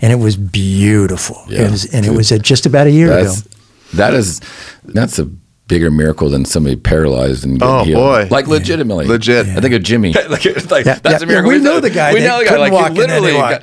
and 0.03 0.13
it 0.13 0.17
was 0.17 0.37
beautiful. 0.37 1.43
Yeah. 1.49 1.63
It 1.63 1.71
was, 1.71 1.85
and 1.95 2.05
it 2.05 2.11
was 2.13 2.31
uh, 2.33 2.39
just 2.39 2.67
about 2.67 2.87
a 2.87 2.91
year 2.91 3.09
That's 3.09 3.41
ago. 3.41 3.51
that 3.95 4.15
is 4.15 4.41
that's 4.85 5.19
a 5.19 5.25
bigger 5.69 5.91
miracle 5.91 6.29
than 6.29 6.45
somebody 6.45 6.77
paralyzed 6.77 7.45
and 7.45 7.59
getting 7.59 7.75
Oh, 7.75 7.85
healed. 7.85 7.97
boy. 8.03 8.29
Like 8.31 8.47
legitimately, 8.49 9.07
Legit. 9.07 9.47
I 9.47 9.61
think 9.61 9.73
of 9.73 9.83
Jimmy. 9.83 10.13
like, 10.29 10.45
like, 10.71 10.85
Yeah, 10.85 10.99
that's 10.99 11.05
yeah, 11.05 11.23
a 11.23 11.27
miracle. 11.27 11.49
we 11.49 11.57
It's 11.57 11.65
know 11.65 11.81
the 11.81 11.89
guy 11.89 12.13
We 12.13 12.21
know 12.21 12.39
the 12.41 12.45
guy. 12.45 12.51
couldn't 12.51 12.61
Like 12.61 12.73
walk 12.73 12.93
he 12.93 13.01
and 13.01 13.11
then 13.11 13.23
he 13.23 13.31
literally. 13.33 13.59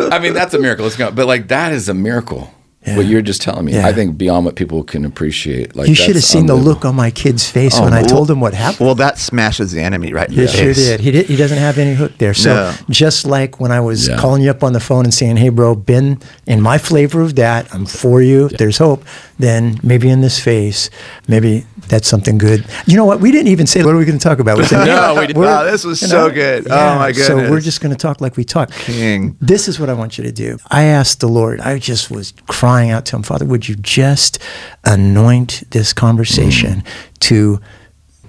got- 0.00 0.12
I 0.12 0.18
mean, 0.18 0.34
that's 0.34 0.52
a 0.54 0.58
miracle. 0.58 0.84
Let's 0.84 0.96
go. 0.96 1.12
But 1.12 1.26
like 1.28 1.48
that 1.48 1.72
is 1.72 1.88
a 1.88 1.94
miracle. 1.94 2.52
Yeah. 2.84 2.96
What 2.96 3.06
you're 3.06 3.22
just 3.22 3.40
telling 3.42 3.64
me, 3.64 3.74
Yeah. 3.74 3.86
I 3.86 3.92
think 3.92 4.18
beyond 4.18 4.44
what 4.44 4.56
people 4.56 4.82
can 4.82 5.04
appreciate. 5.04 5.76
Like 5.76 5.88
you 5.88 5.94
should 5.94 6.16
have 6.16 6.24
seen 6.24 6.46
the 6.46 6.56
look 6.56 6.84
on 6.84 6.96
my 6.96 7.10
kid's 7.12 7.48
face 7.48 7.74
Oh, 7.76 7.84
when 7.84 7.92
I 7.92 8.00
oh, 8.02 8.06
told 8.06 8.28
him 8.30 8.40
what 8.40 8.54
happened. 8.54 8.86
Well, 8.86 8.96
that 8.96 9.18
smashes 9.18 9.70
the 9.70 9.80
enemy 9.80 10.12
right 10.12 10.28
in 10.28 10.34
He 10.34 10.46
sure 10.48 10.74
did. 10.74 10.98
He 11.00 11.10
did. 11.12 11.26
He 11.26 11.36
doesn't 11.36 11.58
have 11.58 11.78
any 11.78 11.94
hook 11.94 12.12
there. 12.18 12.34
So 12.34 12.54
No. 12.54 12.74
just 12.90 13.24
like 13.24 13.60
when 13.60 13.70
I 13.70 13.78
was 13.80 14.08
Yeah. 14.08 14.16
calling 14.16 14.42
you 14.42 14.50
up 14.50 14.64
on 14.64 14.72
the 14.72 14.80
phone 14.80 15.04
and 15.04 15.14
saying, 15.14 15.36
"Hey, 15.36 15.48
bro, 15.48 15.76
been 15.76 16.18
in 16.46 16.60
my 16.60 16.76
flavor 16.78 17.20
of 17.20 17.36
that. 17.36 17.68
I'm 17.72 17.86
for 17.86 18.20
you. 18.20 18.48
There's 18.48 18.78
hope." 18.78 19.04
Then 19.38 19.78
maybe 19.82 20.08
in 20.08 20.20
this 20.20 20.38
phase, 20.38 20.88
maybe 21.28 21.66
that's 21.88 22.08
something 22.08 22.38
good. 22.38 22.64
You 22.86 22.96
know 22.96 23.04
what? 23.04 23.20
We 23.20 23.32
didn't 23.32 23.48
even 23.48 23.66
say 23.66 23.82
what 23.84 23.94
are 23.94 23.98
we 23.98 24.04
going 24.04 24.18
to 24.18 24.22
talk 24.22 24.38
about. 24.38 24.56
We 24.58 24.64
said, 24.64 24.84
No, 24.86 25.14
we 25.18 25.26
didn't. 25.26 25.42
Wow, 25.42 25.64
this 25.64 25.84
was 25.84 26.00
you 26.00 26.08
so 26.08 26.30
good. 26.30 26.66
Oh, 26.70 26.94
my 26.96 27.08
goodness. 27.10 27.26
So 27.26 27.50
we're 27.50 27.60
just 27.60 27.80
going 27.80 27.90
to 27.94 27.98
talk 27.98 28.20
like 28.20 28.36
we 28.36 28.44
talk. 28.44 28.70
King. 28.70 29.36
This 29.40 29.66
is 29.66 29.80
what 29.80 29.90
I 29.90 29.94
want 29.94 30.16
you 30.16 30.22
to 30.24 30.30
do. 30.32 30.58
I 30.70 30.84
asked 30.84 31.18
the 31.20 31.28
Lord, 31.28 31.60
I 31.60 31.78
just 31.78 32.08
was 32.10 32.32
crying 32.46 32.71
out 32.80 33.06
to 33.06 33.16
him, 33.16 33.22
Father, 33.22 33.44
would 33.44 33.68
you 33.68 33.74
just 33.76 34.38
anoint 34.84 35.62
this 35.70 35.92
conversation 35.92 36.82
to 37.20 37.60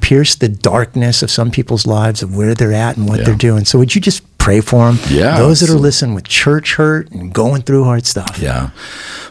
pierce 0.02 0.36
the 0.36 0.50
darkness 0.50 1.24
of 1.24 1.32
some 1.32 1.50
people's 1.50 1.86
lives 1.88 2.22
of 2.22 2.36
where 2.36 2.54
they're 2.54 2.74
at 2.74 2.98
and 2.98 3.08
what 3.08 3.20
Yeah. 3.20 3.26
they're 3.26 3.36
doing. 3.36 3.64
So 3.64 3.80
would 3.80 3.96
you 3.96 4.02
just 4.02 4.22
pray 4.38 4.60
for 4.60 4.92
them? 4.92 5.00
Yeah, 5.10 5.38
Those 5.38 5.62
that 5.62 5.70
are 5.70 5.78
listening 5.80 6.14
with 6.14 6.26
church 6.26 6.76
hurt 6.76 7.10
and 7.12 7.34
going 7.34 7.62
through 7.62 7.86
hard 7.86 8.06
stuff. 8.06 8.38
Yeah. 8.38 8.72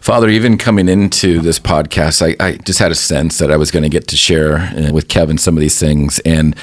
Father, 0.01 0.31
even 0.31 0.57
coming 0.57 0.89
into 0.89 1.41
this 1.41 1.59
podcast, 1.59 2.23
I, 2.27 2.37
I 2.45 2.57
just 2.57 2.79
had 2.79 2.91
a 2.91 2.95
sense 2.95 3.37
that 3.37 3.51
I 3.51 3.57
was 3.59 3.71
going 3.71 3.83
to 3.83 3.91
get 3.91 4.09
to 4.09 4.17
share 4.17 4.57
uh, 4.57 4.91
with 4.93 5.09
Kevin 5.09 5.37
some 5.37 5.57
of 5.57 5.61
these 5.61 5.79
things. 5.79 6.19
And 6.21 6.57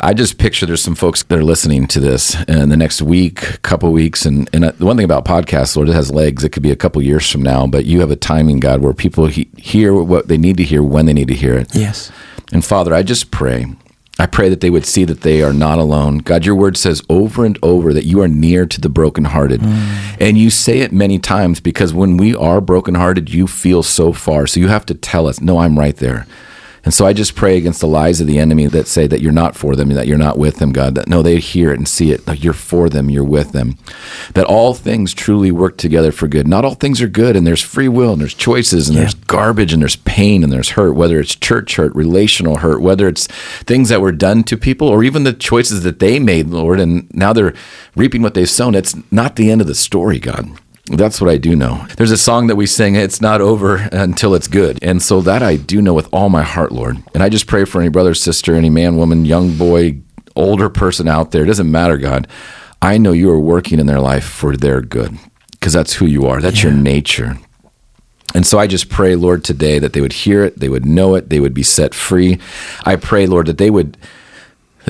I 0.00 0.14
just 0.14 0.38
picture 0.38 0.66
there's 0.66 0.82
some 0.82 0.94
folks 0.94 1.22
that 1.22 1.38
are 1.38 1.44
listening 1.44 1.86
to 1.88 2.00
this 2.00 2.34
in 2.44 2.68
the 2.68 2.76
next 2.76 3.02
week, 3.02 3.62
couple 3.62 3.92
weeks. 3.92 4.24
And, 4.26 4.48
and 4.52 4.64
uh, 4.64 4.72
the 4.72 4.84
one 4.86 4.96
thing 4.96 5.04
about 5.04 5.24
podcasts, 5.24 5.76
Lord, 5.76 5.88
it 5.88 5.94
has 5.94 6.10
legs. 6.10 6.44
It 6.44 6.50
could 6.50 6.62
be 6.62 6.70
a 6.70 6.76
couple 6.76 7.02
years 7.02 7.30
from 7.30 7.42
now, 7.42 7.66
but 7.66 7.84
you 7.84 8.00
have 8.00 8.10
a 8.10 8.16
timing, 8.16 8.60
God, 8.60 8.80
where 8.82 8.92
people 8.92 9.26
he- 9.26 9.48
hear 9.56 9.94
what 9.94 10.28
they 10.28 10.38
need 10.38 10.56
to 10.58 10.64
hear 10.64 10.82
when 10.82 11.06
they 11.06 11.12
need 11.12 11.28
to 11.28 11.34
hear 11.34 11.54
it. 11.54 11.74
Yes. 11.74 12.10
And 12.52 12.64
Father, 12.64 12.94
I 12.94 13.02
just 13.02 13.30
pray. 13.30 13.66
I 14.18 14.24
pray 14.26 14.48
that 14.48 14.62
they 14.62 14.70
would 14.70 14.86
see 14.86 15.04
that 15.04 15.20
they 15.20 15.42
are 15.42 15.52
not 15.52 15.78
alone. 15.78 16.18
God, 16.18 16.46
your 16.46 16.54
word 16.54 16.78
says 16.78 17.02
over 17.10 17.44
and 17.44 17.58
over 17.62 17.92
that 17.92 18.06
you 18.06 18.22
are 18.22 18.28
near 18.28 18.64
to 18.64 18.80
the 18.80 18.88
brokenhearted. 18.88 19.60
And 20.18 20.38
you 20.38 20.48
say 20.48 20.78
it 20.78 20.90
many 20.90 21.18
times 21.18 21.60
because 21.60 21.92
when 21.92 22.16
we 22.16 22.34
are 22.34 22.62
brokenhearted, 22.62 23.28
you 23.28 23.46
feel 23.46 23.82
so 23.82 24.14
far. 24.14 24.46
So 24.46 24.58
you 24.58 24.68
have 24.68 24.86
to 24.86 24.94
tell 24.94 25.26
us, 25.26 25.42
no, 25.42 25.58
I'm 25.58 25.78
right 25.78 25.96
there. 25.96 26.26
And 26.86 26.94
so 26.94 27.04
I 27.04 27.12
just 27.12 27.34
pray 27.34 27.56
against 27.58 27.80
the 27.80 27.88
lies 27.88 28.20
of 28.20 28.28
the 28.28 28.38
enemy 28.38 28.66
that 28.68 28.86
say 28.86 29.08
that 29.08 29.20
you're 29.20 29.32
not 29.32 29.56
for 29.56 29.74
them, 29.74 29.88
that 29.90 30.06
you're 30.06 30.16
not 30.16 30.38
with 30.38 30.56
them, 30.56 30.70
God. 30.72 30.94
That 30.94 31.08
no, 31.08 31.20
they 31.20 31.40
hear 31.40 31.72
it 31.72 31.78
and 31.78 31.88
see 31.88 32.12
it. 32.12 32.24
Like 32.28 32.44
you're 32.44 32.52
for 32.52 32.88
them, 32.88 33.10
you're 33.10 33.24
with 33.24 33.50
them. 33.50 33.76
That 34.34 34.46
all 34.46 34.72
things 34.72 35.12
truly 35.12 35.50
work 35.50 35.78
together 35.78 36.12
for 36.12 36.28
good. 36.28 36.46
Not 36.46 36.64
all 36.64 36.74
things 36.76 37.02
are 37.02 37.08
good, 37.08 37.34
and 37.34 37.44
there's 37.44 37.60
free 37.60 37.88
will, 37.88 38.12
and 38.12 38.20
there's 38.20 38.34
choices, 38.34 38.88
and 38.88 38.94
Yeah. 38.94 39.02
there's 39.02 39.14
garbage, 39.14 39.72
and 39.72 39.82
there's 39.82 39.96
pain, 39.96 40.44
and 40.44 40.52
there's 40.52 40.70
hurt. 40.70 40.94
Whether 40.94 41.18
it's 41.18 41.34
church 41.34 41.74
hurt, 41.74 41.92
relational 41.96 42.58
hurt, 42.58 42.80
whether 42.80 43.08
it's 43.08 43.26
things 43.66 43.88
that 43.88 44.00
were 44.00 44.12
done 44.12 44.44
to 44.44 44.56
people, 44.56 44.86
or 44.86 45.02
even 45.02 45.24
the 45.24 45.32
choices 45.32 45.82
that 45.82 45.98
they 45.98 46.20
made, 46.20 46.50
Lord, 46.50 46.78
and 46.78 47.08
now 47.12 47.32
they're 47.32 47.54
reaping 47.96 48.22
what 48.22 48.34
they've 48.34 48.48
sown. 48.48 48.76
It's 48.76 48.94
not 49.10 49.34
the 49.34 49.50
end 49.50 49.60
of 49.60 49.66
the 49.66 49.74
story, 49.74 50.20
God. 50.20 50.50
That's 50.86 51.20
what 51.20 51.30
I 51.30 51.36
do 51.36 51.56
know. 51.56 51.84
There's 51.96 52.12
a 52.12 52.16
song 52.16 52.46
that 52.46 52.56
we 52.56 52.66
sing, 52.66 52.94
it's 52.94 53.20
not 53.20 53.40
over 53.40 53.76
until 53.90 54.34
it's 54.34 54.46
good. 54.46 54.78
And 54.82 55.02
so 55.02 55.20
that 55.22 55.42
I 55.42 55.56
do 55.56 55.82
know 55.82 55.94
with 55.94 56.08
all 56.12 56.28
my 56.28 56.42
heart, 56.42 56.70
Lord. 56.70 57.02
And 57.12 57.22
I 57.22 57.28
just 57.28 57.48
pray 57.48 57.64
for 57.64 57.80
any 57.80 57.88
brother, 57.88 58.14
sister, 58.14 58.54
any 58.54 58.70
man, 58.70 58.96
woman, 58.96 59.24
young 59.24 59.56
boy, 59.56 59.98
older 60.36 60.68
person 60.68 61.08
out 61.08 61.32
there. 61.32 61.42
It 61.42 61.46
doesn't 61.46 61.70
matter, 61.70 61.96
God. 61.96 62.28
I 62.80 62.98
know 62.98 63.12
you 63.12 63.30
are 63.30 63.40
working 63.40 63.80
in 63.80 63.86
their 63.86 64.00
life 64.00 64.24
for 64.24 64.56
their 64.56 64.80
good 64.80 65.18
because 65.52 65.72
that's 65.72 65.94
who 65.94 66.06
you 66.06 66.26
are. 66.26 66.40
That's 66.40 66.62
your 66.62 66.72
nature. 66.72 67.36
And 68.34 68.46
so 68.46 68.58
I 68.58 68.66
just 68.66 68.88
pray, 68.88 69.16
Lord, 69.16 69.44
today 69.44 69.78
that 69.78 69.92
they 69.92 70.00
would 70.00 70.12
hear 70.12 70.44
it, 70.44 70.60
they 70.60 70.68
would 70.68 70.84
know 70.84 71.14
it, 71.14 71.30
they 71.30 71.40
would 71.40 71.54
be 71.54 71.62
set 71.62 71.94
free. 71.94 72.38
I 72.84 72.96
pray, 72.96 73.26
Lord, 73.26 73.46
that 73.46 73.58
they 73.58 73.70
would 73.70 73.96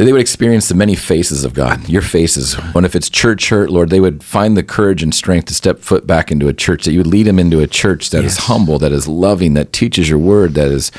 they 0.05 0.13
would 0.13 0.21
experience 0.21 0.69
the 0.69 0.75
many 0.75 0.95
faces 0.95 1.45
of 1.45 1.55
God, 1.55 1.89
your 1.89 2.03
faces. 2.03 2.55
And 2.75 2.85
if 2.85 2.95
it's 2.95 3.09
church 3.09 3.49
hurt, 3.49 3.71
Lord, 3.71 3.89
they 3.91 4.01
would 4.01 4.23
find 4.23 4.57
the 4.57 4.63
courage 4.63 5.03
and 5.03 5.15
strength 5.15 5.47
to 5.47 5.55
step 5.55 5.79
foot 5.81 6.07
back 6.07 6.31
into 6.31 6.49
a 6.49 6.53
church, 6.53 6.85
that 6.85 6.93
you 6.93 6.99
would 6.99 7.07
lead 7.07 7.23
them 7.27 7.39
into 7.39 7.61
a 7.61 7.67
church 7.67 8.11
that 8.11 8.25
is 8.25 8.37
Yes. 8.37 8.47
humble, 8.47 8.79
that 8.81 8.93
is 8.93 9.09
loving, 9.09 9.55
that 9.55 9.73
teaches 9.73 10.09
your 10.09 10.19
word, 10.19 10.53
that 10.55 10.71
is 10.71 10.91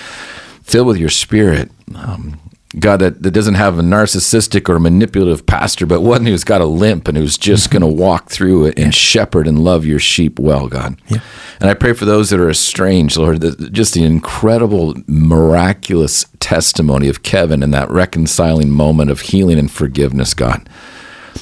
filled 0.64 0.88
with 0.88 0.98
your 0.98 1.10
spirit. 1.10 1.70
Um, 1.96 2.40
God, 2.80 2.98
that, 2.98 3.24
that 3.24 3.32
doesn't 3.32 3.54
have 3.54 3.80
a 3.80 3.82
narcissistic 3.82 4.68
or 4.68 4.78
manipulative 4.78 5.46
pastor, 5.46 5.86
but 5.86 6.02
one 6.02 6.26
who's 6.26 6.44
got 6.44 6.60
a 6.60 6.66
limp 6.66 7.08
and 7.08 7.18
who's 7.18 7.38
just 7.38 7.70
mm-hmm. 7.70 7.80
going 7.80 7.96
to 7.96 8.02
walk 8.02 8.30
through 8.30 8.66
it 8.66 8.78
and 8.78 8.94
shepherd 8.94 9.48
and 9.48 9.64
love 9.64 9.86
your 9.86 10.00
sheep 10.00 10.38
well, 10.38 10.68
God. 10.68 11.00
Yeah. 11.08 11.22
And 11.62 11.70
I 11.70 11.74
pray 11.74 11.94
for 11.94 12.04
those 12.04 12.30
that 12.30 12.42
are 12.42 12.50
estranged, 12.50 13.16
Lord, 13.16 13.40
that 13.40 13.72
just 13.72 13.94
the 13.94 14.04
incredible, 14.04 14.96
miraculous 15.08 16.26
testimony 16.42 17.08
of 17.08 17.24
Kevin 17.24 17.64
and 17.64 17.74
that 17.74 17.90
reconciling 17.90 18.70
moment 18.70 19.12
of 19.12 19.22
healing 19.22 19.58
and 19.58 19.72
forgiveness, 19.72 20.34
God. 20.34 20.68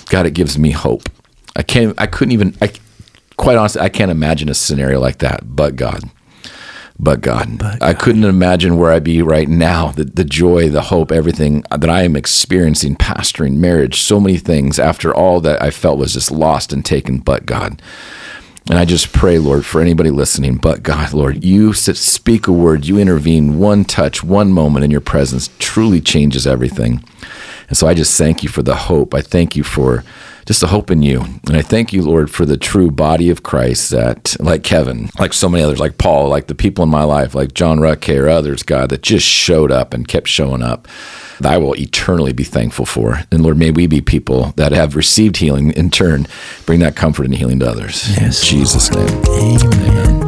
God, 0.07 0.27
it 0.27 0.35
gives 0.35 0.59
me 0.59 0.71
hope. 0.71 1.09
I 1.55 1.63
can't, 1.63 1.99
I 1.99 2.05
couldn't 2.05 2.33
even, 2.33 2.55
I, 2.61 2.71
quite 3.35 3.57
honestly, 3.57 3.81
I 3.81 3.89
can't 3.89 4.11
imagine 4.11 4.47
a 4.49 4.53
scenario 4.53 4.99
like 4.99 5.17
that, 5.19 5.55
but 5.55 5.75
God. 5.75 6.03
But 6.97 7.19
God, 7.21 7.61
I 7.81 7.93
couldn't 7.93 8.23
imagine 8.23 8.77
where 8.77 8.91
I'd 8.91 9.03
be 9.03 9.21
right 9.21 9.49
now. 9.49 9.91
The, 9.91 10.05
the 10.05 10.23
joy, 10.23 10.69
the 10.69 10.81
hope, 10.81 11.11
everything 11.11 11.63
that 11.69 11.89
I 11.89 12.03
am 12.03 12.15
experiencing, 12.15 12.95
pastoring, 12.95 13.57
marriage, 13.57 13.99
so 13.99 14.19
many 14.19 14.37
things 14.37 14.79
after 14.79 15.13
all 15.13 15.41
that 15.41 15.61
I 15.61 15.71
felt 15.71 15.99
was 15.99 16.13
just 16.13 16.31
lost 16.31 16.71
and 16.71 16.85
taken, 16.85 17.19
but 17.19 17.45
God. 17.45 17.81
And 18.69 18.79
I 18.79 18.85
just 18.85 19.13
pray, 19.13 19.37
Lord, 19.37 19.65
for 19.65 19.81
anybody 19.81 20.09
listening, 20.09 20.55
but 20.55 20.81
God, 20.81 21.13
Lord, 21.13 21.43
you 21.43 21.73
speak 21.73 22.47
a 22.47 22.51
word, 22.51 22.85
you 22.85 22.97
intervene, 22.97 23.59
one 23.59 23.83
touch, 23.83 24.23
one 24.23 24.51
moment 24.51 24.85
in 24.85 24.89
your 24.89 25.01
presence 25.01 25.49
truly 25.59 26.01
changes 26.01 26.47
everything. 26.47 27.03
And 27.67 27.77
so 27.77 27.87
I 27.87 27.93
just 27.93 28.17
thank 28.17 28.41
you 28.41 28.49
for 28.49 28.63
the 28.63 28.75
hope. 28.75 29.13
I 29.13 29.21
thank 29.21 29.55
you 29.55 29.63
for 29.63 30.03
just 30.45 30.61
the 30.61 30.67
hope 30.67 30.91
in 30.91 31.01
you. 31.01 31.21
And 31.47 31.57
I 31.57 31.61
thank 31.61 31.91
you, 31.91 32.03
Lord, 32.03 32.29
for 32.29 32.45
the 32.45 32.57
true 32.57 32.91
body 32.91 33.29
of 33.29 33.43
Christ 33.43 33.89
that, 33.89 34.35
like 34.39 34.63
Kevin, 34.63 35.09
like 35.17 35.33
so 35.33 35.49
many 35.49 35.63
others, 35.63 35.79
like 35.79 35.97
Paul, 35.97 36.29
like 36.29 36.47
the 36.47 36.55
people 36.55 36.83
in 36.83 36.89
my 36.89 37.03
life, 37.03 37.33
like 37.33 37.53
John 37.53 37.79
Rucke 37.79 38.19
or 38.19 38.29
others, 38.29 38.63
God, 38.63 38.89
that 38.89 39.01
just 39.01 39.25
showed 39.25 39.71
up 39.71 39.93
and 39.93 40.07
kept 40.07 40.27
showing 40.27 40.61
up, 40.61 40.87
that 41.39 41.51
I 41.53 41.57
will 41.57 41.75
eternally 41.75 42.33
be 42.33 42.43
thankful 42.43 42.85
for. 42.85 43.21
And 43.31 43.41
Lord, 43.41 43.57
may 43.57 43.71
we 43.71 43.87
be 43.87 44.01
people 44.01 44.53
that 44.55 44.71
have 44.71 44.95
received 44.95 45.37
healing 45.37 45.71
in 45.71 45.89
turn, 45.89 46.27
bring 46.65 46.79
that 46.81 46.95
comfort 46.95 47.25
and 47.25 47.35
healing 47.35 47.59
to 47.59 47.69
others. 47.69 48.09
Yes, 48.19 48.43
in 48.43 48.57
Jesus' 48.57 48.91
name. 48.91 49.23
Amen. 49.27 50.24